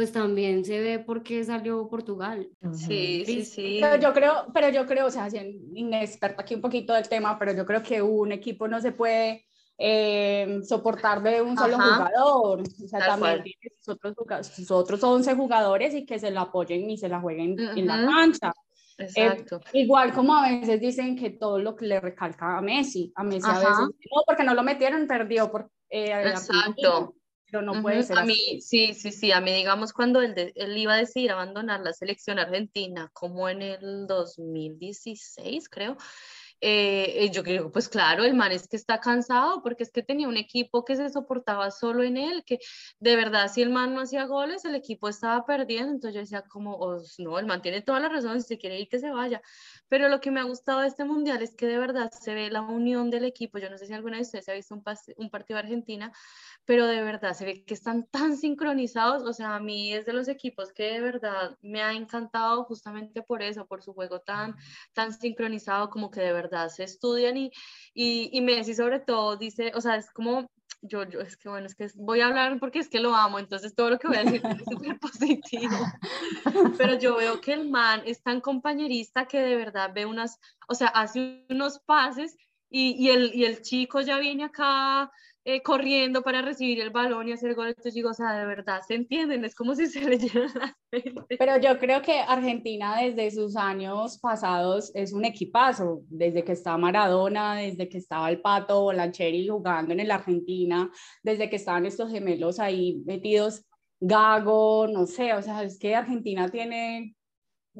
pues 0.00 0.12
también 0.12 0.64
se 0.64 0.80
ve 0.80 0.98
por 0.98 1.22
qué 1.22 1.44
salió 1.44 1.86
Portugal. 1.86 2.48
Sí, 2.72 3.22
sí, 3.26 3.44
sí. 3.44 3.78
Pero 3.82 4.00
yo 4.00 4.14
creo, 4.14 4.46
pero 4.54 4.70
yo 4.70 4.86
creo, 4.86 5.08
o 5.08 5.10
sea, 5.10 5.28
inexperta 5.74 6.40
aquí 6.40 6.54
un 6.54 6.62
poquito 6.62 6.94
del 6.94 7.06
tema, 7.06 7.38
pero 7.38 7.52
yo 7.52 7.66
creo 7.66 7.82
que 7.82 8.00
un 8.00 8.32
equipo 8.32 8.66
no 8.66 8.80
se 8.80 8.92
puede 8.92 9.44
eh, 9.76 10.60
soportar 10.66 11.22
de 11.22 11.42
un 11.42 11.54
solo 11.54 11.74
jugador. 11.74 12.62
O 12.62 12.88
sea, 12.88 12.98
también 12.98 13.42
tiene 13.42 13.76
sus 13.78 13.94
otros, 13.94 14.46
sus 14.46 14.70
otros 14.70 15.04
11 15.04 15.34
jugadores 15.34 15.92
y 15.92 16.06
que 16.06 16.18
se 16.18 16.30
lo 16.30 16.40
apoyen 16.40 16.88
y 16.88 16.96
se 16.96 17.10
la 17.10 17.20
jueguen 17.20 17.58
en 17.58 17.86
la 17.86 17.96
cancha. 17.96 18.54
Eh, 18.96 19.04
Exacto. 19.04 19.60
igual 19.74 20.14
como 20.14 20.34
a 20.34 20.48
veces 20.48 20.80
dicen 20.80 21.14
que 21.14 21.28
todo 21.28 21.58
lo 21.58 21.76
que 21.76 21.84
le 21.84 22.00
recalca 22.00 22.56
a 22.56 22.62
Messi, 22.62 23.12
a 23.16 23.22
Messi 23.22 23.50
a 23.50 23.58
veces 23.58 23.76
no, 23.78 24.22
porque 24.26 24.44
no 24.44 24.54
lo 24.54 24.62
metieron, 24.62 25.06
perdió 25.06 25.50
por, 25.50 25.70
eh, 25.90 26.22
Exacto 26.24 27.16
pero 27.50 27.62
no 27.62 27.82
puede 27.82 28.02
ser. 28.02 28.18
A 28.18 28.24
mí, 28.24 28.60
sí, 28.60 28.94
sí, 28.94 29.12
sí, 29.12 29.32
a 29.32 29.40
mí 29.40 29.52
digamos 29.52 29.92
cuando 29.92 30.22
él, 30.22 30.52
él 30.54 30.78
iba 30.78 30.94
a 30.94 30.98
decidir 30.98 31.32
abandonar 31.32 31.80
la 31.80 31.92
selección 31.92 32.38
argentina, 32.38 33.10
como 33.12 33.48
en 33.48 33.62
el 33.62 34.06
2016, 34.06 35.68
creo, 35.68 35.96
eh, 36.62 37.30
yo 37.32 37.42
creo, 37.42 37.72
pues 37.72 37.88
claro, 37.88 38.24
el 38.24 38.34
man 38.34 38.52
es 38.52 38.68
que 38.68 38.76
está 38.76 39.00
cansado 39.00 39.62
porque 39.62 39.82
es 39.82 39.90
que 39.90 40.02
tenía 40.02 40.28
un 40.28 40.36
equipo 40.36 40.84
que 40.84 40.96
se 40.96 41.08
soportaba 41.08 41.70
solo 41.70 42.02
en 42.02 42.18
él, 42.18 42.44
que 42.44 42.58
de 42.98 43.16
verdad 43.16 43.50
si 43.50 43.62
el 43.62 43.70
man 43.70 43.94
no 43.94 44.02
hacía 44.02 44.26
goles, 44.26 44.64
el 44.66 44.74
equipo 44.74 45.08
estaba 45.08 45.46
perdiendo, 45.46 45.92
entonces 45.92 46.14
yo 46.14 46.20
decía 46.20 46.42
como, 46.42 46.74
oh, 46.76 47.00
no, 47.18 47.38
el 47.38 47.46
man 47.46 47.62
tiene 47.62 47.80
toda 47.80 48.00
la 48.00 48.10
razón, 48.10 48.42
si 48.42 48.48
se 48.48 48.58
quiere 48.58 48.78
ir 48.78 48.88
que 48.88 48.98
se 48.98 49.10
vaya, 49.10 49.40
pero 49.88 50.08
lo 50.08 50.20
que 50.20 50.30
me 50.30 50.40
ha 50.40 50.44
gustado 50.44 50.80
de 50.80 50.88
este 50.88 51.04
mundial 51.04 51.42
es 51.42 51.54
que 51.56 51.66
de 51.66 51.78
verdad 51.78 52.10
se 52.12 52.34
ve 52.34 52.50
la 52.50 52.60
unión 52.60 53.10
del 53.10 53.24
equipo, 53.24 53.58
yo 53.58 53.70
no 53.70 53.78
sé 53.78 53.86
si 53.86 53.94
alguna 53.94 54.16
de 54.16 54.22
ustedes 54.22 54.48
ha 54.50 54.52
visto 54.52 54.74
un, 54.74 54.84
un 55.16 55.30
partido 55.30 55.56
de 55.56 55.62
Argentina, 55.62 56.12
pero 56.66 56.86
de 56.86 57.02
verdad 57.02 57.32
se 57.32 57.46
ve 57.46 57.64
que 57.64 57.74
están 57.74 58.06
tan 58.06 58.36
sincronizados, 58.36 59.22
o 59.22 59.32
sea, 59.32 59.54
a 59.56 59.60
mí 59.60 59.94
es 59.94 60.04
de 60.04 60.12
los 60.12 60.28
equipos 60.28 60.72
que 60.72 60.84
de 60.84 61.00
verdad 61.00 61.56
me 61.62 61.82
ha 61.82 61.92
encantado 61.94 62.64
justamente 62.64 63.22
por 63.22 63.42
eso, 63.42 63.66
por 63.66 63.82
su 63.82 63.94
juego 63.94 64.20
tan, 64.20 64.56
tan 64.92 65.14
sincronizado, 65.14 65.88
como 65.88 66.10
que 66.10 66.20
de 66.20 66.32
verdad 66.32 66.49
se 66.68 66.84
estudian 66.84 67.36
y, 67.36 67.50
y, 67.94 68.30
y 68.32 68.40
Messi 68.40 68.74
sobre 68.74 69.00
todo 69.00 69.36
dice, 69.36 69.72
o 69.74 69.80
sea, 69.80 69.96
es 69.96 70.10
como 70.10 70.50
yo, 70.82 71.04
yo, 71.04 71.20
es 71.20 71.36
que 71.36 71.48
bueno, 71.48 71.66
es 71.66 71.74
que 71.74 71.88
voy 71.96 72.20
a 72.20 72.28
hablar 72.28 72.58
porque 72.58 72.78
es 72.78 72.88
que 72.88 73.00
lo 73.00 73.14
amo, 73.14 73.38
entonces 73.38 73.74
todo 73.74 73.90
lo 73.90 73.98
que 73.98 74.08
voy 74.08 74.16
a 74.16 74.24
decir 74.24 74.42
es 74.44 74.64
súper 74.64 74.98
positivo. 74.98 75.76
Pero 76.78 76.98
yo 76.98 77.16
veo 77.16 77.40
que 77.40 77.52
el 77.52 77.68
man 77.68 78.02
es 78.06 78.22
tan 78.22 78.40
compañerista 78.40 79.26
que 79.26 79.40
de 79.40 79.56
verdad 79.56 79.90
ve 79.94 80.06
unas, 80.06 80.38
o 80.68 80.74
sea, 80.74 80.88
hace 80.88 81.44
unos 81.50 81.80
pases 81.80 82.36
y, 82.70 82.92
y, 82.92 83.10
el, 83.10 83.34
y 83.34 83.44
el 83.44 83.60
chico 83.62 84.00
ya 84.00 84.18
viene 84.18 84.44
acá 84.44 85.10
eh, 85.44 85.62
corriendo 85.62 86.22
para 86.22 86.42
recibir 86.42 86.80
el 86.80 86.90
balón 86.90 87.28
y 87.28 87.32
hacer 87.32 87.54
gol. 87.54 87.68
Entonces 87.68 87.94
digo, 87.94 88.10
o 88.10 88.14
sea, 88.14 88.38
de 88.38 88.44
verdad, 88.44 88.80
¿se 88.86 88.94
entienden? 88.94 89.44
Es 89.44 89.54
como 89.54 89.74
si 89.74 89.86
se 89.86 90.00
leyeran 90.00 90.50
las 90.54 90.74
Pero 91.38 91.58
yo 91.58 91.78
creo 91.78 92.02
que 92.02 92.20
Argentina 92.20 93.00
desde 93.00 93.30
sus 93.30 93.56
años 93.56 94.18
pasados 94.18 94.90
es 94.94 95.12
un 95.12 95.24
equipazo, 95.24 96.02
desde 96.08 96.44
que 96.44 96.52
está 96.52 96.76
Maradona, 96.76 97.56
desde 97.56 97.88
que 97.88 97.98
estaba 97.98 98.28
el 98.28 98.40
Pato 98.40 98.82
Bolancheri 98.82 99.48
jugando 99.48 99.92
en 99.92 100.00
el 100.00 100.10
Argentina, 100.10 100.90
desde 101.22 101.48
que 101.48 101.56
estaban 101.56 101.86
estos 101.86 102.10
gemelos 102.10 102.60
ahí 102.60 103.02
metidos, 103.06 103.64
Gago, 104.02 104.86
no 104.88 105.06
sé, 105.06 105.34
o 105.34 105.42
sea, 105.42 105.62
es 105.62 105.78
que 105.78 105.94
Argentina 105.94 106.48
tiene 106.48 107.14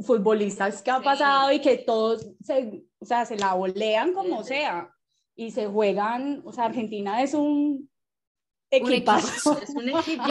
futbolistas 0.02 0.82
que 0.82 0.90
ha 0.90 1.00
pasado 1.00 1.50
y 1.52 1.60
que 1.60 1.78
todos 1.78 2.30
se, 2.42 2.84
o 2.98 3.04
sea, 3.04 3.24
se 3.24 3.36
la 3.36 3.54
volean 3.54 4.12
como 4.12 4.44
sea 4.44 4.90
y 5.40 5.52
se 5.52 5.66
juegan, 5.66 6.42
o 6.44 6.52
sea, 6.52 6.66
Argentina 6.66 7.22
es 7.22 7.32
un 7.32 7.88
equipazo. 8.70 9.58
Es 9.62 9.70
un 9.70 9.88
equipo. 9.88 10.22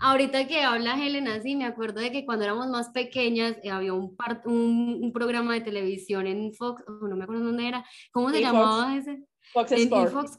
ahorita 0.00 0.46
que 0.46 0.62
habla 0.62 0.94
Helena, 0.94 1.38
sí, 1.42 1.54
me 1.54 1.66
acuerdo 1.66 2.00
de 2.00 2.10
que 2.10 2.24
cuando 2.24 2.46
éramos 2.46 2.66
más 2.68 2.88
pequeñas 2.88 3.58
eh, 3.62 3.68
había 3.68 3.92
un, 3.92 4.16
un, 4.46 5.12
programa 5.12 5.52
de 5.52 5.60
televisión 5.60 6.26
en 6.26 6.54
Fox, 6.54 6.82
no 6.88 7.14
me 7.14 7.24
acuerdo 7.24 7.44
dónde 7.44 7.68
era, 7.68 7.84
¿cómo 8.10 8.30
se 8.30 8.40
llamaba 8.40 8.96
ese? 8.96 9.22
Fox 9.52 9.72
Sports 9.72 10.38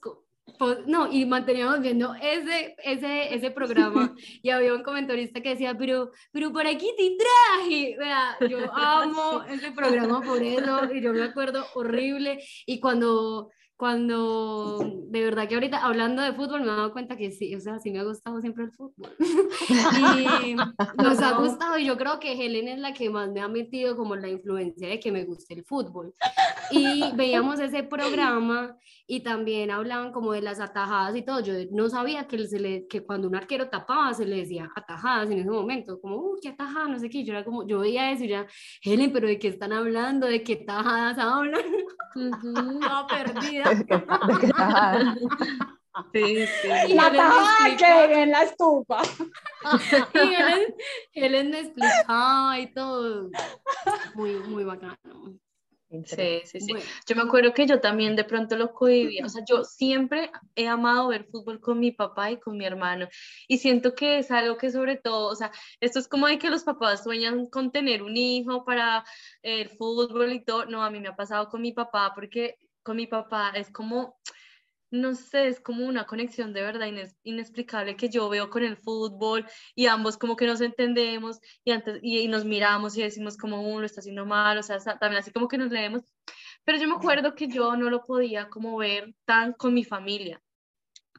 no, 0.86 1.12
y 1.12 1.26
manteníamos 1.26 1.82
viendo 1.82 2.14
ese, 2.16 2.76
ese, 2.84 3.34
ese 3.34 3.52
programa 3.52 4.14
y 4.44 4.50
había 4.50 4.74
un 4.74 4.84
comentarista 4.84 5.42
que 5.42 5.50
decía, 5.50 5.76
pero, 5.78 6.12
pero 6.32 6.52
¿para 6.52 6.72
qué 6.78 6.94
te 6.98 7.18
traje? 7.18 7.96
Vea, 7.98 8.38
yo 8.50 8.74
amo 8.74 9.44
ese 9.44 9.72
programa 9.72 10.22
por 10.22 10.42
eso 10.42 10.94
y 10.94 11.02
yo 11.02 11.14
me 11.14 11.24
acuerdo 11.24 11.66
horrible 11.76 12.44
y 12.66 12.80
cuando 12.80 13.52
cuando 13.82 14.78
de 15.10 15.24
verdad 15.24 15.48
que 15.48 15.56
ahorita 15.56 15.84
hablando 15.84 16.22
de 16.22 16.34
fútbol 16.34 16.62
me 16.62 16.68
he 16.68 16.70
dado 16.70 16.94
cuenta 16.94 17.18
que 17.18 17.32
sí, 17.32 17.56
o 17.56 17.60
sea, 17.60 17.80
sí 17.80 17.90
me 17.90 17.98
ha 17.98 18.04
gustado 18.04 18.40
siempre 18.40 18.66
el 18.66 18.72
fútbol. 18.72 19.10
y 20.46 20.54
nos 20.54 21.20
ha 21.20 21.32
gustado 21.40 21.80
y 21.80 21.86
yo 21.86 21.98
creo 21.98 22.20
que 22.20 22.34
Helen 22.34 22.68
es 22.68 22.78
la 22.78 22.94
que 22.94 23.10
más 23.10 23.32
me 23.32 23.42
ha 23.42 23.48
metido 23.48 23.98
como 23.98 24.16
la 24.16 24.30
influencia 24.30 24.88
de 24.88 25.00
que 25.00 25.12
me 25.12 25.26
guste 25.26 25.56
el 25.56 25.66
fútbol. 25.66 26.14
Y 26.70 27.02
veíamos 27.16 27.60
ese 27.60 27.82
programa 27.82 28.78
y 29.08 29.22
también 29.22 29.72
hablaban 29.72 30.12
como 30.12 30.34
de 30.34 30.42
las 30.42 30.60
atajadas 30.60 31.16
y 31.16 31.24
todo. 31.24 31.40
Yo 31.40 31.54
no 31.72 31.90
sabía 31.90 32.28
que, 32.28 32.48
se 32.48 32.60
le, 32.60 32.88
que 32.88 33.02
cuando 33.02 33.28
un 33.28 33.36
arquero 33.36 33.68
tapaba 33.68 34.14
se 34.14 34.26
le 34.26 34.38
decía 34.38 34.70
atajadas 34.76 35.32
en 35.32 35.40
ese 35.40 35.50
momento, 35.50 36.00
como, 36.00 36.18
uy, 36.18 36.40
qué 36.40 36.50
atajada, 36.50 36.88
no 36.88 37.00
sé 37.00 37.10
qué. 37.10 37.24
Yo 37.24 37.34
era 37.34 37.44
como, 37.44 37.68
yo 37.68 37.80
veía 37.80 38.12
eso 38.12 38.26
y 38.26 38.30
ya, 38.30 38.46
Helen, 38.84 39.12
pero 39.12 39.28
¿de 39.28 39.40
qué 39.40 39.48
están 39.48 39.74
hablando? 39.74 40.28
¿De 40.28 40.44
qué 40.44 40.56
tajadas 40.58 41.18
hablan? 41.18 41.64
Estaba 42.16 43.08
perdida. 43.08 43.71
Sí, 46.14 46.46
sí. 46.62 46.70
Y 46.88 46.94
la 46.94 47.12
tajada 47.12 47.78
que 47.78 48.24
en 48.24 48.32
la 48.32 48.44
estufa. 48.44 49.02
y 50.14 51.22
él, 51.24 51.36
él 51.36 51.50
me 51.50 51.60
explicaba 51.60 52.60
y 52.60 52.74
todo. 52.74 53.30
Muy, 54.16 54.36
muy 54.36 54.64
bacano. 54.64 54.98
Sí, 56.06 56.42
sí, 56.46 56.62
sí. 56.62 56.74
Yo 57.06 57.16
me 57.18 57.24
acuerdo 57.24 57.54
que 57.54 57.68
yo 57.68 57.82
también 57.82 58.16
de 58.16 58.24
pronto 58.24 58.56
lo 58.56 58.74
cohibía. 58.74 59.26
O 59.26 59.30
sea, 59.30 59.44
yo 59.46 59.66
siempre 59.66 60.32
he 60.56 60.68
amado 60.68 61.10
ver 61.10 61.26
fútbol 61.26 61.60
con 61.60 61.80
mi 61.80 61.92
papá 61.92 62.32
y 62.32 62.40
con 62.40 62.58
mi 62.58 62.66
hermano. 62.66 63.10
Y 63.50 63.58
siento 63.58 63.94
que 63.94 64.20
es 64.20 64.32
algo 64.32 64.58
que 64.58 64.72
sobre 64.72 64.96
todo, 64.96 65.28
o 65.28 65.36
sea, 65.36 65.52
esto 65.82 66.00
es 66.00 66.08
como 66.08 66.28
de 66.28 66.40
que 66.40 66.50
los 66.50 66.64
papás 66.64 67.04
sueñan 67.04 67.48
con 67.48 67.74
tener 67.74 68.04
un 68.04 68.16
hijo 68.16 68.64
para 68.64 69.04
el 69.42 69.68
fútbol 69.68 70.32
y 70.32 70.46
todo. 70.46 70.66
No, 70.66 70.82
a 70.82 70.90
mí 70.90 71.02
me 71.02 71.10
ha 71.10 71.16
pasado 71.18 71.50
con 71.50 71.62
mi 71.62 71.74
papá 71.74 72.14
porque 72.16 72.58
con 72.84 72.98
mi 72.98 73.08
papá 73.08 73.52
es 73.56 73.72
como 73.72 74.20
no 74.92 75.16
sé, 75.16 75.48
es 75.48 75.62
como 75.62 75.86
una 75.86 76.06
conexión 76.06 76.54
de 76.54 76.62
verdad 76.62 76.88
inexplicable 77.24 77.96
que 77.96 78.10
yo 78.10 78.28
veo 78.30 78.50
con 78.50 78.64
el 78.64 78.76
fútbol 78.76 79.46
y 79.74 79.88
ambos 79.88 80.18
como 80.18 80.36
que 80.36 80.46
nos 80.46 80.60
entendemos 80.60 81.40
y, 81.64 81.72
antes, 81.72 82.00
y, 82.04 82.28
nos 82.28 82.44
miramos 82.44 82.98
y 82.98 83.02
decimos 83.02 83.38
como 83.38 83.62
uno 83.62 83.86
está 83.86 84.02
haciendo 84.02 84.26
mal, 84.26 84.58
o 84.58 84.64
sea, 84.64 84.80
también 84.80 85.22
así 85.22 85.32
como 85.32 85.48
que 85.48 85.58
nos 85.58 85.72
leemos. 85.72 86.04
Pero 86.66 86.78
yo 86.78 86.88
me 86.88 86.96
acuerdo 86.96 87.36
que 87.36 87.48
yo 87.48 87.76
no 87.78 87.90
lo 87.90 88.04
podía 88.04 88.50
como 88.50 88.78
ver 88.78 89.16
tan 89.26 89.54
con 89.54 89.74
mi 89.74 89.86
familia 89.86 90.42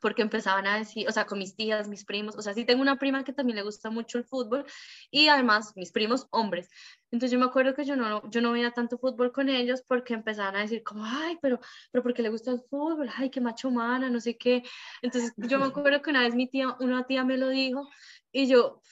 porque 0.03 0.21
empezaban 0.21 0.67
a 0.67 0.77
decir, 0.77 1.09
o 1.09 1.13
sea, 1.13 1.25
con 1.27 1.39
mis 1.39 1.55
tías, 1.55 1.89
mis 1.89 2.05
primos, 2.05 2.37
o 2.37 2.43
sea, 2.43 2.53
sí 2.53 2.65
tengo 2.67 2.83
una 2.83 2.99
prima 2.99 3.25
que 3.25 3.33
también 3.33 3.57
le 3.57 3.63
gusta 3.63 3.89
mucho 3.89 4.19
el 4.19 4.25
fútbol 4.25 4.67
y 5.11 5.29
además 5.29 5.73
mis 5.77 5.93
primos 5.93 6.27
hombres. 6.31 6.69
Entonces 7.13 7.31
yo 7.31 7.39
me 7.39 7.47
acuerdo 7.47 7.75
que 7.75 7.85
yo 7.85 7.95
no, 7.95 8.29
yo 8.31 8.43
no 8.43 8.53
veía 8.53 8.73
tanto 8.73 8.99
fútbol 8.99 9.33
con 9.33 9.49
ellos 9.49 9.83
porque 9.87 10.15
empezaban 10.15 10.57
a 10.57 10.61
decir 10.61 10.83
como, 10.83 11.05
ay, 11.07 11.39
pero, 11.41 11.61
pero 11.93 12.03
¿por 12.03 12.13
qué 12.13 12.23
le 12.23 12.31
gusta 12.31 12.51
el 12.51 12.61
fútbol? 12.69 13.09
Ay, 13.17 13.31
qué 13.31 13.41
macho 13.41 13.71
mana, 13.71 14.11
no 14.11 14.21
sé 14.21 14.37
qué. 14.37 14.65
Entonces 15.03 15.33
yo 15.37 15.59
me 15.59 15.67
acuerdo 15.67 16.03
que 16.03 16.11
una 16.11 16.23
vez 16.23 16.35
mi 16.35 16.49
tía, 16.49 16.77
una 16.81 17.05
tía 17.07 17.25
me 17.25 17.39
lo 17.39 17.49
dijo 17.49 17.89
y 18.33 18.49
yo, 18.49 18.83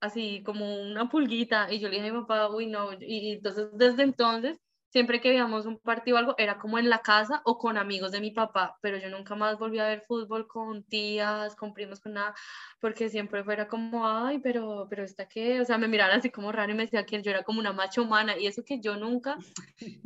así 0.00 0.42
como 0.42 0.80
una 0.82 1.10
pulguita, 1.10 1.70
y 1.72 1.80
yo 1.80 1.88
le 1.88 1.96
dije 1.96 2.08
a 2.08 2.12
mi 2.14 2.20
papá, 2.20 2.48
uy, 2.48 2.66
no, 2.66 2.92
y 2.98 3.32
entonces 3.32 3.68
desde 3.74 4.04
entonces 4.04 4.58
siempre 4.96 5.20
que 5.20 5.28
veíamos 5.28 5.66
un 5.66 5.78
partido 5.78 6.16
o 6.16 6.18
algo, 6.18 6.34
era 6.38 6.56
como 6.56 6.78
en 6.78 6.88
la 6.88 7.00
casa 7.00 7.42
o 7.44 7.58
con 7.58 7.76
amigos 7.76 8.12
de 8.12 8.20
mi 8.22 8.30
papá, 8.30 8.78
pero 8.80 8.96
yo 8.96 9.10
nunca 9.10 9.34
más 9.34 9.58
volví 9.58 9.78
a 9.78 9.88
ver 9.88 10.04
fútbol 10.08 10.46
con 10.48 10.84
tías, 10.84 11.54
con 11.54 11.74
primos, 11.74 12.00
con 12.00 12.14
nada, 12.14 12.34
porque 12.80 13.10
siempre 13.10 13.44
fuera 13.44 13.68
como, 13.68 14.08
ay, 14.08 14.38
pero, 14.38 14.86
pero 14.88 15.04
está 15.04 15.28
qué, 15.28 15.60
o 15.60 15.66
sea, 15.66 15.76
me 15.76 15.86
miraban 15.86 16.18
así 16.18 16.30
como 16.30 16.50
raro 16.50 16.72
y 16.72 16.74
me 16.74 16.84
decía 16.84 17.04
que 17.04 17.20
yo 17.20 17.30
era 17.30 17.42
como 17.42 17.60
una 17.60 17.74
macho 17.74 18.04
humana, 18.04 18.38
y 18.38 18.46
eso 18.46 18.64
que 18.64 18.80
yo 18.80 18.96
nunca 18.96 19.36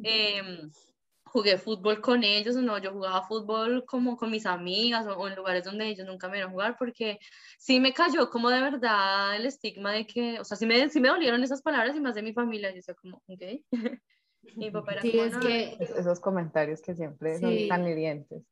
em, 0.02 0.68
jugué 1.22 1.56
fútbol 1.56 2.00
con 2.00 2.24
ellos, 2.24 2.56
no, 2.56 2.76
yo 2.78 2.90
jugaba 2.90 3.22
fútbol 3.22 3.84
como 3.86 4.16
con 4.16 4.28
mis 4.32 4.44
amigas 4.44 5.06
o, 5.06 5.28
en 5.28 5.36
lugares 5.36 5.62
donde 5.62 5.86
ellos 5.86 6.04
nunca 6.04 6.28
me 6.28 6.38
iban 6.38 6.48
a 6.48 6.52
jugar, 6.52 6.76
porque 6.76 7.20
sí 7.60 7.78
me 7.78 7.92
cayó 7.92 8.28
como 8.28 8.50
de 8.50 8.60
verdad 8.60 9.36
el 9.36 9.46
estigma 9.46 9.92
de 9.92 10.04
que, 10.04 10.40
o 10.40 10.44
sea, 10.44 10.56
sí 10.56 10.66
me, 10.66 10.90
sí 10.90 10.98
me 10.98 11.10
dolieron 11.10 11.44
esas 11.44 11.62
palabras 11.62 11.94
y 11.94 12.00
más 12.00 12.16
de 12.16 12.22
mi 12.22 12.32
familia, 12.32 12.70
yo 12.70 12.74
decía 12.74 12.94
como, 12.94 13.22
ok. 13.28 13.62
Mi 14.56 14.70
papá 14.70 14.92
era 14.92 15.02
sí, 15.02 15.18
es 15.18 15.36
que... 15.38 15.76
Esos 15.80 16.20
comentarios 16.20 16.80
que 16.80 16.94
siempre 16.94 17.38
son 17.38 17.68
tan 17.68 17.86
hirientes. 17.86 18.42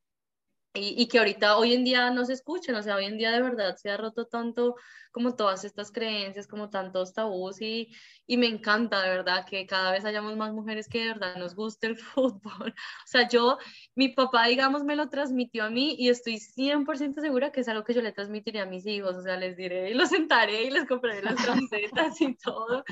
Y, 0.74 1.02
y, 1.02 1.08
que 1.08 1.18
ahorita, 1.18 1.56
hoy 1.56 1.72
en 1.72 1.82
día 1.82 2.10
no 2.10 2.24
se 2.24 2.34
escuchan, 2.34 2.76
o 2.76 2.82
sea, 2.82 2.96
hoy 2.96 3.06
en 3.06 3.18
día 3.18 3.32
de 3.32 3.42
verdad 3.42 3.74
se 3.76 3.90
ha 3.90 3.96
roto 3.96 4.26
tanto 4.26 4.76
como 5.10 5.34
todas 5.34 5.64
estas 5.64 5.90
creencias, 5.90 6.46
como 6.46 6.70
tantos 6.70 7.12
tabús 7.12 7.60
y, 7.60 7.92
y 8.26 8.36
me 8.36 8.46
encanta 8.46 9.02
de 9.02 9.08
verdad 9.08 9.46
que 9.46 9.66
cada 9.66 9.90
vez 9.90 10.04
hayamos 10.04 10.36
más 10.36 10.52
mujeres 10.52 10.88
que 10.88 11.00
de 11.00 11.08
verdad 11.08 11.36
nos 11.36 11.54
guste 11.54 11.88
el 11.88 11.96
fútbol. 11.96 12.70
O 12.70 13.06
sea, 13.06 13.28
yo, 13.28 13.58
mi 13.94 14.08
papá, 14.08 14.46
digamos, 14.46 14.84
me 14.84 14.94
lo 14.94 15.08
transmitió 15.08 15.64
a 15.64 15.70
mí 15.70 15.96
y 15.98 16.10
estoy 16.10 16.36
100% 16.36 17.20
segura 17.20 17.50
que 17.50 17.60
es 17.60 17.68
algo 17.68 17.84
que 17.84 17.94
yo 17.94 18.02
le 18.02 18.12
transmitiré 18.12 18.60
a 18.60 18.66
mis 18.66 18.86
hijos, 18.86 19.16
o 19.16 19.22
sea, 19.22 19.36
les 19.36 19.56
diré 19.56 19.90
y 19.90 19.94
los 19.94 20.10
sentaré 20.10 20.64
y 20.64 20.70
les 20.70 20.86
compraré 20.86 21.22
las 21.22 21.34
camisetas 21.44 22.20
y 22.20 22.36
todo. 22.36 22.84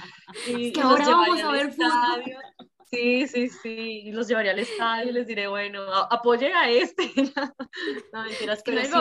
Y, 0.48 0.72
que 0.72 0.80
ahora 0.80 1.06
vamos 1.08 1.42
a 1.42 1.50
ver 1.52 1.72
fútbol. 1.72 2.24
Sí, 2.88 3.26
sí, 3.26 3.48
sí, 3.48 4.02
y 4.04 4.12
los 4.12 4.28
llevaré 4.28 4.50
al 4.50 4.60
estadio 4.60 5.10
y 5.10 5.12
les 5.12 5.26
diré, 5.26 5.48
bueno, 5.48 5.82
apoyen 5.90 6.54
a 6.54 6.70
este. 6.70 7.10
no, 8.12 8.22
mentiras, 8.22 8.62
que 8.62 8.72
no 8.72 9.00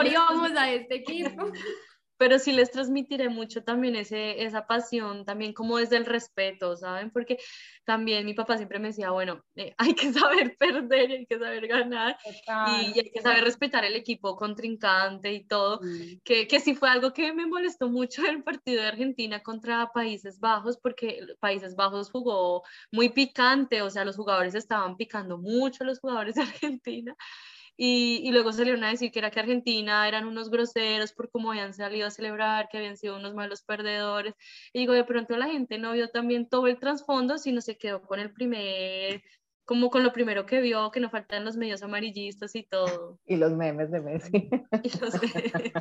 a 0.58 0.72
este 0.72 0.96
equipo. 0.96 1.52
pero 2.18 2.40
sí 2.40 2.52
les 2.52 2.72
transmitiré 2.72 3.30
mucho 3.30 3.64
también 3.64 3.96
ese, 3.96 4.44
esa 4.44 4.68
pasión, 4.68 5.26
también 5.26 5.54
como 5.54 5.78
desde 5.78 5.98
el 5.98 6.06
respeto, 6.06 6.76
¿saben? 6.78 7.12
Porque 7.12 7.38
también 7.84 8.26
mi 8.26 8.34
papá 8.34 8.58
siempre 8.58 8.80
me 8.80 8.90
decía, 8.90 9.12
bueno, 9.12 9.44
eh, 9.56 9.74
hay 9.78 9.94
que 9.94 10.14
saber 10.14 10.56
perder, 10.58 11.12
hay 11.12 11.26
que 11.26 11.38
saber 11.38 11.68
ganar 11.68 12.18
y, 12.26 13.00
hay 13.00 13.12
que 13.12 13.22
saber 13.22 13.44
respetar 13.44 13.86
el 13.86 13.96
equipo 13.96 14.36
contrincante 14.36 15.34
y 15.34 15.46
todo, 15.46 15.80
que, 16.24 16.48
que 16.48 16.60
sí 16.60 16.76
fue 16.76 16.90
algo 16.90 17.14
que 17.14 17.34
me 17.34 17.46
molestó 17.46 17.90
mucho 17.90 18.26
el 18.26 18.44
partido 18.44 18.82
de 18.82 18.88
Argentina 18.88 19.42
contra 19.42 19.92
Países 19.94 20.40
Bajos, 20.40 20.78
porque 20.78 21.20
Países 21.40 21.76
Bajos 21.76 22.10
jugó 22.10 22.64
muy 22.92 23.10
picante, 23.10 23.82
o 23.82 23.90
sea, 23.90 24.06
los 24.06 24.16
jugadores 24.16 24.56
estaban 24.56 24.96
picando 24.98 25.38
mucho, 25.38 25.84
los 25.84 26.00
jugadores 26.00 26.36
de 26.36 26.42
Argentina. 26.44 27.16
Y, 27.78 28.22
y, 28.24 28.32
luego 28.32 28.54
salieron 28.54 28.84
a 28.84 28.90
decir 28.90 29.12
que 29.12 29.20
era 29.20 29.32
que 29.32 29.40
Argentina 29.42 30.08
eran 30.08 30.26
unos 30.26 30.50
groseros 30.50 31.12
por 31.12 31.30
cómo 31.30 31.52
habían 31.52 31.74
salido 31.74 32.08
a 32.08 32.12
celebrar, 32.12 32.70
que 32.70 32.78
habían 32.78 32.96
sido 32.96 33.18
unos 33.18 33.34
malos 33.34 33.64
perdedores. 33.64 34.34
Y 34.72 34.80
digo, 34.80 34.94
de 34.94 35.04
pronto 35.04 35.36
la 35.36 35.48
gente 35.48 35.78
no 35.78 35.92
vio 35.92 36.10
también 36.10 36.48
todo 36.48 36.68
el 36.68 36.80
trasfondo, 36.80 37.38
sino 37.38 37.60
se 37.60 37.78
quedó 37.78 38.02
con 38.02 38.20
el 38.20 38.32
primer, 38.32 39.24
como 39.66 39.90
con 39.90 40.04
lo 40.04 40.14
primero 40.14 40.46
que 40.46 40.62
vio, 40.62 40.90
que 40.92 41.02
no 41.02 41.10
faltan 41.10 41.44
los 41.44 41.58
medios 41.58 41.84
amarillistas 41.84 42.56
y 42.56 42.64
todo. 42.64 43.20
Y 43.26 43.36
los 43.36 43.52
memes 43.52 43.92
de 43.92 44.02
Messi. 44.02 44.32
Y 44.84 45.00
los 45.00 45.22
memes. 45.22 45.74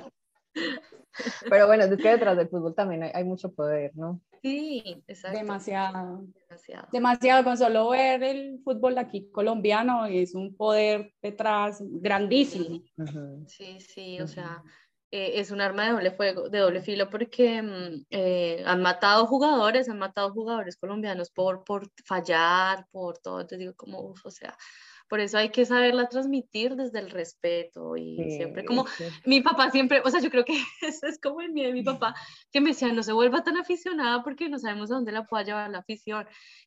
Pero 1.48 1.66
bueno, 1.66 1.84
es 1.84 1.96
que 1.96 2.08
detrás 2.08 2.36
del 2.36 2.48
fútbol 2.48 2.74
también 2.74 3.10
hay, 3.14 3.24
mucho 3.24 3.52
poder, 3.52 3.92
¿no? 3.94 4.20
Sí, 4.42 5.02
exacto. 5.06 5.38
Demasiado. 5.38 6.24
Demasiado. 6.48 6.88
Demasiado. 6.92 7.44
Con 7.44 7.56
solo 7.56 7.88
ver 7.90 8.22
el 8.22 8.60
fútbol 8.64 8.98
aquí 8.98 9.30
colombiano 9.30 10.06
es 10.06 10.34
un 10.34 10.56
poder 10.56 11.12
detrás 11.22 11.78
grandísimo. 11.80 12.82
Sí, 13.46 13.78
sí, 13.80 14.20
o 14.20 14.26
sea, 14.26 14.62
eh, 15.10 15.38
es 15.40 15.52
un 15.52 15.60
arma 15.60 15.84
de 15.84 15.92
doble 15.92 16.10
fuego, 16.10 16.48
de 16.48 16.58
doble 16.58 16.82
filo, 16.82 17.08
porque 17.08 17.62
mm, 17.62 18.06
eh, 18.10 18.64
han 18.66 18.82
matado 18.82 19.26
jugadores, 19.26 19.88
han 19.88 19.98
matado 19.98 20.32
jugadores 20.32 20.76
colombianos 20.76 21.30
por, 21.30 21.62
por 21.62 21.88
fallar, 22.04 22.86
por 22.90 23.18
todo. 23.18 23.46
Te 23.46 23.56
digo, 23.56 23.74
como, 23.76 24.14
o 24.24 24.30
sea, 24.32 24.56
por 25.08 25.20
eso 25.20 25.38
hay 25.38 25.50
que 25.50 25.66
saberla 25.66 26.08
transmitir 26.08 26.76
desde 26.76 26.98
el 26.98 27.10
respeto 27.10 27.96
y 27.96 28.16
siempre 28.30 28.64
como 28.64 28.86
mi 29.24 29.42
papá 29.42 29.70
siempre, 29.70 30.00
o 30.04 30.10
sea, 30.10 30.20
yo 30.20 30.30
creo 30.30 30.44
que 30.44 30.54
eso 30.82 31.06
es 31.06 31.20
como 31.20 31.40
el 31.40 31.52
miedo 31.52 31.68
de 31.68 31.74
mi 31.74 31.82
papá, 31.82 32.14
que 32.52 32.60
me 32.60 32.70
decía, 32.70 32.92
no 32.92 33.02
se 33.02 33.12
vuelva 33.12 33.44
tan 33.44 33.56
aficionada 33.56 34.22
porque 34.22 34.48
no 34.48 34.58
sabemos 34.58 34.90
a 34.90 34.94
dónde 34.94 35.12
la 35.12 35.26
pueda 35.26 35.44
llevar 35.44 35.70
la 35.70 35.78
afición, 35.78 36.26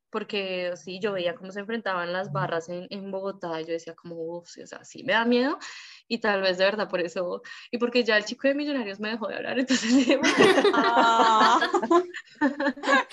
porque 0.09 0.71
sí, 0.75 0.99
yo 1.01 1.13
veía 1.13 1.35
cómo 1.35 1.51
se 1.51 1.59
enfrentaban 1.61 2.13
las 2.13 2.31
barras 2.31 2.69
en, 2.69 2.87
en 2.89 3.11
Bogotá, 3.11 3.59
y 3.59 3.65
yo 3.65 3.73
decía 3.73 3.95
como, 3.95 4.15
uff, 4.15 4.49
o 4.63 4.67
sea, 4.67 4.83
sí 4.83 5.03
me 5.03 5.13
da 5.13 5.25
miedo, 5.25 5.57
y 6.07 6.19
tal 6.19 6.41
vez 6.41 6.57
de 6.57 6.65
verdad 6.65 6.89
por 6.89 7.01
eso, 7.01 7.41
y 7.71 7.77
porque 7.77 8.03
ya 8.03 8.17
el 8.17 8.25
chico 8.25 8.47
de 8.47 8.55
Millonarios 8.55 8.99
me 8.99 9.09
dejó 9.09 9.27
de 9.27 9.35
hablar, 9.35 9.59
entonces... 9.59 10.17
Ah. 10.73 11.59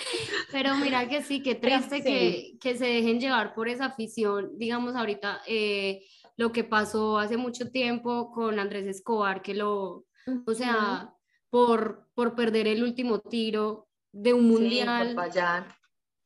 Pero 0.51 0.75
mira 0.75 1.07
que 1.07 1.21
sí, 1.21 1.41
qué 1.41 1.55
triste 1.55 2.01
Que, 2.01 2.57
que, 2.59 2.77
se 2.77 2.85
dejen 2.85 3.19
llevar 3.19 3.53
por 3.53 3.67
esa 3.67 3.85
afición, 3.85 4.51
digamos 4.57 4.95
ahorita 4.95 5.41
eh, 5.47 6.03
lo 6.37 6.51
que 6.51 6.63
pasó 6.63 7.17
hace 7.17 7.37
mucho 7.37 7.71
tiempo 7.71 8.31
con 8.31 8.59
Andrés 8.59 8.85
Escobar, 8.87 9.41
que 9.41 9.53
lo, 9.53 10.05
o 10.45 10.53
sea, 10.53 11.13
por, 11.49 12.09
por 12.13 12.35
perder 12.35 12.67
el 12.67 12.83
último 12.83 13.19
tiro 13.19 13.87
de 14.11 14.33
un 14.33 14.47
mundial 14.47 15.15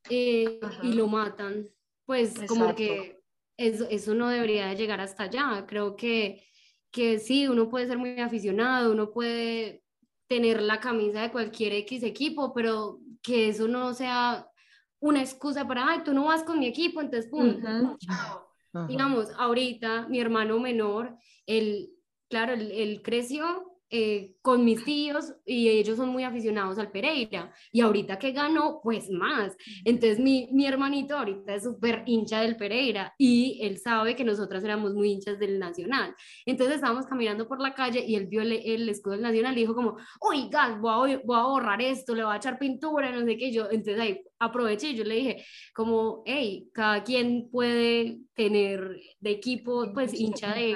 eh, 0.10 0.60
y 0.84 0.94
lo 0.94 1.08
matan, 1.08 1.68
pues 2.06 2.34
como 2.48 2.76
que 2.76 3.22
eso, 3.58 3.88
eso 3.90 4.16
no 4.16 4.30
debería 4.30 4.74
llegar 4.74 5.02
hasta 5.02 5.24
allá, 5.24 5.66
creo 5.68 5.96
que 5.96 6.44
que 6.92 7.20
sí, 7.20 7.48
uno 7.48 7.70
puede 7.70 7.88
ser 7.88 7.98
muy 7.98 8.20
aficionado, 8.20 8.92
uno 8.92 9.12
puede 9.12 9.84
tener 10.28 10.62
la 10.62 10.80
camisa 10.80 11.22
de 11.22 11.32
cualquier 11.32 11.74
X 11.74 12.04
equipo, 12.04 12.54
pero 12.54 13.00
que 13.22 13.50
eso 13.50 13.68
no 13.68 13.94
sea 13.94 14.48
una 15.00 15.22
excusa 15.22 15.68
para, 15.68 15.88
ay, 15.88 16.04
tú 16.04 16.14
no 16.14 16.26
vas 16.26 16.44
con 16.44 16.60
mi 16.60 16.68
equipo, 16.68 17.02
entonces, 17.02 17.30
pum, 17.30 17.60
Digamos, 18.88 19.32
ahorita 19.38 20.08
mi 20.10 20.20
hermano 20.20 20.60
menor, 20.60 21.18
él, 21.48 21.90
claro, 22.30 22.54
él 22.54 23.02
creció 23.04 23.69
eh, 23.92 24.36
con 24.42 24.64
mis 24.64 24.84
tíos 24.84 25.34
y 25.46 25.70
ellos 25.70 25.98
son 25.98 26.10
muy 26.10 26.24
aficionados 26.24 26.78
al 26.78 26.92
Pereira 26.92 27.54
y 27.72 27.82
ahorita 27.82 28.20
que 28.20 28.32
ganó, 28.32 28.80
pues 28.84 29.10
más. 29.10 29.56
Entonces 29.84 30.20
mi, 30.20 30.48
mi 30.52 30.66
hermanito 30.66 31.18
ahorita 31.18 31.56
es 31.56 31.64
súper 31.64 32.04
hincha 32.06 32.42
del 32.42 32.56
Pereira 32.56 33.14
y 33.18 33.60
él 33.64 33.78
sabe 33.80 34.16
que 34.16 34.24
nosotras 34.24 34.64
éramos 34.64 34.94
muy 34.94 35.12
hinchas 35.12 35.40
del 35.40 35.60
Nacional. 35.60 36.16
Entonces 36.46 36.76
estábamos 36.76 37.06
caminando 37.08 37.48
por 37.48 37.60
la 37.60 37.74
calle 37.74 38.04
y 38.06 38.16
él 38.16 38.28
vio 38.28 38.42
el, 38.42 38.52
el 38.52 38.88
escudo 38.90 39.14
del 39.14 39.24
Nacional 39.24 39.58
y 39.58 39.62
dijo 39.62 39.76
como, 39.76 39.98
oiga, 40.20 40.78
voy 40.80 41.14
a, 41.14 41.22
voy 41.26 41.40
a 41.40 41.44
borrar 41.44 41.82
esto, 41.82 42.14
le 42.16 42.24
voy 42.24 42.34
a 42.34 42.38
echar 42.38 42.60
pintura, 42.60 43.12
no 43.12 43.26
sé 43.26 43.38
qué. 43.38 43.52
Yo, 43.52 43.66
entonces 43.72 44.00
ahí 44.00 44.22
aproveché 44.40 44.90
y 44.90 44.96
yo 44.96 45.04
le 45.04 45.16
dije 45.16 45.46
como, 45.74 46.24
hey, 46.26 46.70
cada 46.74 47.04
quien 47.04 47.50
puede 47.52 48.20
tener 48.34 49.00
de 49.20 49.32
equipo, 49.32 49.92
pues 49.94 50.14
hincha 50.14 50.54
de 50.54 50.76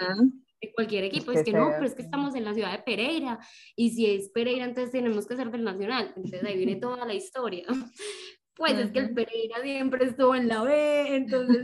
cualquier 0.72 1.04
equipo. 1.06 1.32
Es, 1.32 1.44
que, 1.44 1.52
no, 1.52 1.72
pero 1.74 1.86
es 1.86 1.96
que 1.96 2.04
estamos 2.04 2.36
en 2.36 2.46
la 2.46 2.54
ciudad 2.54 2.72
de 2.72 2.84
Pereira 2.84 3.40
y 3.76 3.90
si 3.92 4.06
es 4.06 4.30
Pereira, 4.30 4.66
entonces 4.66 4.92
tenemos 4.92 5.28
que 5.28 5.36
ser 5.36 5.52
del 5.52 5.64
Nacional. 5.64 6.14
Entonces 6.16 6.44
ahí 6.44 6.58
viene 6.58 6.76
toda 6.78 7.06
la 7.06 7.14
historia. 7.14 7.66
Pues 8.56 8.78
es 8.78 8.92
que 8.92 9.00
el 9.00 9.16
Pereira 9.16 9.64
siempre 9.64 10.06
estuvo 10.06 10.36
en 10.36 10.48
la 10.48 10.62
B, 10.62 11.16
entonces, 11.16 11.64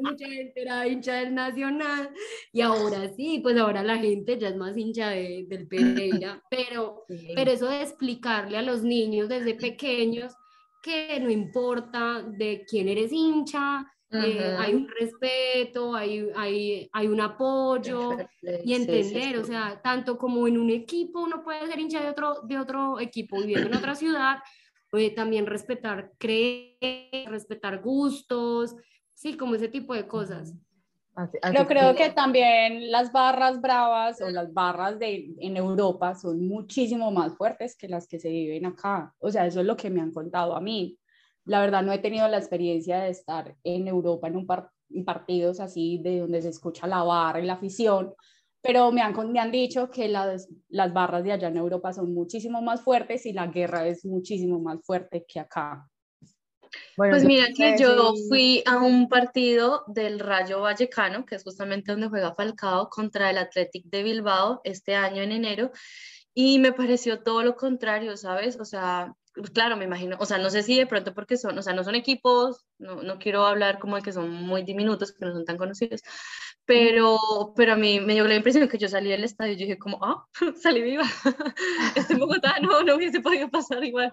mucha 0.00 0.26
gente 0.26 0.62
era 0.62 0.86
hincha 0.86 1.14
del 1.14 1.34
Nacional 1.34 2.10
y 2.52 2.60
ahora 2.60 3.12
sí, 3.14 3.40
pues 3.42 3.56
ahora 3.56 3.82
la 3.82 3.98
gente 3.98 4.38
ya 4.38 4.48
es 4.48 4.56
más 4.56 4.76
hincha 4.76 5.10
de, 5.10 5.44
del 5.48 5.66
Pereira, 5.66 6.42
pero, 6.50 7.04
pero 7.34 7.50
eso 7.50 7.68
de 7.68 7.82
explicarle 7.82 8.58
a 8.58 8.62
los 8.62 8.82
niños 8.82 9.28
desde 9.28 9.54
pequeños 9.54 10.34
que 10.82 11.18
no 11.20 11.30
importa 11.30 12.22
de 12.22 12.64
quién 12.68 12.88
eres 12.88 13.12
hincha, 13.12 13.86
eh, 14.12 14.56
hay 14.58 14.74
un 14.74 14.88
respeto, 14.88 15.94
hay, 15.94 16.28
hay, 16.34 16.90
hay 16.92 17.06
un 17.06 17.20
apoyo 17.20 18.16
y 18.64 18.74
entender, 18.74 19.38
o 19.38 19.44
sea, 19.44 19.80
tanto 19.82 20.18
como 20.18 20.48
en 20.48 20.58
un 20.58 20.70
equipo 20.70 21.20
uno 21.20 21.42
puede 21.42 21.66
ser 21.66 21.78
hincha 21.78 22.02
de 22.02 22.10
otro, 22.10 22.40
de 22.42 22.58
otro 22.58 22.98
equipo 22.98 23.38
viviendo 23.38 23.68
en 23.68 23.76
otra 23.76 23.94
ciudad, 23.94 24.38
puede 24.90 25.10
también 25.10 25.46
respetar 25.46 26.12
creer, 26.18 27.28
respetar 27.28 27.80
gustos, 27.80 28.74
sí, 29.14 29.36
como 29.36 29.54
ese 29.54 29.68
tipo 29.68 29.94
de 29.94 30.06
cosas. 30.06 30.54
Yo 31.54 31.66
creo 31.66 31.94
que 31.94 32.10
también 32.10 32.90
las 32.90 33.12
barras 33.12 33.60
bravas 33.60 34.20
o 34.22 34.30
las 34.30 34.52
barras 34.52 34.98
de, 34.98 35.34
en 35.38 35.56
Europa 35.56 36.14
son 36.14 36.46
muchísimo 36.46 37.10
más 37.10 37.36
fuertes 37.36 37.76
que 37.76 37.88
las 37.88 38.06
que 38.06 38.18
se 38.18 38.30
viven 38.30 38.66
acá. 38.66 39.14
O 39.18 39.30
sea, 39.30 39.46
eso 39.46 39.60
es 39.60 39.66
lo 39.66 39.76
que 39.76 39.90
me 39.90 40.00
han 40.00 40.12
contado 40.12 40.56
a 40.56 40.60
mí. 40.60 40.98
La 41.44 41.60
verdad 41.60 41.82
no 41.82 41.92
he 41.92 41.98
tenido 41.98 42.28
la 42.28 42.38
experiencia 42.38 43.00
de 43.00 43.10
estar 43.10 43.56
en 43.64 43.88
Europa 43.88 44.28
en, 44.28 44.36
un 44.36 44.46
partidos 45.04 45.60
así 45.60 45.98
de 46.02 46.20
donde 46.20 46.42
se 46.42 46.48
escucha 46.48 46.86
la 46.86 47.02
barra 47.02 47.40
y 47.40 47.46
la 47.46 47.54
afición, 47.54 48.14
pero 48.62 48.92
me 48.92 49.00
han, 49.00 49.14
me 49.32 49.40
han 49.40 49.50
dicho 49.50 49.90
que 49.90 50.08
las, 50.08 50.48
las 50.68 50.92
barras 50.92 51.24
de 51.24 51.32
allá 51.32 51.48
en 51.48 51.56
Europa 51.56 51.92
son 51.92 52.12
muchísimo 52.12 52.60
más 52.60 52.82
fuertes 52.82 53.24
y 53.26 53.32
la 53.32 53.46
guerra 53.46 53.86
es 53.86 54.04
muchísimo 54.04 54.60
más 54.60 54.80
fuerte 54.84 55.24
que 55.26 55.40
acá. 55.40 55.88
pues 56.96 57.24
mira 57.24 57.46
que 57.56 57.76
yo 57.78 58.12
fui 58.28 58.62
a 58.66 58.78
un 58.78 59.08
partido 59.08 59.84
del 59.86 60.20
Rayo 60.20 60.60
Vallecano, 60.60 61.24
que 61.24 61.36
es 61.36 61.44
justamente 61.44 61.92
donde 61.92 62.08
juega 62.08 62.34
Falcao, 62.34 62.90
contra 62.90 63.30
el 63.30 63.38
Athletic 63.38 63.86
de 63.86 64.02
Bilbao 64.02 64.60
este 64.64 64.94
año 64.94 65.22
en 65.22 65.32
enero, 65.32 65.70
y 66.34 66.58
me 66.58 66.72
pareció 66.72 67.22
todo 67.22 67.42
lo 67.42 67.56
contrario, 67.56 68.16
¿sabes? 68.16 68.58
O 68.60 68.64
sea, 68.64 69.14
claro, 69.54 69.76
me 69.76 69.84
imagino, 69.84 70.16
o 70.20 70.26
sea, 70.26 70.38
no 70.38 70.50
sé 70.50 70.62
si 70.62 70.76
de 70.78 70.86
pronto 70.86 71.14
porque 71.14 71.36
son, 71.36 71.58
o 71.58 71.62
sea, 71.62 71.72
no 71.74 71.84
son 71.84 71.94
equipos, 71.94 72.64
no, 72.78 73.02
no 73.02 73.18
quiero 73.18 73.46
hablar 73.46 73.78
como 73.78 73.96
de 73.96 74.02
que 74.02 74.12
son 74.12 74.30
muy 74.30 74.62
diminutos, 74.64 75.12
que 75.12 75.24
no 75.24 75.32
son 75.32 75.44
tan 75.44 75.56
conocidos, 75.58 76.02
pero, 76.70 77.18
pero 77.56 77.72
a 77.72 77.76
mí 77.76 77.98
me 77.98 78.14
dio 78.14 78.28
la 78.28 78.36
impresión 78.36 78.68
que 78.68 78.78
yo 78.78 78.86
salí 78.86 79.10
del 79.10 79.24
estadio 79.24 79.54
y 79.54 79.56
dije 79.56 79.76
como, 79.76 79.98
ah, 80.04 80.24
salí 80.62 80.80
viva, 80.80 81.02
estoy 81.96 82.14
en 82.14 82.20
Bogotá, 82.20 82.60
no, 82.62 82.84
no 82.84 82.94
hubiese 82.94 83.18
podido 83.18 83.50
pasar 83.50 83.82
igual, 83.82 84.12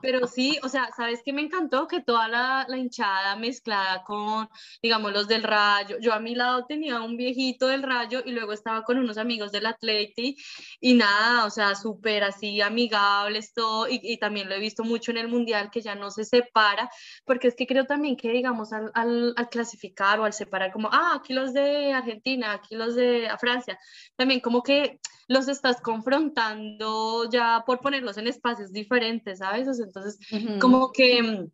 pero 0.00 0.26
sí, 0.26 0.58
o 0.64 0.68
sea, 0.68 0.90
¿sabes 0.96 1.20
qué 1.24 1.32
me 1.32 1.42
encantó? 1.42 1.86
Que 1.86 2.00
toda 2.00 2.26
la, 2.26 2.66
la 2.68 2.76
hinchada 2.76 3.36
mezclada 3.36 4.02
con, 4.02 4.48
digamos, 4.82 5.12
los 5.12 5.28
del 5.28 5.44
Rayo, 5.44 5.98
yo 6.00 6.12
a 6.12 6.18
mi 6.18 6.34
lado 6.34 6.66
tenía 6.66 7.00
un 7.00 7.16
viejito 7.16 7.68
del 7.68 7.84
Rayo 7.84 8.20
y 8.24 8.32
luego 8.32 8.52
estaba 8.52 8.82
con 8.82 8.98
unos 8.98 9.16
amigos 9.16 9.52
del 9.52 9.66
Atleti 9.66 10.36
y 10.80 10.94
nada, 10.94 11.44
o 11.44 11.50
sea, 11.50 11.76
súper 11.76 12.24
así 12.24 12.60
amigables 12.62 13.54
todo, 13.54 13.88
y, 13.88 14.00
y, 14.02 14.16
también 14.16 14.48
lo 14.48 14.56
he 14.56 14.58
visto 14.58 14.82
mucho 14.82 15.12
en 15.12 15.18
el 15.18 15.28
Mundial, 15.28 15.70
que 15.70 15.80
ya 15.80 15.94
no 15.94 16.10
se 16.10 16.24
separa, 16.24 16.90
porque 17.24 17.46
es 17.46 17.54
que 17.54 17.68
creo 17.68 17.84
también 17.84 18.16
que, 18.16 18.32
digamos, 18.32 18.72
al, 18.72 18.90
al, 18.94 19.34
al 19.36 19.48
clasificar 19.50 20.18
o 20.18 20.24
al 20.24 20.32
separar 20.32 20.72
como, 20.72 20.88
ah, 20.90 21.12
aquí 21.14 21.32
los 21.32 21.52
de 21.52 21.91
Argentina, 21.94 22.52
aquí 22.52 22.74
los 22.74 22.94
de 22.94 23.28
Francia, 23.38 23.78
también 24.16 24.40
como 24.40 24.62
que 24.62 25.00
los 25.28 25.48
estás 25.48 25.80
confrontando 25.80 27.28
ya 27.30 27.62
por 27.66 27.80
ponerlos 27.80 28.18
en 28.18 28.26
espacios 28.26 28.72
diferentes, 28.72 29.38
¿sabes? 29.38 29.68
Entonces, 29.78 30.18
como 30.60 30.92
que 30.92 31.48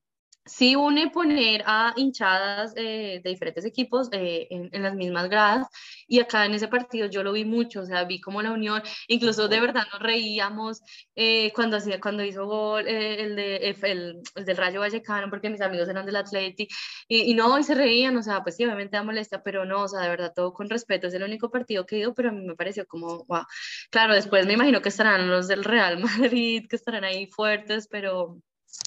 sí 0.49 0.75
une 0.77 1.11
poner 1.11 1.63
a 1.67 1.93
hinchadas 1.97 2.73
eh, 2.77 3.21
de 3.23 3.31
diferentes 3.31 3.65
equipos 3.65 4.09
eh, 4.13 4.49
en, 4.51 4.83
las 4.83 4.95
mismas 4.95 5.29
gradas 5.29 5.69
y 6.07 6.21
acá 6.21 6.47
en 6.47 6.55
ese 6.55 6.69
partido 6.69 7.09
yo 7.09 7.23
lo 7.23 7.33
vi 7.33 7.45
mucho, 7.45 7.81
o 7.83 7.87
sea, 7.87 8.05
vi 8.05 8.21
como 8.21 8.43
la 8.43 8.53
unión, 8.53 8.83
incluso 9.09 9.49
de 9.49 9.61
verdad 9.61 9.85
nos 9.93 10.01
reíamos 10.01 10.81
eh, 11.15 11.53
cuando, 11.55 11.77
hacía, 11.77 12.01
cuando 12.01 12.25
hizo 12.25 12.47
gol 12.47 12.87
el, 12.89 13.37
de, 13.37 13.77
el, 13.83 14.23
del 14.35 14.57
Rayo 14.57 14.81
Vallecano 14.81 15.29
porque 15.31 15.51
mis 15.51 15.61
amigos 15.61 15.89
eran 15.89 16.07
del 16.07 16.17
Atleti 16.17 16.69
y, 17.09 17.31
y, 17.31 17.35
no, 17.35 17.59
y 17.59 17.65
se 17.65 17.75
reían, 17.75 18.17
o 18.17 18.23
sea, 18.23 18.43
pues 18.43 18.57
sí, 18.57 18.65
obviamente 18.65 18.97
da 18.97 19.03
molestia, 19.03 19.43
pero 19.43 19.65
no, 19.65 19.83
o 19.83 19.89
sea, 19.89 20.01
de 20.01 20.09
verdad 20.09 20.33
todo 20.35 20.53
con 20.53 20.69
respeto, 20.71 21.07
es 21.09 21.15
el 21.15 21.23
único 21.23 21.51
partido 21.51 21.87
que 21.87 21.97
he 21.97 21.99
ido, 22.01 22.15
pero 22.15 22.31
a 22.31 22.33
mí 22.33 22.45
me 22.47 22.57
pareció 22.57 22.87
como, 22.87 23.25
wow, 23.25 23.45
claro, 23.91 24.15
después 24.15 24.47
me 24.47 24.55
imagino 24.55 24.83
que 24.83 24.89
estarán 24.89 25.29
los 25.29 25.49
del 25.49 25.65
Real 25.65 25.99
Madrid, 26.33 26.67
que 26.69 26.77
estarán 26.77 27.05
ahí 27.05 27.27
fuertes, 27.29 27.89
pero 27.89 28.41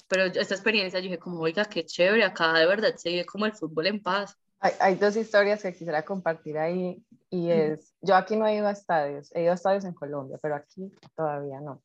pero 0.08 0.24
esta 0.24 0.54
experiencia 0.54 1.00
yo 1.00 1.04
dije 1.04 1.18
como, 1.18 1.40
oiga, 1.40 1.64
qué 1.64 1.84
chévere, 1.84 2.24
acá 2.24 2.52
de 2.52 2.66
verdad 2.66 2.94
se 2.96 3.10
vive 3.10 3.26
como 3.26 3.46
el 3.46 3.52
fútbol 3.52 3.86
en 3.86 4.02
paz. 4.02 4.36
Hay, 4.60 4.72
hay, 4.78 4.94
dos 4.94 5.16
historias 5.16 5.62
que 5.62 5.72
quisiera 5.72 6.04
compartir 6.04 6.56
ahí 6.56 7.02
y 7.30 7.50
es, 7.50 7.94
yo 8.00 8.14
aquí 8.14 8.36
no 8.36 8.46
he 8.46 8.54
ido 8.54 8.68
a 8.68 8.72
estadios, 8.72 9.34
he 9.34 9.42
ido 9.42 9.52
a 9.52 9.54
estadios 9.54 9.84
en 9.84 9.94
Colombia, 9.94 10.38
pero 10.40 10.54
aquí 10.54 10.92
todavía 11.16 11.60
no. 11.60 11.82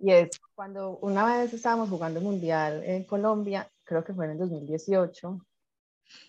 Y 0.00 0.10
es 0.12 0.30
cuando 0.54 0.98
una 0.98 1.24
vez 1.24 1.52
estábamos 1.52 1.88
jugando 1.88 2.18
el 2.18 2.24
Mundial 2.24 2.82
en 2.84 3.04
Colombia, 3.04 3.70
creo 3.84 4.02
que 4.02 4.14
fue 4.14 4.24
en 4.24 4.32
el 4.32 4.38
2018, 4.38 5.38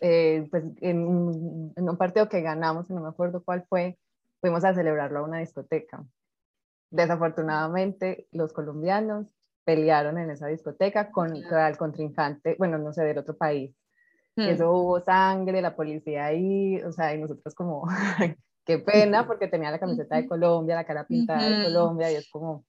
eh, 0.02 0.48
pues 0.52 0.63
en, 0.82 1.74
en, 1.76 1.90
un 1.90 1.98
partido 1.98 2.30
que 2.30 2.42
ganamos, 2.42 2.90
no 2.90 3.02
me 3.02 3.10
acuerdo 3.10 3.44
cuál 3.44 3.66
fue, 3.68 3.98
fuimos 4.42 4.63
a 4.63 4.74
celebrarlo 4.74 5.20
a 5.20 5.24
una 5.24 5.40
discoteca. 5.40 6.06
Desafortunadamente, 6.92 8.28
los 8.32 8.54
colombianos 8.54 9.37
pelearon 9.67 10.17
en 10.17 10.30
esa 10.30 10.47
discoteca 10.47 11.12
con 11.12 11.36
el 11.36 11.77
contrincante, 11.77 12.56
bueno, 12.58 12.77
no 12.77 12.93
sé, 12.93 13.03
del 13.03 13.17
otro 13.17 13.36
país. 13.36 13.75
Hmm. 14.38 14.43
eso 14.43 14.71
hubo 14.71 15.01
sangre, 15.01 15.62
la 15.62 15.75
policía 15.75 16.27
ahí, 16.27 16.82
o 16.84 16.91
sea, 16.93 17.13
y 17.13 17.19
nosotros 17.19 17.53
como, 17.53 17.86
qué 18.65 18.80
pena, 18.80 19.27
porque 19.27 19.49
tenía 19.49 19.69
la 19.69 19.80
camiseta 19.80 20.15
de 20.15 20.25
Colombia, 20.25 20.75
la 20.75 20.86
cara 20.86 21.06
pintada 21.06 21.43
de 21.43 21.65
Colombia, 21.65 22.10
y 22.10 22.15
es 22.15 22.30
como, 22.32 22.63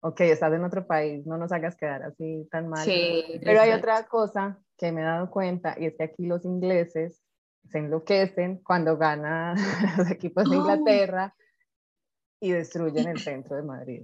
ok, 0.00 0.20
estás 0.20 0.54
en 0.54 0.64
otro 0.64 0.86
país, 0.86 1.26
no 1.26 1.36
nos 1.36 1.52
hagas 1.52 1.76
quedar 1.76 2.02
así 2.04 2.48
tan 2.50 2.68
mal. 2.68 2.82
Sí, 2.82 3.24
Pero 3.44 3.60
hay 3.60 3.72
otra 3.72 4.04
cosa 4.04 4.58
que 4.78 4.90
me 4.90 5.02
he 5.02 5.04
dado 5.04 5.28
cuenta, 5.30 5.74
y 5.78 5.84
es 5.84 5.96
que 5.98 6.04
aquí 6.04 6.24
los 6.24 6.46
ingleses 6.46 7.22
se 7.68 7.78
enloquecen 7.78 8.62
cuando 8.64 8.96
ganan 8.96 9.56
los 9.98 10.10
equipos 10.10 10.48
de 10.48 10.56
oh. 10.56 10.60
Inglaterra 10.60 11.34
y 12.40 12.52
destruyen 12.52 13.08
el 13.08 13.18
centro 13.18 13.56
de 13.56 13.64
Madrid. 13.64 14.02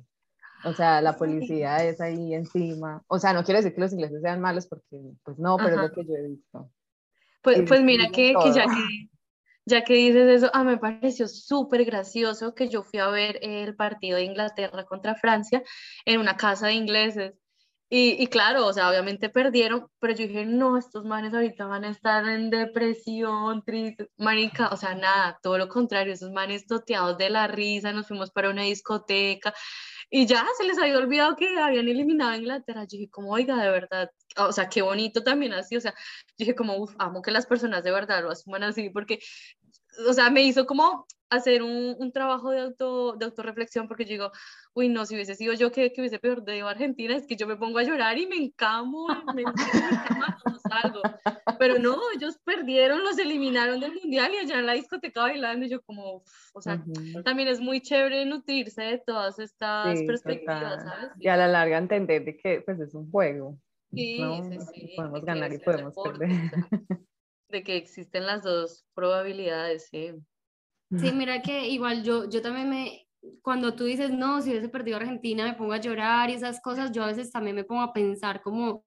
O 0.65 0.73
sea, 0.73 1.01
la 1.01 1.17
policía 1.17 1.85
es 1.85 2.01
ahí 2.01 2.35
encima. 2.35 3.03
O 3.07 3.19
sea, 3.19 3.33
no 3.33 3.45
quiere 3.45 3.61
decir 3.61 3.75
que 3.75 3.81
los 3.81 3.93
ingleses 3.93 4.21
sean 4.23 4.41
malos 4.41 4.67
porque, 4.67 4.99
pues 5.25 5.39
no, 5.39 5.57
pero 5.57 5.71
es 5.71 5.77
lo 5.77 5.93
que 5.93 6.05
yo 6.05 6.15
he 6.15 6.29
visto. 6.29 6.71
Pues, 7.43 7.63
pues 7.67 7.83
mira 7.83 8.09
que, 8.11 8.35
que, 8.43 8.53
ya 8.53 8.65
que 8.65 9.09
ya 9.69 9.85
que 9.85 9.95
dices 9.95 10.29
eso, 10.29 10.51
a 10.55 10.65
mí 10.65 10.71
me 10.71 10.79
pareció 10.79 11.29
súper 11.29 11.85
gracioso 11.85 12.55
que 12.55 12.69
yo 12.69 12.83
fui 12.83 12.99
a 12.99 13.09
ver 13.09 13.39
el 13.43 13.77
partido 13.77 14.17
de 14.17 14.25
Inglaterra 14.25 14.85
contra 14.85 15.15
Francia 15.15 15.63
en 16.05 16.21
una 16.21 16.37
casa 16.37 16.67
de 16.69 16.75
ingleses. 16.75 17.35
Y, 17.91 18.23
y, 18.23 18.27
claro, 18.27 18.67
o 18.67 18.73
sea, 18.73 18.91
obviamente 18.91 19.31
perdieron, 19.31 19.89
pero 19.99 20.13
yo 20.15 20.27
dije, 20.27 20.45
no, 20.45 20.77
estos 20.77 21.07
manes 21.07 21.33
ahorita 21.33 21.67
van 21.67 21.85
a 21.85 21.91
estar 21.91 22.27
en 22.29 22.51
depresión, 22.51 23.63
triste, 23.63 24.11
marica, 24.19 24.69
o 24.69 24.77
sea, 24.77 24.95
nada, 24.95 25.39
todo 25.43 25.57
lo 25.57 25.69
contrario, 25.69 26.13
esos 26.13 26.31
manes 26.31 26.67
toteados 26.67 27.17
de 27.17 27.31
la 27.31 27.47
risa, 27.47 27.93
nos 27.93 28.07
fuimos 28.07 28.31
para 28.31 28.51
una 28.51 28.63
discoteca, 28.63 29.55
y 30.11 30.27
ya 30.27 30.45
se 30.57 30.65
les 30.65 30.79
había 30.79 30.99
olvidado 30.99 31.37
que 31.37 31.59
habían 31.59 31.89
eliminado 31.89 32.31
a 32.31 32.37
Inglaterra. 32.37 32.83
Yo 32.85 32.99
dije, 32.99 33.11
como, 33.11 33.33
oiga, 33.33 33.57
de 33.63 33.71
verdad, 33.71 34.11
o 34.37 34.53
sea, 34.53 34.69
qué 34.69 34.83
bonito 34.83 35.23
también 35.23 35.53
así, 35.53 35.77
o 35.77 35.81
sea, 35.81 35.95
dije 36.39 36.55
como, 36.55 36.77
uf, 36.77 36.95
amo 36.99 37.23
que 37.23 37.31
las 37.31 37.47
personas 37.47 37.85
de 37.85 37.91
verdad 37.91 38.23
lo 38.23 38.31
asuman 38.31 38.63
así, 38.65 38.91
porque, 38.91 39.19
o 40.09 40.13
sea, 40.13 40.31
me 40.31 40.43
hizo 40.43 40.67
como 40.67 41.07
hacer 41.31 41.63
un, 41.63 41.97
un 41.99 42.13
trabajo 42.13 42.51
de, 42.51 42.61
auto, 42.61 43.17
de 43.17 43.27
autorreflexión, 43.27 43.87
porque 43.89 44.05
yo 44.05 44.11
digo, 44.11 44.33
uy, 44.75 44.89
no, 44.89 45.05
si 45.05 45.15
hubiese 45.15 45.35
sido 45.35 45.55
yo 45.55 45.71
que, 45.71 45.93
que 45.93 46.01
hubiese 46.01 46.19
perdido 46.19 46.69
Argentina, 46.69 47.15
es 47.17 47.27
que 47.27 47.37
yo 47.37 47.47
me 47.47 47.57
pongo 47.57 47.79
a 47.79 47.83
llorar 47.83 48.17
y 48.19 48.27
me 48.27 48.37
encamo, 48.37 49.07
me, 49.35 49.43
encamo, 49.43 50.23
algo. 50.71 51.03
pero 51.59 51.79
no, 51.79 51.99
ellos 52.15 52.39
perdieron, 52.45 53.03
los 53.03 53.19
eliminaron 53.19 53.81
del 53.81 53.95
mundial 53.95 54.33
y 54.35 54.39
allá 54.39 54.59
en 54.59 54.67
la 54.67 54.73
discoteca 54.75 55.23
bailando 55.23 55.67
y 55.67 55.71
yo 55.71 55.83
como, 55.83 56.23
o 56.53 56.61
sea, 56.61 56.83
también 57.25 57.49
es 57.49 57.61
muy 57.61 57.81
chévere 57.81 58.25
nutrirse 58.25 58.83
de 58.83 58.99
todas 58.99 59.39
estas 59.39 60.01
perspectivas, 60.03 60.83
¿sabes? 60.83 61.11
Y 61.19 61.29
a 61.29 61.37
la 61.37 61.49
larga 61.49 61.79
entender 61.79 62.25
de 62.25 62.37
que 62.37 62.63
pues 62.63 62.81
es 62.81 62.95
un 62.95 63.11
juego. 63.11 63.59
Sí, 63.91 64.19
sí, 64.51 64.59
sí. 64.75 64.93
Podemos 64.97 65.25
ganar 65.25 65.53
y 65.53 65.59
podemos 65.59 65.95
perder. 65.95 66.29
de 67.49 67.63
que 67.63 67.77
existen 67.77 68.27
las 68.27 68.43
dos 68.43 68.85
probabilidades, 68.95 69.89
sí. 69.91 70.15
Sí, 70.97 71.13
mira 71.13 71.43
que 71.43 71.69
igual 71.69 72.03
yo, 72.03 72.29
yo 72.31 72.41
también 72.41 72.71
me, 72.71 73.07
cuando 73.43 73.75
tú 73.75 73.85
dices, 73.85 74.11
no, 74.11 74.41
si 74.41 74.51
hubiese 74.51 74.69
perdido 74.69 74.97
Argentina, 74.97 75.45
me 75.45 75.55
pongo 75.55 75.75
a 75.75 75.81
llorar 75.81 76.31
y 76.31 76.35
esas 76.35 76.61
cosas, 76.61 76.93
yo 76.93 77.05
a 77.05 77.09
veces 77.09 77.31
también 77.31 77.57
me 77.57 77.65
pongo 77.65 77.83
a 77.83 77.93
pensar 77.93 78.41
como 78.41 78.85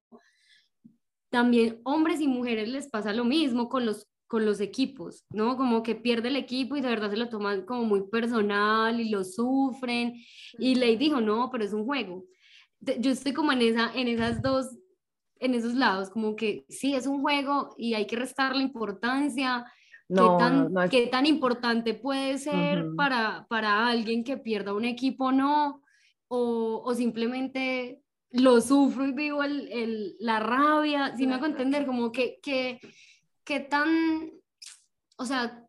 también 1.30 1.80
hombres 1.84 2.20
y 2.20 2.28
mujeres 2.28 2.68
les 2.70 2.90
pasa 2.90 3.14
lo 3.14 3.24
mismo 3.24 3.70
con 3.70 3.86
los 3.86 4.12
con 4.32 4.46
los 4.46 4.62
equipos, 4.62 5.26
¿no? 5.30 5.58
Como 5.58 5.84
que 5.84 5.94
pierde 5.94 6.30
el 6.30 6.38
equipo 6.38 6.78
y 6.78 6.82
de 6.82 6.88
verdad 6.88 7.10
se 7.10 7.18
lo 7.18 7.28
toman 7.28 7.66
como 7.66 7.84
muy 7.84 8.08
personal 8.08 8.98
y 9.02 9.10
lo 9.10 9.26
sufren. 9.26 10.14
Y 10.58 10.76
Ley 10.76 10.96
dijo, 10.96 11.20
no, 11.20 11.50
pero 11.52 11.66
es 11.66 11.74
un 11.74 11.84
juego. 11.84 12.24
Yo 12.80 13.12
estoy 13.12 13.34
como 13.34 13.52
en, 13.52 13.62
esa, 13.62 13.92
en 13.94 14.08
esas 14.08 14.42
dos, 14.42 14.68
en 15.38 15.54
esos 15.54 15.74
lados, 15.74 16.10
como 16.10 16.38
que 16.38 16.64
sí, 16.70 16.96
es 16.96 17.08
un 17.08 17.20
juego 17.20 17.76
y 17.78 17.94
hay 17.94 18.08
que 18.08 18.16
restarle 18.16 18.64
importancia, 18.64 19.66
¿Qué, 20.14 20.28
tan, 20.38 20.90
¿Qué 20.90 21.08
tan 21.08 21.26
importante 21.26 21.94
puede 21.94 22.38
ser 22.38 22.86
para, 22.98 23.46
para 23.48 23.88
alguien 23.88 24.26
que 24.26 24.38
pierda 24.38 24.74
un 24.74 24.84
equipo 24.84 25.32
no? 25.32 25.82
O, 26.28 26.82
o, 26.86 26.94
simplemente 26.94 28.02
lo 28.32 28.60
sufro 28.62 29.06
y 29.06 29.14
vivo 29.14 29.44
el, 29.44 29.70
el, 29.72 30.16
la 30.20 30.40
rabia, 30.40 31.16
si 31.16 31.28
me 31.28 31.36
hago 31.36 31.46
entender, 31.46 31.86
como 31.86 32.12
que, 32.12 32.40
que, 32.42 32.80
que 33.44 33.60
tan, 33.60 34.32
o 35.18 35.26
sea, 35.26 35.66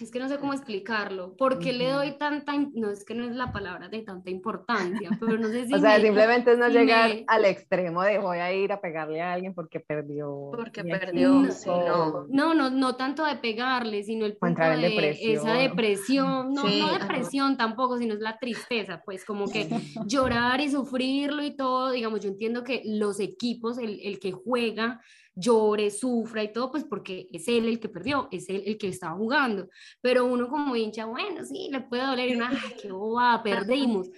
es 0.00 0.10
que 0.10 0.18
no 0.18 0.28
sé 0.28 0.38
cómo 0.38 0.54
explicarlo. 0.54 1.36
¿Por 1.36 1.58
qué 1.58 1.72
le 1.72 1.90
doy 1.90 2.12
tanta, 2.12 2.54
no 2.74 2.90
es 2.90 3.04
que 3.04 3.14
no 3.14 3.24
es 3.24 3.36
la 3.36 3.52
palabra 3.52 3.88
de 3.88 4.00
tanta 4.00 4.30
importancia, 4.30 5.10
pero 5.20 5.36
no 5.36 5.48
sé 5.48 5.66
si... 5.68 5.74
o 5.74 5.78
sea, 5.78 6.00
simplemente 6.00 6.52
es 6.52 6.58
no 6.58 6.68
llegar 6.68 7.10
al 7.26 7.44
extremo 7.44 8.02
de 8.02 8.18
voy 8.18 8.38
a 8.38 8.52
ir 8.52 8.72
a 8.72 8.80
pegarle 8.80 9.20
a 9.20 9.32
alguien 9.32 9.54
porque 9.54 9.80
perdió. 9.80 10.50
Porque 10.52 10.82
perdió, 10.84 11.30
no, 11.66 12.26
no. 12.28 12.54
no, 12.54 12.70
no, 12.70 12.96
tanto 12.96 13.24
de 13.24 13.36
pegarle, 13.36 14.02
sino 14.02 14.24
el 14.24 14.36
punto 14.36 14.62
de 14.62 14.76
depresión. 14.76 15.36
esa 15.36 15.52
depresión, 15.54 16.54
no, 16.54 16.64
no 16.64 16.98
depresión 16.98 17.56
tampoco, 17.56 17.98
sino 17.98 18.14
es 18.14 18.20
la 18.20 18.38
tristeza, 18.38 19.02
pues 19.04 19.24
como 19.24 19.48
que 19.48 19.68
llorar 20.06 20.60
y 20.60 20.70
sufrirlo 20.70 21.44
y 21.44 21.54
todo, 21.56 21.90
digamos, 21.90 22.20
yo 22.20 22.30
entiendo 22.30 22.64
que 22.64 22.82
los 22.86 23.20
equipos, 23.20 23.78
el, 23.78 24.00
el 24.02 24.18
que 24.18 24.32
juega, 24.32 25.00
llore, 25.38 25.90
sufra 25.90 26.42
y 26.42 26.52
todo, 26.52 26.70
pues 26.70 26.84
porque 26.84 27.28
es 27.32 27.46
él 27.48 27.66
el 27.66 27.78
que 27.78 27.88
perdió, 27.88 28.28
es 28.30 28.48
él 28.48 28.62
el 28.66 28.76
que 28.76 28.88
estaba 28.88 29.16
jugando. 29.16 29.68
Pero 30.00 30.26
uno 30.26 30.48
como 30.48 30.74
hincha, 30.74 31.06
bueno, 31.06 31.44
sí, 31.44 31.68
le 31.70 31.80
puede 31.82 32.04
doler 32.04 32.30
y 32.30 32.36
una, 32.36 32.50
ay, 32.50 32.76
qué 32.80 32.90
boba, 32.90 33.42
perdimos. 33.42 34.10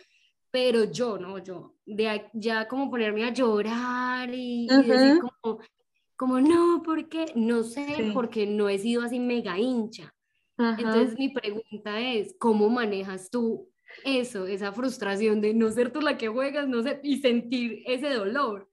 Pero 0.51 0.85
yo, 0.85 1.18
no, 1.18 1.39
yo, 1.39 1.77
de 1.87 2.29
ya 2.33 2.66
como 2.66 2.91
ponerme 2.91 3.25
a 3.25 3.33
llorar 3.33 4.31
y, 4.33 4.66
decir 4.66 5.21
como, 5.21 5.61
como, 6.16 6.41
no, 6.41 6.83
¿por 6.83 7.09
qué? 7.09 7.27
No 7.37 7.62
sé, 7.62 8.11
porque 8.14 8.47
no 8.47 8.68
he 8.68 8.79
sido 8.79 9.03
así 9.03 9.21
mega 9.21 9.59
hincha. 9.59 10.14
Entonces 10.59 11.18
mi 11.18 11.31
pregunta 11.31 12.01
es, 12.01 12.35
¿cómo 12.39 12.68
manejas 12.68 13.31
tú 13.31 13.71
eso, 14.05 14.47
esa 14.47 14.73
frustración 14.73 15.41
de 15.41 15.55
no 15.55 15.71
ser 15.71 15.93
tú 15.93 16.01
la 16.01 16.18
que 16.18 16.29
juegas, 16.29 16.68
no 16.68 16.83
sé, 16.83 17.01
y 17.03 17.18
sentir 17.18 17.83
ese 17.87 18.11
dolor? 18.11 18.70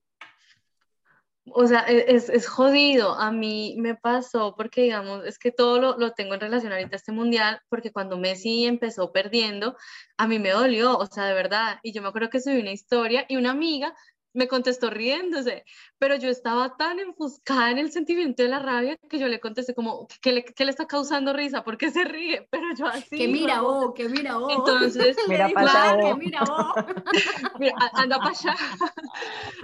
O 1.54 1.68
sea, 1.68 1.86
e, 1.88 2.06
es, 2.16 2.30
es, 2.30 2.48
jodido. 2.48 3.14
A 3.14 3.32
mí 3.32 3.76
me 3.78 3.96
pasó 3.96 4.56
porque, 4.56 4.84
digamos, 4.84 5.26
es 5.26 5.40
que 5.40 5.52
todo 5.52 5.80
lo, 5.80 5.98
lo, 5.98 6.12
tengo 6.12 6.34
en 6.34 6.42
relación 6.42 6.72
ahorita 6.72 6.96
a 6.96 6.98
este 6.98 7.12
mundial, 7.12 7.62
porque 7.70 7.92
cuando 7.92 8.18
Messi 8.18 8.66
empezó 8.66 9.12
perdiendo, 9.12 9.76
a 10.18 10.28
mí 10.28 10.40
me 10.40 10.52
dolió, 10.52 10.98
o 10.98 11.06
sea, 11.06 11.26
de 11.26 11.34
verdad. 11.34 11.80
Y 11.84 11.94
yo 11.94 12.02
me 12.02 12.10
acuerdo 12.10 12.30
que 12.30 12.42
subí 12.42 12.60
una 12.60 12.72
historia 12.72 13.26
y 13.30 13.38
una 13.38 13.52
amiga 13.52 13.94
me 14.38 14.48
contestó 14.48 14.92
riéndose, 14.92 15.66
pero 15.98 16.16
yo 16.16 16.30
estaba 16.30 16.78
tan 16.78 17.00
enfuscada 17.00 17.72
en 17.72 17.80
el 17.80 17.92
sentimiento 17.92 18.44
de 18.44 18.50
la 18.50 18.60
rabia 18.60 18.96
que 19.10 19.18
yo 19.18 19.28
le 19.28 19.40
contesté 19.40 19.74
como, 19.74 20.08
¿qué 20.22 20.32
le, 20.32 20.46
qué 20.46 20.64
le 20.64 20.70
está 20.70 20.86
causando 20.86 21.34
risa? 21.34 21.64
¿Por 21.64 21.78
qué 21.78 21.90
se 21.90 22.04
ríe? 22.04 22.48
Pero 22.52 22.66
yo 22.78 22.86
así... 22.86 23.18
Que 23.18 23.28
mira 23.28 23.62
vos, 23.62 23.94
que 23.96 24.08
mira 24.08 24.38
vos. 24.38 24.54
Entonces, 24.54 25.18
mira 25.28 25.50
para 25.50 25.98
que 25.98 26.16
mira 26.16 26.42
vos. 26.42 26.68
anda 27.94 28.18
para 28.20 28.30
allá. 28.30 28.56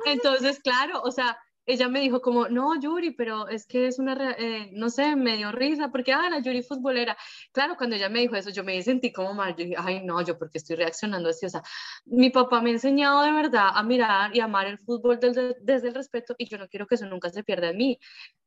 Entonces, 0.06 0.60
claro, 0.60 1.02
o 1.04 1.12
sea, 1.12 1.38
ella 1.66 1.88
me 1.90 2.02
dijo 2.02 2.22
como, 2.22 2.48
no, 2.50 2.80
Yuri, 2.80 3.12
pero 3.12 3.48
es 3.48 3.66
que 3.66 3.88
es 3.88 4.00
una, 4.00 4.36
eh, 4.38 4.70
no 4.74 4.90
sé, 4.90 5.16
me 5.16 5.38
dio 5.38 5.52
risa, 5.52 5.90
porque, 5.92 6.14
ah, 6.14 6.30
la 6.30 6.40
Yuri 6.40 6.62
futbolera. 6.64 7.18
Claro, 7.52 7.76
cuando 7.78 7.96
ella 7.96 8.10
me 8.10 8.20
dijo 8.20 8.36
eso, 8.36 8.50
yo 8.50 8.64
me 8.64 8.82
sentí 8.82 9.12
como 9.14 9.34
mal, 9.34 9.56
yo 9.56 9.64
dije, 9.66 9.76
ay, 9.78 10.04
no, 10.06 10.22
yo 10.22 10.38
porque 10.38 10.58
estoy 10.58 10.76
reaccionando 10.76 11.30
así, 11.30 11.46
o 11.46 11.50
sea, 11.50 11.62
mi 12.06 12.30
papá 12.30 12.62
me 12.62 12.70
ha 12.72 12.74
enseñado 12.74 13.22
de 13.24 13.32
verdad 13.32 13.70
a 13.74 13.84
mirar 13.84 14.36
y 14.36 14.40
amar 14.42 14.68
el 14.68 14.80
fútbol 14.80 15.20
desde, 15.20 15.56
desde 15.62 15.90
el 15.90 15.96
respeto 15.96 16.36
y 16.38 16.48
yo 16.48 16.58
no 16.58 16.68
quiero 16.68 16.88
que 16.88 16.96
eso 16.96 17.06
nunca 17.06 17.30
se 17.30 17.44
pierda 17.44 17.70
en 17.70 17.78
mí. 17.78 18.00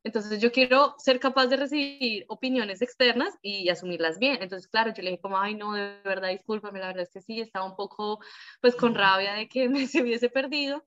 Entonces 0.03 0.39
yo 0.39 0.51
quiero 0.51 0.95
ser 0.99 1.19
capaz 1.19 1.47
de 1.47 1.57
recibir 1.57 2.25
opiniones 2.29 2.81
externas 2.81 3.33
y 3.41 3.69
asumirlas 3.69 4.19
bien. 4.19 4.37
Entonces, 4.41 4.67
claro, 4.69 4.93
yo 4.95 5.03
le 5.03 5.11
dije 5.11 5.21
como, 5.21 5.37
ay, 5.39 5.55
no, 5.55 5.73
de 5.73 5.99
verdad, 6.03 6.29
discúlpame, 6.29 6.79
la 6.79 6.87
verdad 6.87 7.03
es 7.03 7.11
que 7.11 7.21
sí, 7.21 7.41
estaba 7.41 7.65
un 7.65 7.75
poco, 7.75 8.19
pues, 8.61 8.75
con 8.75 8.95
rabia 8.95 9.33
de 9.33 9.47
que 9.49 9.69
me 9.69 9.87
se 9.87 10.01
hubiese 10.01 10.29
perdido 10.29 10.85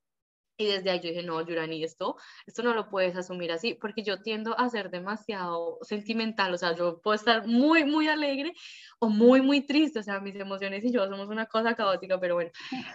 y 0.61 0.67
desde 0.67 0.91
ahí 0.91 1.01
yo 1.01 1.09
dije, 1.09 1.23
no, 1.23 1.41
Yurani, 1.41 1.83
esto, 1.83 2.17
esto 2.47 2.63
no 2.63 2.75
lo 2.75 2.91
puedes 2.91 3.17
asumir 3.17 3.51
así, 3.51 3.73
porque 3.73 4.03
yo 4.03 4.21
tiendo 4.21 4.59
a 4.59 4.69
ser 4.69 4.91
demasiado 4.91 5.79
sentimental, 5.81 6.53
o 6.53 6.59
sea, 6.59 6.77
yo 6.77 7.01
puedo 7.01 7.15
estar 7.15 7.47
muy, 7.47 7.85
muy 7.85 8.09
alegre 8.09 8.53
o 8.99 9.09
muy, 9.09 9.41
muy 9.41 9.63
triste, 9.63 10.01
o 10.01 10.03
sea, 10.03 10.21
mis 10.21 10.37
emociones 10.37 10.85
y 10.85 10.93
yo 10.93 11.07
somos 11.09 11.29
una 11.29 11.47
cosa 11.47 11.75
caótica, 11.75 12.21
pero 12.21 12.35
bueno. 12.35 12.51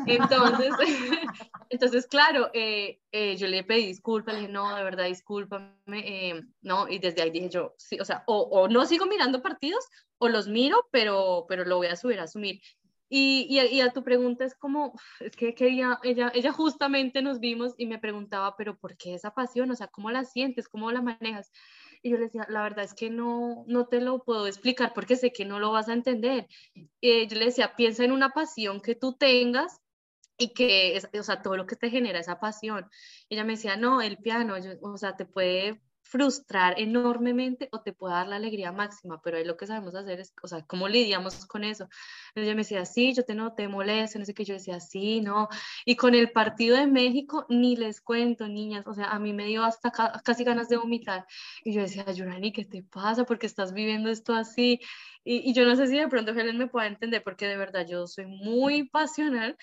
Entonces, 0.05 0.69
entonces 1.69 2.05
claro, 2.05 2.51
eh, 2.53 2.99
eh, 3.11 3.35
yo 3.35 3.47
le 3.47 3.63
pedí 3.63 3.87
disculpas, 3.87 4.35
le 4.35 4.41
dije, 4.41 4.53
no, 4.53 4.75
de 4.75 4.83
verdad, 4.83 5.05
discúlpame, 5.05 5.73
eh, 5.87 6.43
no, 6.61 6.87
y 6.87 6.99
desde 6.99 7.23
ahí 7.23 7.31
dije 7.31 7.49
yo, 7.49 7.73
sí, 7.79 7.99
o 7.99 8.05
sea, 8.05 8.23
o, 8.27 8.41
o, 8.41 8.67
no 8.67 8.85
sigo 8.85 9.07
mirando 9.07 9.41
partidos 9.41 9.83
o 10.19 10.29
los 10.29 10.47
miro, 10.47 10.87
pero, 10.91 11.47
pero 11.49 11.65
lo 11.65 11.77
voy 11.77 11.87
a 11.87 11.95
subir 11.95 12.19
a 12.19 12.23
asumir. 12.23 12.61
Y, 13.07 13.47
y, 13.49 13.81
a 13.81 13.93
tu 13.93 14.03
pregunta 14.03 14.45
es 14.45 14.55
como, 14.55 14.93
es 15.19 15.35
que, 15.35 15.53
que 15.53 15.67
ella, 15.67 15.99
ella, 16.03 16.51
justamente 16.51 17.21
nos 17.21 17.39
vimos 17.39 17.73
y 17.77 17.85
me 17.85 17.99
preguntaba, 17.99 18.55
pero 18.57 18.77
¿por 18.77 18.97
qué 18.97 19.13
esa 19.13 19.31
pasión? 19.31 19.69
O 19.69 19.75
sea, 19.75 19.87
¿cómo 19.87 20.09
la 20.09 20.23
sientes? 20.25 20.67
¿Cómo 20.67 20.91
la 20.91 21.01
manejas? 21.01 21.51
Y 22.01 22.09
yo 22.09 22.17
le 22.17 22.25
decía, 22.25 22.45
la 22.49 22.63
verdad 22.63 22.85
es 22.85 22.93
que 22.93 23.09
no, 23.09 23.63
no 23.67 23.87
te 23.87 24.01
lo 24.01 24.23
puedo 24.23 24.47
explicar 24.47 24.93
porque 24.93 25.15
sé 25.15 25.31
que 25.31 25.45
no 25.45 25.59
lo 25.59 25.71
vas 25.71 25.87
a 25.87 25.93
entender. 25.93 26.47
Y 26.99 27.27
yo 27.27 27.37
le 27.37 27.45
decía, 27.45 27.75
piensa 27.75 28.03
en 28.03 28.11
una 28.11 28.29
pasión 28.29 28.81
que 28.81 28.95
tú 28.95 29.13
tengas 29.13 29.81
y 30.37 30.53
que, 30.53 30.99
o 31.17 31.23
sea, 31.23 31.41
todo 31.41 31.57
lo 31.57 31.65
que 31.67 31.75
te 31.75 31.89
genera 31.89 32.19
esa 32.19 32.39
pasión. 32.39 32.89
Ella 33.29 33.43
me 33.43 33.53
decía, 33.53 33.77
no, 33.77 34.01
el 34.01 34.17
piano, 34.17 34.55
o 34.81 34.97
sea, 34.97 35.15
te 35.15 35.25
puede 35.25 35.81
frustrar 36.05 36.79
enormemente 36.79 37.67
o 37.71 37.81
te 37.81 37.91
puede 37.91 38.13
dar 38.13 38.27
la 38.27 38.35
alegría 38.35 38.71
máxima, 38.71 39.19
pero 39.23 39.37
ahí 39.37 39.43
lo 39.43 39.57
que 39.57 39.65
sabemos 39.65 39.95
hacer 39.95 40.19
es, 40.19 40.33
o 40.43 40.47
sea, 40.47 40.61
¿cómo 40.61 40.87
lidiamos 40.87 41.47
con 41.47 41.63
eso? 41.63 41.89
Ella 42.35 42.51
me 42.51 42.61
decía, 42.61 42.85
sí, 42.85 43.13
yo 43.13 43.23
te 43.23 43.33
no 43.33 43.53
te 43.55 43.67
molesto, 43.67 44.19
no 44.19 44.25
sé 44.25 44.35
qué, 44.35 44.45
yo 44.45 44.53
decía, 44.53 44.79
sí, 44.79 45.21
no, 45.21 45.49
y 45.83 45.95
con 45.95 46.13
el 46.13 46.31
partido 46.31 46.77
de 46.77 46.85
México 46.85 47.47
ni 47.49 47.75
les 47.75 48.01
cuento, 48.01 48.47
niñas, 48.47 48.85
o 48.85 48.93
sea, 48.93 49.05
a 49.05 49.19
mí 49.19 49.33
me 49.33 49.45
dio 49.45 49.63
hasta 49.63 49.91
casi 50.23 50.43
ganas 50.43 50.69
de 50.69 50.77
vomitar, 50.77 51.25
y 51.63 51.73
yo 51.73 51.81
decía, 51.81 52.05
Yurani, 52.11 52.51
¿qué 52.51 52.65
te 52.65 52.83
pasa? 52.83 53.25
porque 53.25 53.47
estás 53.47 53.73
viviendo 53.73 54.09
esto 54.09 54.33
así? 54.33 54.79
Y, 55.23 55.49
y 55.49 55.53
yo 55.53 55.65
no 55.65 55.75
sé 55.75 55.87
si 55.87 55.97
de 55.97 56.07
pronto 56.07 56.31
Helen 56.33 56.57
me 56.57 56.67
pueda 56.67 56.85
entender, 56.85 57.23
porque 57.23 57.47
de 57.47 57.57
verdad 57.57 57.87
yo 57.89 58.05
soy 58.05 58.27
muy 58.27 58.87
pasional, 58.89 59.57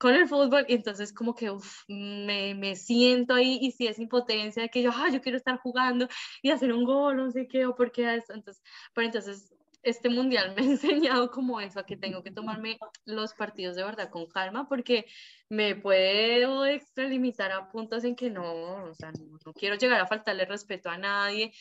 con 0.00 0.14
el 0.14 0.26
fútbol 0.26 0.64
y 0.66 0.74
entonces 0.76 1.12
como 1.12 1.34
que 1.34 1.52
me, 1.86 2.54
me, 2.54 2.74
siento 2.74 3.34
ahí 3.34 3.58
y 3.60 3.72
si 3.72 3.86
es 3.86 3.98
impotencia 3.98 4.68
que 4.68 4.82
yo, 4.82 4.90
ah, 4.94 5.10
yo 5.12 5.20
quiero 5.20 5.36
estar 5.36 5.58
jugando 5.58 6.08
y 6.42 6.50
hacer 6.50 6.72
un 6.72 6.84
gol, 6.84 7.18
no 7.18 7.30
sé 7.30 7.46
qué, 7.46 7.66
o 7.66 7.74
por 7.76 7.92
qué 7.92 8.14
eso. 8.14 8.32
Entonces, 8.32 8.62
pero 8.94 9.06
entonces 9.06 9.52
este 9.82 10.08
mundial 10.08 10.54
me 10.56 10.62
ha 10.62 10.64
enseñado 10.64 11.30
como 11.30 11.60
eso, 11.60 11.84
que 11.84 11.98
tengo 11.98 12.22
que 12.22 12.30
tomarme 12.30 12.78
los 13.04 13.34
partidos 13.34 13.76
de 13.76 13.84
verdad 13.84 14.08
con 14.08 14.26
calma 14.26 14.66
porque 14.66 15.04
me 15.50 15.76
puedo 15.76 16.64
extralimitar 16.64 17.52
a 17.52 17.70
puntos 17.70 18.02
en 18.04 18.16
que 18.16 18.30
no, 18.30 18.84
o 18.84 18.94
sea, 18.94 19.12
no, 19.12 19.38
no 19.44 19.52
quiero 19.52 19.76
llegar 19.76 20.00
a 20.00 20.06
faltarle 20.06 20.46
respeto 20.46 20.88
a 20.88 20.96
nadie, 20.96 21.52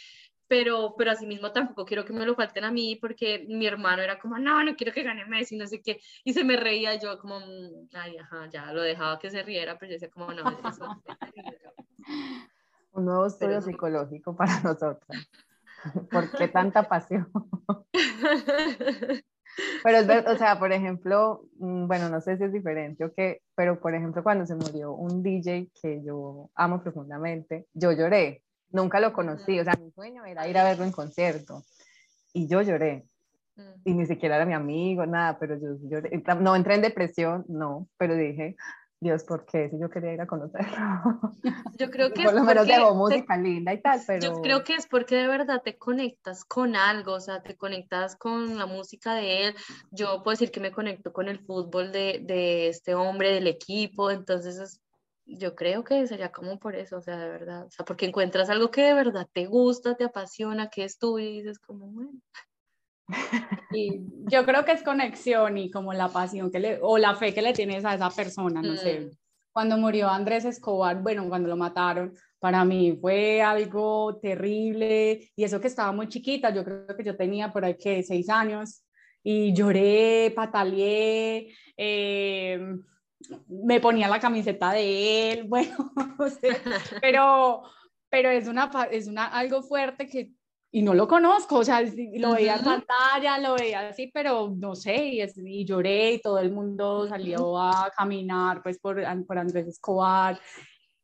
pero, 0.49 0.95
pero 0.97 1.11
asimismo 1.11 1.51
tampoco 1.51 1.85
quiero 1.85 2.03
que 2.03 2.11
me 2.11 2.25
lo 2.25 2.35
falten 2.35 2.63
a 2.65 2.71
mí 2.71 2.97
porque 2.99 3.45
mi 3.47 3.67
hermano 3.67 4.01
era 4.01 4.19
como, 4.19 4.37
no, 4.39 4.63
no 4.63 4.75
quiero 4.75 4.91
que 4.91 5.03
gane 5.03 5.25
Messi, 5.25 5.55
no 5.55 5.67
sé 5.67 5.79
qué, 5.81 6.01
y 6.25 6.33
se 6.33 6.43
me 6.43 6.57
reía 6.57 6.95
yo 6.95 7.19
como, 7.19 7.39
mm, 7.39 7.89
ay, 7.93 8.17
ajá, 8.17 8.49
ya 8.49 8.73
lo 8.73 8.81
dejaba 8.81 9.19
que 9.19 9.29
se 9.29 9.43
riera, 9.43 9.77
pero 9.77 9.91
yo 9.91 9.93
decía 9.93 10.09
como, 10.09 10.33
no, 10.33 10.43
eso, 10.67 11.03
Un 12.91 13.05
nuevo 13.05 13.27
estudio 13.27 13.61
psicológico 13.61 14.35
para 14.35 14.59
nosotros. 14.63 15.29
¿Por 16.11 16.31
qué 16.31 16.47
tanta 16.47 16.89
pasión? 16.89 17.31
Pero 19.83 19.97
es 19.97 20.07
verdad, 20.07 20.33
o 20.33 20.37
sea, 20.37 20.57
por 20.57 20.71
ejemplo, 20.71 21.43
mm, 21.59 21.85
bueno, 21.85 22.09
no 22.09 22.21
sé 22.21 22.37
si 22.37 22.43
es 22.43 22.51
diferente 22.51 23.05
o 23.05 23.13
qué, 23.13 23.41
pero 23.55 23.79
por 23.79 23.93
ejemplo, 23.93 24.23
cuando 24.23 24.47
se 24.47 24.55
murió 24.55 24.93
un 24.93 25.21
DJ 25.21 25.69
que 25.79 26.01
yo 26.03 26.49
amo 26.55 26.81
profundamente, 26.81 27.67
yo 27.73 27.91
lloré 27.91 28.41
Nunca 28.71 28.99
lo 28.99 29.13
conocí, 29.13 29.59
o 29.59 29.63
sea, 29.63 29.73
mi 29.75 29.91
sueño 29.91 30.25
era 30.25 30.47
ir 30.47 30.57
a 30.57 30.63
verlo 30.63 30.83
en 30.83 30.91
concierto. 30.91 31.63
Y 32.33 32.47
yo 32.47 32.61
lloré. 32.61 33.05
Y 33.83 33.93
ni 33.93 34.05
siquiera 34.05 34.37
era 34.37 34.45
mi 34.45 34.53
amigo, 34.53 35.05
nada, 35.05 35.37
pero 35.37 35.55
yo 35.59 35.75
lloré. 35.81 36.23
No 36.39 36.55
entré 36.55 36.75
en 36.75 36.81
depresión, 36.81 37.45
no, 37.49 37.89
pero 37.97 38.15
dije, 38.15 38.55
Dios, 39.01 39.23
¿por 39.23 39.45
qué? 39.45 39.69
Si 39.69 39.79
yo 39.79 39.89
quería 39.89 40.13
ir 40.13 40.21
a 40.21 40.27
conocerlo. 40.27 40.77
Yo 41.77 41.89
creo 41.89 42.09
que 42.13 42.23
Por 42.23 42.33
lo 42.33 42.43
menos 42.43 42.67
debo 42.67 42.95
música 42.95 43.37
linda 43.37 43.73
y 43.73 43.81
tal, 43.81 44.01
pero... 44.05 44.21
Yo 44.21 44.41
creo 44.41 44.63
que 44.63 44.75
es 44.75 44.87
porque 44.87 45.15
de 45.15 45.27
verdad 45.27 45.61
te 45.63 45.77
conectas 45.77 46.43
con 46.43 46.75
algo, 46.75 47.13
o 47.13 47.19
sea, 47.21 47.41
te 47.41 47.55
conectas 47.55 48.17
con 48.17 48.57
la 48.57 48.65
música 48.65 49.15
de 49.15 49.47
él. 49.47 49.55
Yo 49.91 50.21
puedo 50.23 50.33
decir 50.33 50.51
que 50.51 50.59
me 50.59 50.71
conecto 50.71 51.13
con 51.13 51.29
el 51.29 51.39
fútbol 51.39 51.91
de, 51.93 52.21
de 52.25 52.67
este 52.67 52.93
hombre, 52.93 53.33
del 53.33 53.47
equipo, 53.47 54.11
entonces 54.11 54.81
yo 55.37 55.55
creo 55.55 55.83
que 55.83 56.07
sería 56.07 56.31
como 56.31 56.59
por 56.59 56.75
eso, 56.75 56.97
o 56.97 57.01
sea, 57.01 57.17
de 57.17 57.29
verdad, 57.29 57.65
o 57.65 57.71
sea, 57.71 57.85
porque 57.85 58.05
encuentras 58.05 58.49
algo 58.49 58.71
que 58.71 58.81
de 58.81 58.93
verdad 58.93 59.27
te 59.31 59.45
gusta, 59.45 59.95
te 59.95 60.03
apasiona, 60.03 60.69
que 60.69 60.83
es 60.83 60.97
tuyo 60.97 61.19
y 61.25 61.41
dices 61.41 61.59
como, 61.59 61.87
bueno. 61.87 62.11
Y 63.71 64.01
yo 64.25 64.45
creo 64.45 64.65
que 64.65 64.71
es 64.71 64.83
conexión 64.83 65.57
y 65.57 65.69
como 65.71 65.93
la 65.93 66.09
pasión 66.09 66.51
que 66.51 66.59
le, 66.59 66.79
o 66.81 66.97
la 66.97 67.15
fe 67.15 67.33
que 67.33 67.41
le 67.41 67.53
tienes 67.53 67.85
a 67.85 67.95
esa 67.95 68.09
persona, 68.09 68.61
no 68.61 68.75
sé. 68.75 68.99
Mm. 69.01 69.09
Cuando 69.51 69.77
murió 69.77 70.09
Andrés 70.09 70.45
Escobar, 70.45 71.01
bueno, 71.01 71.27
cuando 71.27 71.49
lo 71.49 71.57
mataron, 71.57 72.13
para 72.39 72.63
mí 72.65 72.97
fue 72.99 73.41
algo 73.41 74.17
terrible 74.21 75.31
y 75.35 75.43
eso 75.43 75.59
que 75.59 75.67
estaba 75.67 75.91
muy 75.91 76.07
chiquita, 76.07 76.53
yo 76.53 76.63
creo 76.63 76.87
que 76.95 77.03
yo 77.03 77.15
tenía 77.15 77.51
por 77.51 77.65
ahí 77.65 77.75
que 77.75 78.01
seis 78.03 78.29
años 78.29 78.83
y 79.23 79.53
lloré, 79.53 80.31
pataleé, 80.35 81.53
eh, 81.75 82.75
me 83.47 83.79
ponía 83.79 84.07
la 84.07 84.19
camiseta 84.19 84.71
de 84.71 85.31
él, 85.31 85.43
bueno, 85.47 85.91
o 86.17 86.29
sea, 86.29 86.57
pero, 87.01 87.63
pero 88.09 88.29
es, 88.29 88.47
una, 88.47 88.69
es 88.91 89.07
una, 89.07 89.27
algo 89.27 89.61
fuerte 89.61 90.07
que 90.07 90.31
y 90.71 90.83
no 90.83 90.93
lo 90.93 91.07
conozco, 91.07 91.57
o 91.57 91.63
sea, 91.63 91.81
lo 91.81 92.33
veía 92.33 92.57
en 92.57 92.63
pantalla, 92.63 93.39
lo 93.39 93.55
veía 93.55 93.89
así, 93.89 94.11
pero 94.13 94.53
no 94.55 94.75
sé, 94.75 95.03
y, 95.03 95.23
y 95.45 95.65
lloré 95.65 96.13
y 96.13 96.21
todo 96.21 96.37
el 96.37 96.51
mundo 96.51 97.07
salió 97.07 97.59
a 97.59 97.91
caminar 97.97 98.61
pues 98.61 98.77
por, 98.77 99.01
por 99.25 99.37
Andrés 99.39 99.67
Escobar 99.67 100.39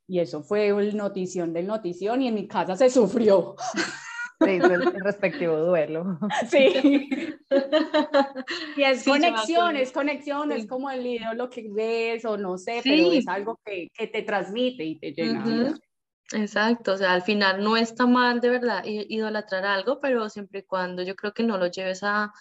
y 0.06 0.20
eso 0.20 0.42
fue 0.42 0.68
el 0.68 0.96
notición 0.96 1.52
del 1.52 1.66
notición 1.66 2.22
y 2.22 2.28
en 2.28 2.34
mi 2.34 2.46
casa 2.46 2.76
se 2.76 2.88
sufrió. 2.90 3.56
Sí, 4.44 4.50
el 4.50 4.92
respectivo 5.02 5.56
duelo. 5.56 6.18
Sí. 6.50 7.18
Y 8.76 8.82
es 8.82 9.04
conexión, 9.04 9.76
es 9.76 9.92
conexión, 9.92 10.52
es 10.52 10.66
como 10.66 10.90
el 10.90 11.20
lo 11.34 11.48
que 11.48 11.66
ves 11.70 12.24
o 12.24 12.36
no 12.36 12.58
sé, 12.58 12.80
pero 12.82 13.12
es 13.12 13.26
algo 13.28 13.58
que, 13.64 13.88
que, 13.94 14.06
te 14.08 14.22
transmite 14.22 14.84
y 14.84 14.98
te 14.98 15.12
llena. 15.12 15.74
Exacto, 16.32 16.94
o 16.94 16.96
sea, 16.96 17.12
al 17.12 17.22
final 17.22 17.62
no 17.62 17.76
está 17.76 18.06
mal 18.06 18.40
de 18.40 18.50
verdad 18.50 18.82
idolatrar 18.84 19.64
algo, 19.64 20.00
pero 20.00 20.28
siempre 20.28 20.60
y 20.60 20.64
cuando 20.64 21.02
yo 21.02 21.14
creo 21.14 21.32
que 21.32 21.44
no 21.44 21.56
lo 21.56 21.68
lleves 21.68 22.02
a, 22.02 22.32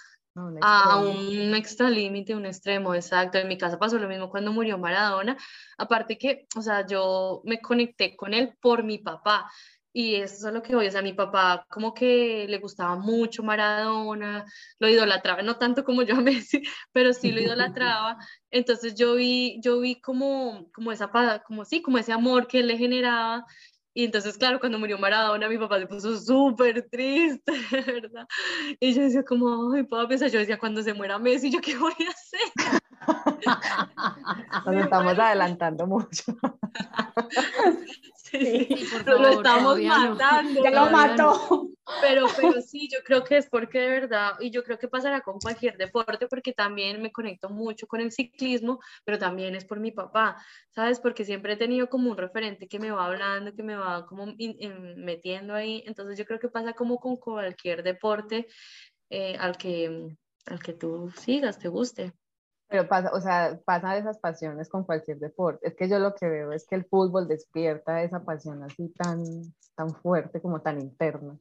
a 0.62 1.00
un 1.00 1.54
extra 1.56 1.90
límite, 1.90 2.36
un 2.36 2.48
extremo, 2.48 2.96
exacto. 2.96 3.38
En 3.38 3.48
mi 3.48 3.58
casa 3.58 3.78
pasó 3.78 4.00
lo 4.00 4.10
mismo 4.10 4.30
cuando 4.30 4.52
murió 4.52 4.78
Maradona, 4.78 5.38
aparte 5.78 6.18
que, 6.18 6.48
o 6.58 6.62
sea, 6.62 6.86
yo 6.86 7.42
me 7.46 7.62
conecté 7.62 8.16
con 8.16 8.34
él 8.34 8.58
por 8.60 8.84
mi 8.84 8.98
papá. 8.98 9.50
Y 9.98 10.16
eso 10.16 10.50
es 10.50 10.54
lo 10.54 10.62
que 10.62 10.76
voy, 10.76 10.88
o 10.88 10.92
sea, 10.92 11.02
mi 11.02 11.14
papá 11.14 11.66
como 11.70 11.94
que 11.94 12.46
le 12.50 12.58
gustaba 12.60 12.98
mucho 12.98 13.44
Maradona, 13.44 14.44
lo 14.78 14.90
idolatraba, 14.90 15.42
no 15.42 15.58
tanto 15.58 15.86
como 15.86 16.02
yo 16.02 16.18
a 16.18 16.22
Messi, 16.22 16.62
pero 16.92 17.14
sí 17.14 17.32
lo 17.32 17.40
idolatraba. 17.40 18.18
Entonces 18.52 18.96
yo 18.96 19.16
vi, 19.16 19.58
yo 19.62 19.80
vi 19.80 20.02
como, 20.02 20.70
como 20.74 20.92
esa, 20.92 21.10
como 21.48 21.64
sí, 21.64 21.82
como 21.82 21.98
ese 21.98 22.12
amor 22.12 22.46
que 22.46 22.60
él 22.60 22.68
le 22.68 22.78
generaba 22.78 23.46
y 23.98 24.04
entonces, 24.04 24.38
claro, 24.38 24.60
cuando 24.60 24.78
murió 24.78 24.98
Maradona, 24.98 25.48
mi 25.48 25.58
papá 25.58 25.80
se 25.80 25.88
puso 25.88 26.20
súper 26.20 26.86
triste, 26.92 27.54
¿verdad? 27.72 28.28
Y 28.82 28.94
yo 28.94 29.04
decía 29.04 29.24
como, 29.24 29.72
ay, 29.72 29.84
papi, 29.84 30.16
o 30.16 30.28
yo 30.28 30.40
decía, 30.40 30.60
cuando 30.60 30.84
se 30.84 30.94
muera 30.94 31.18
Messi, 31.18 31.50
¿yo 31.50 31.62
qué 31.62 31.78
voy 31.78 31.94
a 32.06 32.12
hacer? 32.12 32.42
Nos 34.66 34.76
estamos 34.76 35.18
adelantando 35.18 35.88
mucho. 35.88 36.36
Sí, 38.40 38.68
lo 39.06 39.28
estamos 39.28 39.82
matando. 39.82 40.64
Ya 40.64 40.72
lo 40.72 40.92
mató. 40.92 41.70
Pero, 42.02 42.26
pero 42.36 42.62
sí, 42.62 42.90
yo 42.92 43.00
creo 43.04 43.24
que 43.24 43.38
es 43.38 43.48
porque 43.48 43.80
de 43.80 43.88
verdad, 43.90 44.34
y 44.40 44.50
yo 44.50 44.64
creo 44.64 44.80
que 44.80 44.88
pasará 44.88 45.22
con 45.22 45.40
cualquier 45.40 45.78
deporte, 45.78 46.28
porque 46.28 46.52
también 46.52 47.02
me 47.02 47.12
conecto 47.12 47.50
mucho 47.50 47.86
con 47.86 48.02
el 48.02 48.12
ciclismo, 48.12 48.80
pero 49.04 49.20
también 49.20 49.56
es 49.56 49.66
por 49.66 49.80
mi 49.80 49.92
papá, 49.92 50.44
¿sabes? 50.72 51.00
Porque 51.00 51.26
siempre 51.26 51.54
he 51.54 51.58
tenido 51.58 51.88
como 51.88 52.10
un 52.10 52.18
referente 52.18 52.68
que 52.68 52.80
me 52.80 52.90
va 52.90 53.06
hablando, 53.06 53.54
que 53.54 53.64
me 53.64 53.76
va 53.76 54.06
como 54.08 54.34
metiendo 54.98 55.54
ahí. 55.54 55.84
Entonces 55.86 56.18
yo 56.18 56.26
creo 56.26 56.40
que 56.40 56.50
pasa 56.50 56.74
como 56.74 56.98
con 56.98 57.18
cualquier 57.18 57.84
deporte 57.84 58.48
eh, 59.10 59.38
al, 59.40 59.58
que, 59.58 60.10
al 60.48 60.60
que 60.60 60.74
tú 60.74 61.12
sigas, 61.16 61.60
te 61.60 61.68
guste. 61.68 62.14
Pero 62.68 62.88
pasa, 62.88 63.12
o 63.14 63.22
sea, 63.22 63.60
pasan 63.64 63.98
esas 63.98 64.20
pasiones 64.20 64.70
con 64.70 64.84
cualquier 64.84 65.20
deporte. 65.20 65.68
Es 65.68 65.76
que 65.76 65.88
yo 65.88 66.00
lo 66.00 66.16
que 66.16 66.28
veo 66.28 66.52
es 66.52 66.66
que 66.68 66.76
el 66.76 66.86
fútbol 66.86 67.28
despierta 67.28 68.02
esa 68.02 68.24
pasión 68.24 68.64
así 68.64 68.90
tan, 68.90 69.24
tan 69.76 69.90
fuerte 69.90 70.42
como 70.42 70.62
tan 70.62 70.82
interna. 70.82 71.38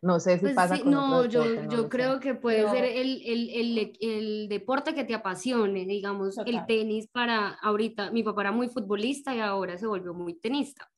No 0.00 0.20
sé 0.20 0.34
si 0.34 0.40
pues 0.42 0.54
pasa 0.54 0.76
sí, 0.76 0.82
con 0.82 0.92
No, 0.92 1.18
otro 1.18 1.30
yo, 1.30 1.42
deporte, 1.42 1.66
no 1.66 1.82
yo 1.82 1.88
creo 1.88 2.14
sé. 2.14 2.20
que 2.20 2.34
puede 2.34 2.70
ser 2.70 2.84
el, 2.84 3.22
el, 3.24 3.50
el, 3.50 3.92
el, 4.00 4.48
deporte 4.48 4.94
que 4.94 5.04
te 5.04 5.14
apasione, 5.14 5.86
digamos, 5.86 6.38
el 6.38 6.64
tenis 6.66 7.08
para 7.08 7.54
ahorita, 7.62 8.12
mi 8.12 8.22
papá 8.22 8.42
era 8.42 8.52
muy 8.52 8.68
futbolista 8.68 9.34
y 9.34 9.40
ahora 9.40 9.76
se 9.76 9.86
volvió 9.86 10.14
muy 10.14 10.34
tenista. 10.34 10.88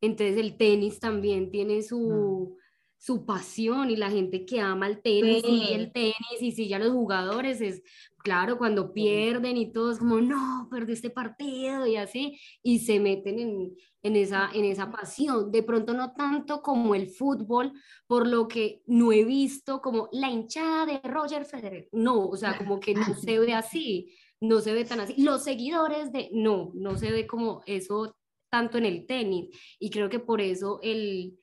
Entonces 0.00 0.36
el 0.38 0.56
tenis 0.56 0.98
también 0.98 1.50
tiene 1.50 1.82
su, 1.82 2.56
su 2.98 3.24
pasión 3.24 3.90
y 3.90 3.96
la 3.96 4.10
gente 4.10 4.44
que 4.44 4.60
ama 4.60 4.88
el 4.88 5.00
tenis 5.00 5.44
y 5.46 5.72
el 5.72 5.92
tenis 5.92 6.40
y 6.40 6.50
sigue 6.50 6.74
a 6.74 6.80
los 6.80 6.90
jugadores 6.90 7.60
es, 7.60 7.82
claro, 8.18 8.58
cuando 8.58 8.92
pierden 8.92 9.56
y 9.56 9.72
todo 9.72 9.92
es 9.92 9.98
como, 9.98 10.20
no, 10.20 10.68
perdí 10.70 10.94
este 10.94 11.08
partido 11.08 11.86
y 11.86 11.96
así, 11.96 12.40
y 12.62 12.80
se 12.80 12.98
meten 12.98 13.38
en, 13.38 13.76
en, 14.02 14.16
esa, 14.16 14.50
en 14.52 14.64
esa 14.64 14.90
pasión. 14.90 15.52
De 15.52 15.62
pronto 15.62 15.94
no 15.94 16.12
tanto 16.12 16.60
como 16.60 16.96
el 16.96 17.08
fútbol, 17.08 17.72
por 18.08 18.26
lo 18.26 18.48
que 18.48 18.82
no 18.86 19.12
he 19.12 19.24
visto 19.24 19.80
como 19.80 20.08
la 20.10 20.28
hinchada 20.28 20.84
de 20.86 21.00
Roger 21.08 21.44
Federer. 21.44 21.88
No, 21.92 22.26
o 22.26 22.36
sea, 22.36 22.58
como 22.58 22.80
que 22.80 22.94
no 22.94 23.14
se 23.14 23.38
ve 23.38 23.54
así, 23.54 24.12
no 24.40 24.60
se 24.60 24.72
ve 24.72 24.84
tan 24.84 25.00
así. 25.00 25.14
Los 25.22 25.44
seguidores 25.44 26.10
de, 26.10 26.30
no, 26.32 26.72
no 26.74 26.98
se 26.98 27.12
ve 27.12 27.28
como 27.28 27.62
eso 27.66 28.16
tanto 28.50 28.76
en 28.76 28.86
el 28.86 29.06
tenis. 29.06 29.56
Y 29.78 29.90
creo 29.90 30.08
que 30.08 30.18
por 30.18 30.40
eso 30.40 30.80
el, 30.82 31.38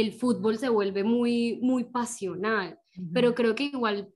el 0.00 0.12
fútbol 0.12 0.58
se 0.58 0.68
vuelve 0.68 1.04
muy, 1.04 1.58
muy 1.62 1.84
pasional. 1.84 2.78
Pero 3.12 3.34
creo 3.34 3.54
que 3.54 3.64
igual 3.64 4.12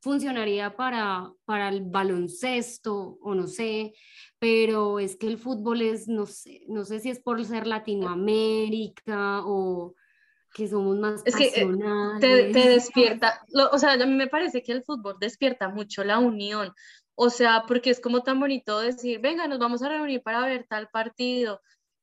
funcionaría 0.00 0.76
para, 0.76 1.32
para 1.44 1.68
el 1.68 1.82
baloncesto 1.82 3.18
o 3.20 3.34
no 3.34 3.46
sé, 3.46 3.94
pero 4.38 4.98
es 5.00 5.16
que 5.16 5.26
el 5.26 5.38
fútbol 5.38 5.82
es, 5.82 6.08
no 6.08 6.26
sé, 6.26 6.62
no 6.68 6.84
sé 6.84 7.00
si 7.00 7.10
es 7.10 7.20
por 7.20 7.44
ser 7.44 7.66
Latinoamérica 7.66 9.42
o 9.44 9.94
que 10.54 10.68
somos 10.68 10.98
más 10.98 11.22
Es 11.24 11.36
que, 11.36 11.46
eh, 11.46 11.52
pasionales. 11.52 12.20
te, 12.20 12.52
te 12.52 12.68
despierta, 12.70 13.40
lo- 13.48 13.70
o 13.70 13.78
sea, 13.78 13.92
a 13.92 13.96
mí 14.06 14.14
me 14.14 14.26
parece 14.28 14.62
que 14.62 14.72
el 14.72 14.84
fútbol 14.84 15.16
despierta 15.20 15.68
mucho 15.68 16.04
la 16.04 16.18
unión, 16.18 16.72
o 17.14 17.30
sea, 17.30 17.64
porque 17.66 17.90
es 17.90 18.00
como 18.00 18.22
tan 18.22 18.40
bonito 18.40 18.78
decir, 18.80 19.20
venga, 19.20 19.46
nos 19.48 19.58
vamos 19.58 19.82
a 19.82 19.88
reunir 19.88 20.22
para 20.22 20.44
ver 20.46 20.66
tal 20.68 20.88
partido, 20.90 21.60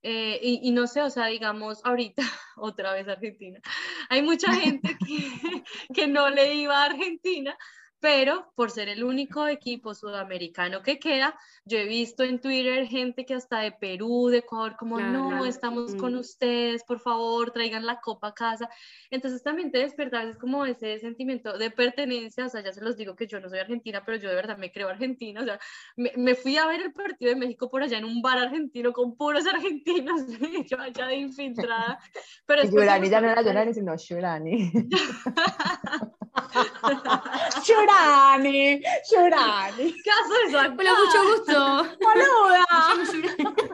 eh, 0.07 0.39
y, 0.39 0.59
y 0.61 0.71
no 0.71 0.85
sé, 0.85 1.01
o 1.01 1.09
sea, 1.09 1.25
digamos, 1.25 1.83
ahorita, 1.83 2.21
otra 2.57 2.93
vez 2.93 3.07
Argentina, 3.07 3.59
hay 4.07 4.21
mucha 4.21 4.53
gente 4.53 4.95
que, 5.03 5.63
que 5.95 6.05
no 6.07 6.29
le 6.29 6.53
iba 6.53 6.79
a 6.79 6.85
Argentina, 6.85 7.57
pero 8.05 8.51
por 8.53 8.69
ser 8.69 8.87
el 8.87 9.03
único 9.03 9.47
equipo 9.47 9.95
sudamericano 9.95 10.83
que 10.83 10.99
queda, 10.99 11.35
yo 11.65 11.79
he 11.79 11.85
visto 11.85 12.21
en 12.21 12.39
Twitter 12.39 12.85
gente 12.85 13.25
que 13.25 13.33
hasta 13.33 13.61
de 13.61 13.71
Perú, 13.71 14.27
de 14.29 14.37
Ecuador, 14.37 14.75
como 14.77 14.99
no, 14.99 15.29
Claro, 15.29 15.45
estamos 15.45 15.95
mm. 15.95 15.97
con 15.97 16.15
ustedes, 16.15 16.83
por 16.83 16.99
favor, 16.99 17.49
traigan 17.49 17.83
la 17.83 17.99
copa 18.01 18.27
a 18.27 18.33
casa. 18.35 18.69
Entonces 19.09 19.41
también 19.41 19.71
te 19.71 19.79
despierta 19.79 20.19
a 20.19 20.25
veces 20.25 20.37
como 20.37 20.67
ese 20.67 20.99
sentimiento 20.99 21.57
de 21.57 21.71
pertenencia, 21.71 22.45
o 22.45 22.49
sea, 22.49 22.61
ya 22.61 22.71
se 22.73 22.81
los 22.81 22.95
digo 22.95 23.15
que 23.15 23.25
yo 23.25 23.39
no 23.39 23.49
soy 23.49 23.57
argentina, 23.57 24.03
pero 24.05 24.19
yo 24.19 24.29
de 24.29 24.35
verdad 24.35 24.59
me 24.59 24.71
creo 24.71 24.87
argentina, 24.87 25.41
o 25.41 25.43
sea, 25.43 25.59
me, 25.95 26.11
me 26.15 26.35
fui 26.35 26.57
a 26.57 26.67
ver 26.67 26.81
el 26.81 26.93
partido 26.93 27.33
de 27.33 27.39
México 27.39 27.71
por 27.71 27.81
allá 27.81 27.97
en 27.97 28.05
un 28.05 28.21
bar 28.21 28.37
argentino 28.37 28.93
con 28.93 29.15
puros 29.17 29.47
argentinos, 29.47 30.21
yo 30.69 30.79
allá 30.79 31.07
de 31.07 31.15
infiltrada. 31.15 31.97
Pero 32.45 32.65
Yurani 32.65 33.09
ya 33.09 33.19
no 33.19 33.29
era 33.29 33.41
Yurani, 33.41 33.73
sino 33.73 33.97
Shurani. 33.97 34.71
Shurani, 37.63 38.81
Shurani, 39.09 39.93
¿Qué 40.01 40.11
haces 40.11 40.47
eso 40.47 40.59
acá? 40.59 40.75
Hola, 40.77 40.91
mucho 40.93 41.23
gusto. 41.31 41.97
boluda. 42.01 42.65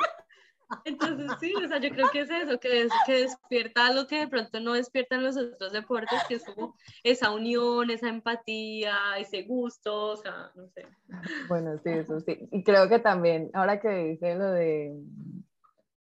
Entonces, 0.86 1.32
sí, 1.39 1.53
o 1.53 1.68
sea, 1.68 1.80
yo 1.80 1.89
creo 1.89 2.09
que 2.12 2.22
es 2.22 2.30
eso, 2.30 2.59
que, 2.59 2.84
es, 2.84 2.91
que 3.05 3.14
despierta 3.14 3.88
algo 3.88 4.07
que 4.07 4.20
de 4.20 4.28
pronto 4.28 4.59
no 4.62 4.74
despiertan 4.74 5.24
los 5.24 5.36
otros 5.36 5.74
deportes, 5.74 6.24
que 6.30 6.36
es 6.36 6.45
como 6.45 6.76
esa 7.03 7.32
unión, 7.32 7.89
esa 7.89 8.07
empatía, 8.07 8.95
ese 9.18 9.43
gusto, 9.43 10.12
o 10.12 10.16
sea, 10.16 10.51
no 10.55 10.70
sé. 10.70 10.88
Bueno, 11.49 11.78
sí, 11.84 11.89
eso 11.89 12.22
sí. 12.22 12.47
Y 12.51 12.64
creo 12.64 12.88
que 12.88 12.99
también, 12.99 13.49
ahora 13.53 13.82
que 13.82 13.89
dice 13.89 14.36
lo 14.36 14.51
de, 14.51 14.93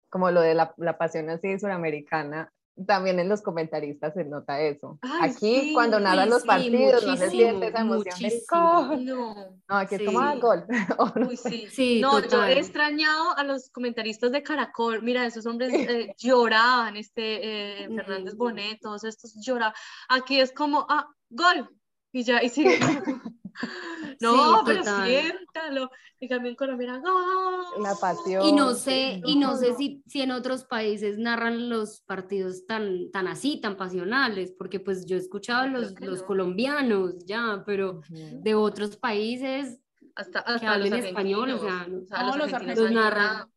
como 0.09 0.31
lo 0.31 0.41
de 0.41 0.53
la, 0.53 0.73
la 0.77 0.97
pasión 0.97 1.29
así 1.29 1.57
suramericana, 1.57 2.51
también 2.85 3.19
en 3.19 3.29
los 3.29 3.41
comentaristas 3.41 4.13
se 4.13 4.23
nota 4.25 4.61
eso. 4.61 4.99
Ay, 5.01 5.31
aquí 5.31 5.61
sí, 5.61 5.73
cuando 5.73 5.99
narran 5.99 6.27
uy, 6.27 6.29
los 6.33 6.41
sí, 6.43 6.47
partidos 6.47 7.05
no 7.05 7.17
se 7.17 7.29
siente 7.29 7.67
esa 7.67 7.79
emoción 7.79 8.15
del 8.19 8.31
muchísimo. 8.31 8.87
gol. 8.87 9.05
No. 9.05 9.35
No, 9.67 9.75
aquí 9.75 9.95
es 9.95 10.05
como 10.05 10.19
Sí. 10.19 10.25
ah, 10.27 10.35
gol. 10.39 10.65
Uy, 11.29 11.37
sí. 11.37 11.67
Sí, 11.71 12.01
No, 12.01 12.19
yo 12.25 12.43
he 12.43 12.59
extrañado 12.59 13.37
a 13.37 13.43
los 13.43 13.69
comentaristas 13.69 14.31
de 14.31 14.43
Caracol. 14.43 15.01
Mira, 15.01 15.25
esos 15.25 15.45
hombres 15.45 15.73
eh, 15.73 16.13
lloraban, 16.19 16.95
este 16.97 17.83
eh, 17.83 17.89
Fernández. 17.95 18.35
Bonet, 18.35 18.79
todos 18.81 19.03
estos 19.03 19.33
lloraban. 19.43 19.73
Aquí 20.09 20.39
es 20.39 20.51
como, 20.51 20.85
ah, 20.89 21.07
gol. 21.29 21.69
Y 22.11 22.23
ya, 22.23 22.43
y 22.43 22.49
sigue. 22.49 22.79
No, 24.21 24.31
Sí, 24.31 24.63
pero 24.65 24.79
total. 24.79 25.07
siéntalo. 25.07 25.91
Y 26.19 26.27
también 26.27 26.55
Colombia 26.55 26.85
era 26.85 26.97
gol. 26.99 27.83
La 27.83 27.95
pasión. 27.95 28.45
Y 28.45 28.51
no 28.53 28.73
sé, 28.73 29.21
y 29.25 29.35
no 29.37 29.55
sé 29.55 29.71
no. 29.71 29.77
si, 29.77 30.03
si 30.07 30.21
en 30.21 30.31
otros 30.31 30.63
países 30.63 31.17
narran 31.19 31.69
los 31.69 32.01
partidos 32.01 32.65
tan, 32.65 33.11
tan 33.11 33.27
así, 33.27 33.61
tan 33.61 33.77
pasionales, 33.77 34.51
porque 34.57 34.79
pues 34.79 35.05
yo 35.05 35.15
he 35.15 35.19
escuchado 35.19 35.67
los, 35.67 35.99
los 36.01 36.21
no. 36.21 36.25
colombianos 36.27 37.25
ya, 37.25 37.63
pero 37.65 37.99
Ujú. 37.99 38.41
de 38.41 38.55
otros 38.55 38.97
países, 38.97 39.79
Hasta, 40.15 40.43
que 40.43 40.51
hasta 40.53 40.77
los 40.77 40.91
español, 40.91 41.51
o 41.51 41.59
sea, 41.59 41.87
O 42.03 42.05
sea, 42.07 42.23
los 42.23 42.37
los 42.37 42.53
argentinos 42.53 42.91
narran. 42.91 43.23
llorado. 43.27 43.51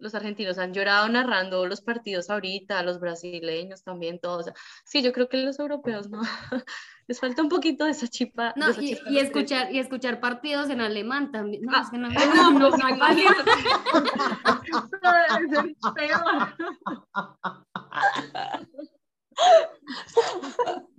Los 0.00 0.14
argentinos 0.14 0.58
han 0.58 0.72
llorado 0.72 1.08
narrando 1.08 1.66
los 1.66 1.80
partidos 1.80 2.30
ahorita, 2.30 2.82
los 2.84 3.00
brasileños 3.00 3.82
también, 3.82 4.20
todos. 4.20 4.40
O 4.40 4.44
sea, 4.44 4.54
sí, 4.84 5.02
yo 5.02 5.12
creo 5.12 5.28
que 5.28 5.38
los 5.38 5.58
europeos 5.58 6.08
no. 6.08 6.20
Les 7.08 7.18
falta 7.18 7.40
un 7.42 7.48
poquito 7.48 7.86
de 7.86 7.92
esa 7.92 8.06
chipa. 8.06 8.52
no, 8.54 8.68
esa 8.68 8.82
y, 8.82 8.88
chispa 8.88 9.10
escuchar, 9.10 9.72
y 9.72 9.78
escuchar 9.78 10.20
partidos 10.20 10.68
en 10.68 10.82
alemán 10.82 11.32
también. 11.32 11.62
No, 11.62 11.72
Ah, 11.74 11.80
es 11.82 11.90
que 11.90 11.96
no, 11.96 12.08
No, 12.10 12.50
no, 12.50 12.50
no, 12.50 12.70
no. 12.70 12.96
No. 12.96 13.18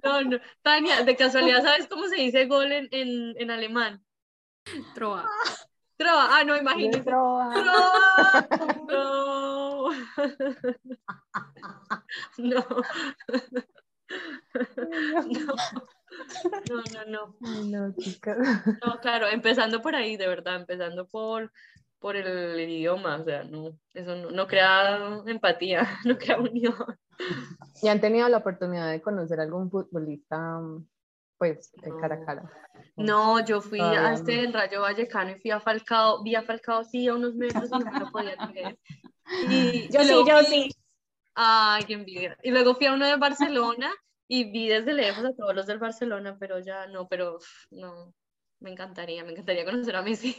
No, 0.03 0.22
no. 0.24 0.38
Tania, 0.64 1.03
de 1.03 1.16
casualidad, 1.16 1.62
¿sabes 1.62 1.88
cómo 1.88 2.07
se 2.07 2.16
dice 2.16 2.45
gol 2.47 2.72
en, 2.72 2.88
en, 2.91 3.36
en 3.38 3.51
alemán? 3.51 4.03
trova. 4.95 5.30
Trova. 5.97 6.28
Ah, 6.32 6.43
no, 6.43 6.55
imagínate. 6.57 7.01
Trova. 7.03 7.53
Trova. 8.88 9.95
No. 12.38 12.66
No. 12.66 12.66
No. 15.28 15.45
No, 16.70 17.05
no, 17.05 17.36
no. 17.39 17.63
No, 17.65 17.95
chicas. 17.97 18.38
No, 18.86 18.99
claro, 18.99 19.28
empezando 19.28 19.82
por 19.82 19.95
ahí, 19.95 20.17
de 20.17 20.28
verdad, 20.28 20.55
empezando 20.57 21.07
por, 21.07 21.51
por 21.99 22.15
el, 22.15 22.59
idioma, 22.59 23.17
o 23.17 23.24
sea, 23.24 23.43
no, 23.43 23.78
eso 23.93 24.15
no, 24.15 24.32
no 24.32 24.47
crea 24.47 25.22
empatía, 25.26 25.88
no 26.05 26.17
crea 26.17 26.38
unión. 26.39 26.76
¿Y 27.82 27.88
han 27.88 27.99
tenido 28.01 28.28
la 28.30 28.38
oportunidad 28.38 28.89
de 28.91 29.01
conocer 29.01 29.39
algún 29.39 29.70
futbolista, 29.70 30.59
pues, 31.38 31.72
de 31.74 31.91
cara 31.99 32.15
a 32.15 32.20
No. 32.20 32.26
cara? 32.26 32.43
No, 32.95 33.45
yo 33.45 33.61
fui 33.61 33.80
a 33.80 34.13
este 34.13 34.36
no. 34.36 34.41
del 34.43 34.53
Rayo 34.53 34.82
Vallecano 34.82 35.32
y 35.32 35.39
fui 35.39 35.51
a 35.51 35.59
Falcao, 35.59 36.24
vi 36.24 36.36
a 36.36 36.43
Falcao 36.43 36.84
sí 36.84 37.07
a 37.07 37.13
unos 37.15 37.36
metros 37.36 37.70
y 37.72 37.80
no 37.80 37.99
lo 37.99 38.11
podía 38.11 38.36
creer. 38.38 38.78
Y, 39.47 39.88
Yo 39.91 40.01
sí, 40.01 40.09
yo 40.28 40.38
fui- 40.39 40.45
sí. 40.45 40.70
Ay, 41.36 41.84
qué 41.84 41.93
envidia. 41.93 42.36
Y 42.41 42.49
luego 42.49 42.74
fui 42.74 42.88
a 42.88 42.93
uno 42.93 43.05
de 43.05 43.15
Barcelona 43.15 43.91
y 44.32 44.51
vi 44.51 44.67
desde 44.69 44.93
lejos 44.93 45.25
a 45.25 45.34
todos 45.34 45.53
los 45.55 45.65
del 45.65 45.80
Barcelona, 45.80 46.38
pero 46.39 46.59
ya 46.59 46.86
no, 46.88 47.07
pero 47.09 47.39
no, 47.71 48.13
me 48.59 48.71
encantaría, 48.71 49.23
me 49.25 49.32
encantaría 49.32 49.65
conocer 49.65 49.95
a 49.95 50.01
Messi. 50.03 50.38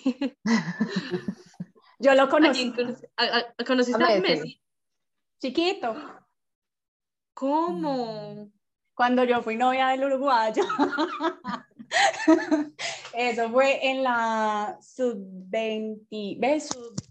Yo 1.98 2.14
lo 2.14 2.22
¿A 2.22 2.28
conocí 2.30 2.72
a- 3.16 3.24
a- 3.58 3.64
¿Conociste 3.66 4.02
A 4.02 4.20
Messi. 4.20 4.62
Chiquito, 5.42 5.94
¿Cómo? 7.34 8.50
cuando 8.94 9.24
yo 9.24 9.42
fui 9.42 9.56
novia 9.56 9.88
del 9.88 10.04
uruguayo. 10.04 10.62
Eso 13.14 13.50
fue 13.50 13.88
en 13.90 14.02
la 14.02 14.78
sub-20, 14.80 16.36
¿ves? 16.38 16.68
Sub 16.68 17.02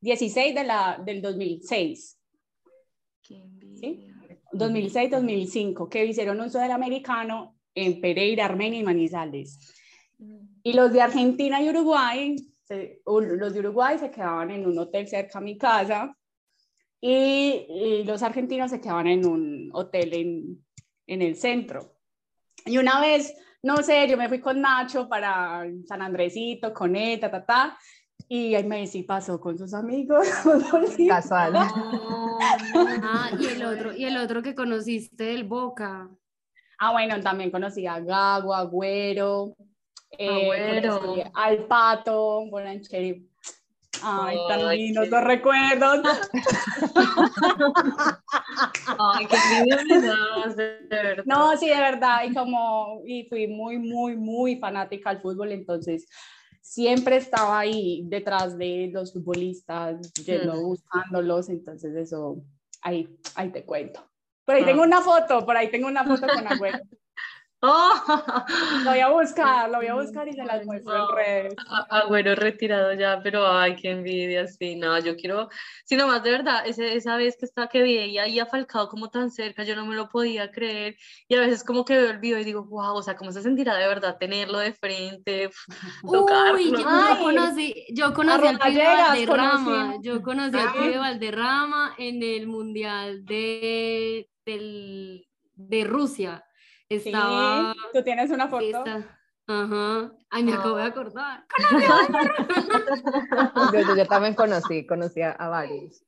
16 0.00 0.54
de 0.54 0.64
la, 0.64 0.98
del 1.04 1.22
2006. 1.22 2.18
Qué 3.22 3.36
envidia. 3.36 4.13
2006-2005, 4.58 5.88
que 5.88 6.04
hicieron 6.04 6.40
un 6.40 6.50
sudamericano 6.50 7.56
en 7.74 8.00
Pereira, 8.00 8.44
Armenia 8.44 8.80
y 8.80 8.84
Manizales. 8.84 9.58
Mm. 10.18 10.46
Y 10.62 10.72
los 10.72 10.92
de 10.92 11.00
Argentina 11.02 11.60
y 11.62 11.68
Uruguay, 11.68 12.36
se- 12.62 13.02
los 13.04 13.52
de 13.52 13.60
Uruguay 13.60 13.98
se 13.98 14.10
quedaban 14.10 14.50
en 14.50 14.66
un 14.66 14.78
hotel 14.78 15.06
cerca 15.08 15.38
a 15.38 15.42
mi 15.42 15.58
casa 15.58 16.16
y, 17.00 17.66
y 17.68 18.04
los 18.04 18.22
argentinos 18.22 18.70
se 18.70 18.80
quedaban 18.80 19.06
en 19.08 19.26
un 19.26 19.70
hotel 19.72 20.14
en, 20.14 20.64
en 21.06 21.22
el 21.22 21.36
centro. 21.36 21.96
Y 22.64 22.78
una 22.78 23.00
vez, 23.00 23.34
no 23.62 23.76
sé, 23.82 24.08
yo 24.08 24.16
me 24.16 24.28
fui 24.28 24.40
con 24.40 24.60
Nacho 24.60 25.08
para 25.08 25.66
San 25.86 26.00
Andresito, 26.00 26.72
con 26.72 26.96
él, 26.96 27.20
ta, 27.20 27.30
ta, 27.30 27.44
ta, 27.44 27.78
y 28.28 28.54
ahí 28.54 28.64
Messi 28.64 29.02
pasó 29.02 29.40
con 29.40 29.58
sus 29.58 29.74
amigos. 29.74 30.26
Casual. 31.08 31.52
No. 31.52 32.38
Ah, 33.02 33.30
y 33.38 33.46
el 33.46 33.64
otro, 33.64 33.92
y 33.92 34.04
el 34.04 34.16
otro 34.16 34.42
que 34.42 34.54
conociste 34.54 35.24
del 35.24 35.42
Boca. 35.44 36.08
Ah, 36.78 36.92
bueno, 36.92 37.20
también 37.20 37.50
conocí 37.50 37.86
a 37.86 38.00
Gago, 38.00 38.54
Agüero, 38.54 39.54
eh, 40.18 40.28
Agüero. 40.28 41.14
al 41.34 41.66
Pato, 41.66 42.46
Bolancheri. 42.50 43.28
Ay, 44.02 44.36
tan 44.48 44.68
lindos 44.68 45.08
los 45.08 45.24
recuerdos. 45.24 46.00
Ay, 48.98 49.26
qué 49.26 49.36
me 49.60 49.64
de 50.54 50.78
de 50.88 50.90
verdad. 50.90 51.24
No, 51.24 51.56
sí, 51.56 51.68
de 51.68 51.76
verdad, 51.76 52.24
y 52.28 52.34
como, 52.34 53.02
y 53.06 53.24
fui 53.28 53.46
muy, 53.46 53.78
muy, 53.78 54.16
muy 54.16 54.56
fanática 54.56 55.10
al 55.10 55.22
fútbol, 55.22 55.52
entonces 55.52 56.08
siempre 56.64 57.16
estaba 57.16 57.58
ahí 57.58 58.02
detrás 58.06 58.56
de 58.56 58.88
los 58.90 59.12
futbolistas, 59.12 60.12
yendo, 60.24 60.54
Hmm. 60.54 60.62
buscándolos, 60.64 61.50
entonces 61.50 61.94
eso, 61.94 62.42
ahí, 62.80 63.14
ahí 63.34 63.50
te 63.50 63.64
cuento. 63.64 64.00
Por 64.46 64.54
ahí 64.54 64.62
Ah. 64.62 64.66
tengo 64.66 64.82
una 64.82 65.02
foto, 65.02 65.44
por 65.44 65.56
ahí 65.58 65.70
tengo 65.70 65.86
una 65.88 66.04
foto 66.04 66.26
con 66.26 66.46
Agüero. 66.64 66.78
Oh, 67.66 67.94
Lo 68.84 68.90
voy 68.90 69.00
a 69.00 69.08
buscar, 69.08 69.70
lo 69.70 69.78
voy 69.78 69.86
a 69.86 69.94
buscar 69.94 70.28
y 70.28 70.34
se 70.34 70.44
las 70.44 70.66
muestro 70.66 70.94
en 71.10 71.16
redes. 71.16 71.54
Agüero 71.88 72.34
retirado 72.34 72.92
ya, 72.92 73.20
pero 73.22 73.46
ay, 73.46 73.74
qué 73.76 73.92
envidia, 73.92 74.46
sí, 74.46 74.76
no, 74.76 74.98
yo 74.98 75.16
quiero, 75.16 75.48
sí, 75.86 75.96
nomás 75.96 76.22
de 76.22 76.30
verdad, 76.30 76.66
ese, 76.66 76.94
esa 76.94 77.16
vez 77.16 77.36
que 77.38 77.46
estaba 77.46 77.68
que 77.68 77.82
vi 77.82 78.18
ahí 78.18 78.38
a 78.38 78.44
Falcao 78.44 78.88
como 78.88 79.08
tan 79.08 79.30
cerca, 79.30 79.64
yo 79.64 79.76
no 79.76 79.86
me 79.86 79.94
lo 79.94 80.10
podía 80.10 80.50
creer, 80.50 80.96
y 81.26 81.36
a 81.36 81.40
veces 81.40 81.64
como 81.64 81.86
que 81.86 81.96
veo 81.96 82.10
el 82.10 82.18
video 82.18 82.38
y 82.38 82.44
digo, 82.44 82.64
wow, 82.64 82.96
o 82.96 83.02
sea, 83.02 83.16
¿cómo 83.16 83.32
se 83.32 83.40
sentirá 83.40 83.74
de 83.76 83.88
verdad 83.88 84.18
tenerlo 84.20 84.58
de 84.58 84.74
frente, 84.74 85.48
tocarlo? 86.10 86.54
Uy, 86.56 86.70
yo, 86.70 86.78
yo 86.78 86.86
Ay, 86.86 87.16
conocí, 87.22 87.86
yo 87.94 88.12
conocí 88.12 88.46
al 88.46 88.58
pibe 88.58 88.84
Valderrama, 88.84 89.86
conocí. 89.92 89.98
yo 90.02 90.22
conocí 90.22 90.58
al 90.58 90.68
Ah. 90.68 90.72
pibe 90.78 90.98
Valderrama 90.98 91.94
en 91.96 92.22
el 92.22 92.46
mundial 92.46 93.24
de, 93.24 94.28
del- 94.44 95.26
de 95.56 95.84
Rusia. 95.84 96.44
Sí, 96.88 96.96
Estaba, 97.06 97.74
tú 97.92 98.02
tienes 98.02 98.30
una 98.30 98.48
foto. 98.48 98.64
esta- 98.64 99.18
ajá, 99.46 100.12
ay, 100.30 100.42
me 100.44 100.52
acabo 100.54 100.76
de 100.76 100.82
Ah. 100.82 100.86
acordar. 100.86 101.44
Yo, 103.72 103.80
yo- 103.80 103.96
yo 103.96 104.06
también 104.06 104.34
conocí, 104.34 104.86
conocí 104.86 105.22
a, 105.22 105.30
a 105.32 105.48
varios. 105.48 106.02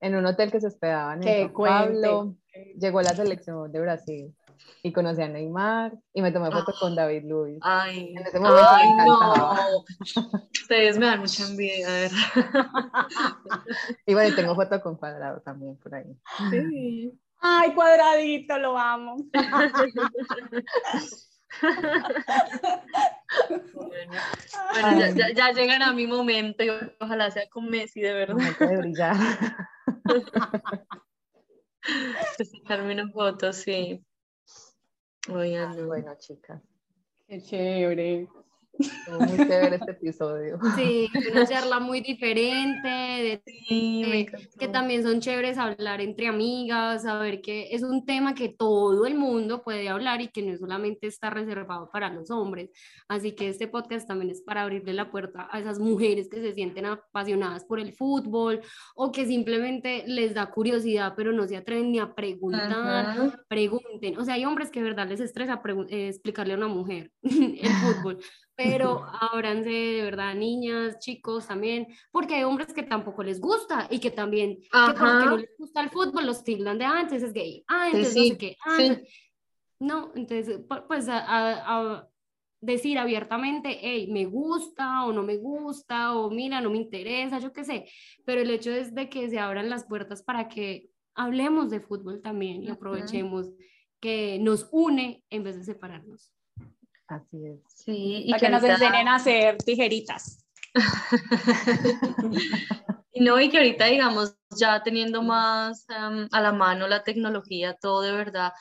En 0.00 0.14
un 0.14 0.24
hotel 0.26 0.50
que 0.52 0.60
se 0.60 0.68
hospedaban 0.68 1.26
en. 1.26 1.52
Pablo, 1.52 2.36
llegó 2.78 3.02
la 3.02 3.14
selección 3.14 3.70
de 3.72 3.80
Brasil 3.80 4.34
y 4.82 4.92
conocí 4.92 5.22
a 5.22 5.28
Neymar 5.28 5.92
y 6.12 6.22
me 6.22 6.30
tomé 6.30 6.50
fotos 6.52 6.78
con 6.78 6.94
David 6.94 7.24
Luiz. 7.26 7.58
Ay, 7.62 8.14
En 8.16 8.26
ese 8.26 8.38
momento 8.38 8.62
me 8.62 8.68
ay, 8.82 8.88
encantaba. 8.90 9.56
no, 9.56 9.84
ustedes 10.52 10.98
me 10.98 11.06
dan 11.06 11.20
mucha 11.20 11.46
envidia, 11.46 11.88
de 11.88 12.02
verdad. 12.02 12.18
Y 14.06 14.14
bueno, 14.14 14.30
y 14.30 14.36
tengo 14.36 14.54
foto 14.54 14.80
con 14.80 14.96
Cuadrado 14.96 15.40
también 15.40 15.76
por 15.78 15.94
ahí. 15.94 16.16
Sí. 16.50 17.12
Ay, 17.40 17.74
cuadradito, 17.74 18.58
lo 18.58 18.76
amo. 18.76 19.16
Bueno, 23.72 24.12
bueno, 24.72 24.98
ya, 24.98 25.14
ya, 25.14 25.30
ya 25.34 25.52
llegará 25.52 25.92
mi 25.92 26.06
momento 26.06 26.64
y 26.64 26.70
ojalá 27.00 27.30
sea 27.30 27.48
con 27.48 27.68
Messi, 27.68 28.00
de 28.00 28.12
verdad. 28.12 28.34
Momento 28.34 28.66
de 28.66 28.76
brillar. 28.76 29.16
De 32.38 32.44
sacarme 32.44 32.94
una 32.94 33.08
foto, 33.10 33.52
sí. 33.52 34.04
Oigan. 35.30 35.86
Bueno, 35.86 36.14
chicas. 36.18 36.62
Qué 37.26 37.42
chévere. 37.42 38.28
Muy 38.78 39.36
chévere 39.36 39.76
este 39.76 39.90
episodio. 39.90 40.58
Sí, 40.76 41.08
una 41.32 41.46
charla 41.46 41.80
muy 41.80 42.00
diferente, 42.00 42.88
de, 42.88 44.30
que 44.58 44.68
también 44.68 45.02
son 45.02 45.20
chéveres 45.20 45.58
hablar 45.58 46.00
entre 46.00 46.28
amigas, 46.28 47.02
saber 47.02 47.40
que 47.40 47.74
es 47.74 47.82
un 47.82 48.04
tema 48.04 48.34
que 48.34 48.48
todo 48.48 49.06
el 49.06 49.14
mundo 49.14 49.62
puede 49.62 49.88
hablar 49.88 50.20
y 50.20 50.28
que 50.28 50.42
no 50.42 50.56
solamente 50.56 51.06
está 51.06 51.30
reservado 51.30 51.90
para 51.90 52.12
los 52.12 52.30
hombres. 52.30 52.70
Así 53.08 53.32
que 53.32 53.48
este 53.48 53.68
podcast 53.68 54.06
también 54.06 54.30
es 54.30 54.42
para 54.42 54.62
abrirle 54.62 54.92
la 54.92 55.10
puerta 55.10 55.48
a 55.50 55.58
esas 55.58 55.78
mujeres 55.78 56.28
que 56.28 56.40
se 56.40 56.52
sienten 56.52 56.86
apasionadas 56.86 57.64
por 57.64 57.80
el 57.80 57.92
fútbol 57.92 58.60
o 58.94 59.12
que 59.12 59.26
simplemente 59.26 60.04
les 60.06 60.34
da 60.34 60.50
curiosidad 60.50 61.14
pero 61.16 61.32
no 61.32 61.46
se 61.46 61.56
atreven 61.56 61.92
ni 61.92 61.98
a 61.98 62.14
preguntar, 62.14 63.44
pregunten. 63.48 64.18
O 64.18 64.24
sea, 64.24 64.34
hay 64.34 64.44
hombres 64.44 64.70
que 64.70 64.80
de 64.80 64.90
verdad 64.90 65.08
les 65.08 65.20
estresa 65.20 65.60
eh, 65.88 66.08
explicarle 66.08 66.54
a 66.54 66.56
una 66.56 66.68
mujer 66.68 67.10
el 67.22 67.68
fútbol 67.68 68.18
pero 68.58 69.06
ábranse 69.32 69.70
de 69.70 70.02
verdad, 70.02 70.34
niñas, 70.34 70.98
chicos 70.98 71.46
también, 71.46 71.86
porque 72.10 72.34
hay 72.34 72.42
hombres 72.42 72.74
que 72.74 72.82
tampoco 72.82 73.22
les 73.22 73.40
gusta 73.40 73.86
y 73.88 74.00
que 74.00 74.10
también, 74.10 74.60
que 74.60 74.68
porque 74.98 75.26
no 75.26 75.36
les 75.36 75.56
gusta 75.56 75.80
el 75.80 75.90
fútbol, 75.90 76.26
los 76.26 76.42
tildan 76.42 76.76
de, 76.76 76.84
ah, 76.84 77.00
entonces 77.00 77.28
es 77.28 77.32
gay, 77.32 77.64
ah, 77.68 77.86
entonces 77.86 78.16
no 78.16 78.22
sé 78.24 78.36
qué, 78.36 78.56
ah, 78.66 78.96
no, 79.78 80.12
entonces, 80.16 80.60
pues 80.88 81.06
a, 81.08 82.08
decir 82.60 82.98
abiertamente, 82.98 83.78
hey, 83.80 84.08
me 84.10 84.24
gusta 84.24 85.04
o 85.04 85.12
no 85.12 85.22
me 85.22 85.36
gusta, 85.36 86.16
o 86.16 86.28
mira, 86.28 86.60
no 86.60 86.70
me 86.70 86.78
interesa, 86.78 87.38
yo 87.38 87.52
qué 87.52 87.62
sé, 87.62 87.86
pero 88.24 88.40
el 88.40 88.50
hecho 88.50 88.72
es 88.72 88.92
de 88.92 89.08
que 89.08 89.30
se 89.30 89.38
abran 89.38 89.70
las 89.70 89.84
puertas 89.84 90.24
para 90.24 90.48
que 90.48 90.90
hablemos 91.14 91.70
de 91.70 91.78
fútbol 91.78 92.20
también 92.20 92.64
y 92.64 92.70
aprovechemos 92.70 93.52
que 94.00 94.40
nos 94.40 94.68
une 94.72 95.22
en 95.30 95.44
vez 95.44 95.56
de 95.56 95.62
separarnos. 95.62 96.32
Así 97.08 97.46
es. 97.46 97.60
Sí, 97.66 98.22
y 98.26 98.30
Para 98.30 98.40
que, 98.40 98.48
nos 98.50 98.62
enseñen 98.62 99.08
a 99.08 99.16
hacer 99.16 99.56
tijeritas. 99.58 100.44
no, 103.14 103.40
y 103.40 103.48
que 103.48 103.56
ahorita, 103.56 103.86
digamos, 103.86 104.36
ya 104.56 104.82
teniendo 104.82 105.22
más 105.22 105.86
em, 105.88 106.28
a 106.30 106.40
la 106.40 106.52
mano 106.52 106.86
la 106.86 107.02
tecnología, 107.02 107.74
todo 107.80 108.02
de 108.02 108.12
verdad, 108.12 108.52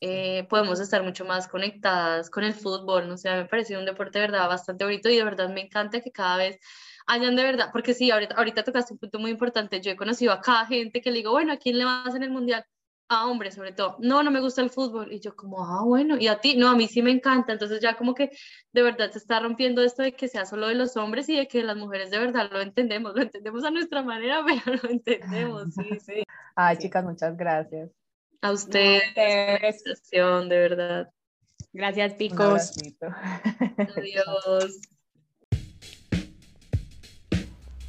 eh, 0.00 0.46
podemos 0.50 0.80
estar 0.80 1.02
mucho 1.02 1.24
más 1.24 1.48
conectadas 1.48 2.28
con 2.28 2.44
el 2.44 2.52
fútbol, 2.52 3.08
¿no? 3.08 3.14
O 3.14 3.18
sea, 3.18 3.36
me 3.36 3.46
parece 3.46 3.78
un 3.78 3.86
deporte 3.86 4.18
de 4.18 4.26
verdad 4.26 4.48
bastante 4.48 4.84
bonito 4.84 5.08
y 5.08 5.16
de 5.16 5.24
verdad 5.24 5.48
me 5.48 5.62
encanta 5.62 6.02
que 6.02 6.12
cada 6.12 6.36
vez 6.36 6.60
hayan 7.06 7.36
de 7.36 7.42
verdad, 7.42 7.70
porque 7.72 7.94
sí, 7.94 8.10
ahorita, 8.10 8.34
ahorita 8.34 8.64
tocaste 8.64 8.92
un 8.92 8.98
punto 8.98 9.18
muy 9.18 9.30
importante, 9.30 9.80
yo 9.80 9.90
he 9.90 9.96
conocido 9.96 10.32
a 10.32 10.42
cada 10.42 10.66
gente 10.66 11.00
que 11.00 11.10
le 11.10 11.18
digo, 11.18 11.32
bueno, 11.32 11.54
¿a 11.54 11.56
quién 11.56 11.78
le 11.78 11.86
vas 11.86 12.14
en 12.14 12.22
el 12.22 12.30
mundial? 12.30 12.66
A 13.08 13.26
hombres 13.26 13.54
sobre 13.54 13.72
todo, 13.72 13.96
no, 14.00 14.22
no 14.22 14.30
me 14.30 14.40
gusta 14.40 14.62
el 14.62 14.70
fútbol. 14.70 15.12
Y 15.12 15.20
yo 15.20 15.36
como, 15.36 15.64
ah, 15.64 15.82
bueno, 15.84 16.16
y 16.18 16.28
a 16.28 16.40
ti, 16.40 16.56
no, 16.56 16.68
a 16.68 16.76
mí 16.76 16.88
sí 16.88 17.02
me 17.02 17.10
encanta. 17.10 17.52
Entonces 17.52 17.80
ya 17.80 17.96
como 17.96 18.14
que 18.14 18.30
de 18.72 18.82
verdad 18.82 19.10
se 19.10 19.18
está 19.18 19.40
rompiendo 19.40 19.82
esto 19.82 20.02
de 20.02 20.12
que 20.12 20.28
sea 20.28 20.46
solo 20.46 20.68
de 20.68 20.74
los 20.74 20.96
hombres 20.96 21.28
y 21.28 21.36
de 21.36 21.46
que 21.48 21.62
las 21.62 21.76
mujeres 21.76 22.10
de 22.10 22.18
verdad 22.18 22.50
lo 22.50 22.60
entendemos, 22.60 23.14
lo 23.14 23.22
entendemos 23.22 23.64
a 23.64 23.70
nuestra 23.70 24.02
manera, 24.02 24.44
pero 24.64 24.78
lo 24.82 24.90
entendemos, 24.90 25.74
sí, 25.74 25.98
sí. 26.00 26.22
Ay, 26.56 26.76
chicas, 26.78 27.04
muchas 27.04 27.36
gracias. 27.36 27.90
A 28.40 28.52
ustedes, 28.52 29.02
de 29.14 30.48
verdad. 30.48 31.10
Gracias, 31.72 32.14
picos. 32.14 32.72
Adiós. 33.96 34.80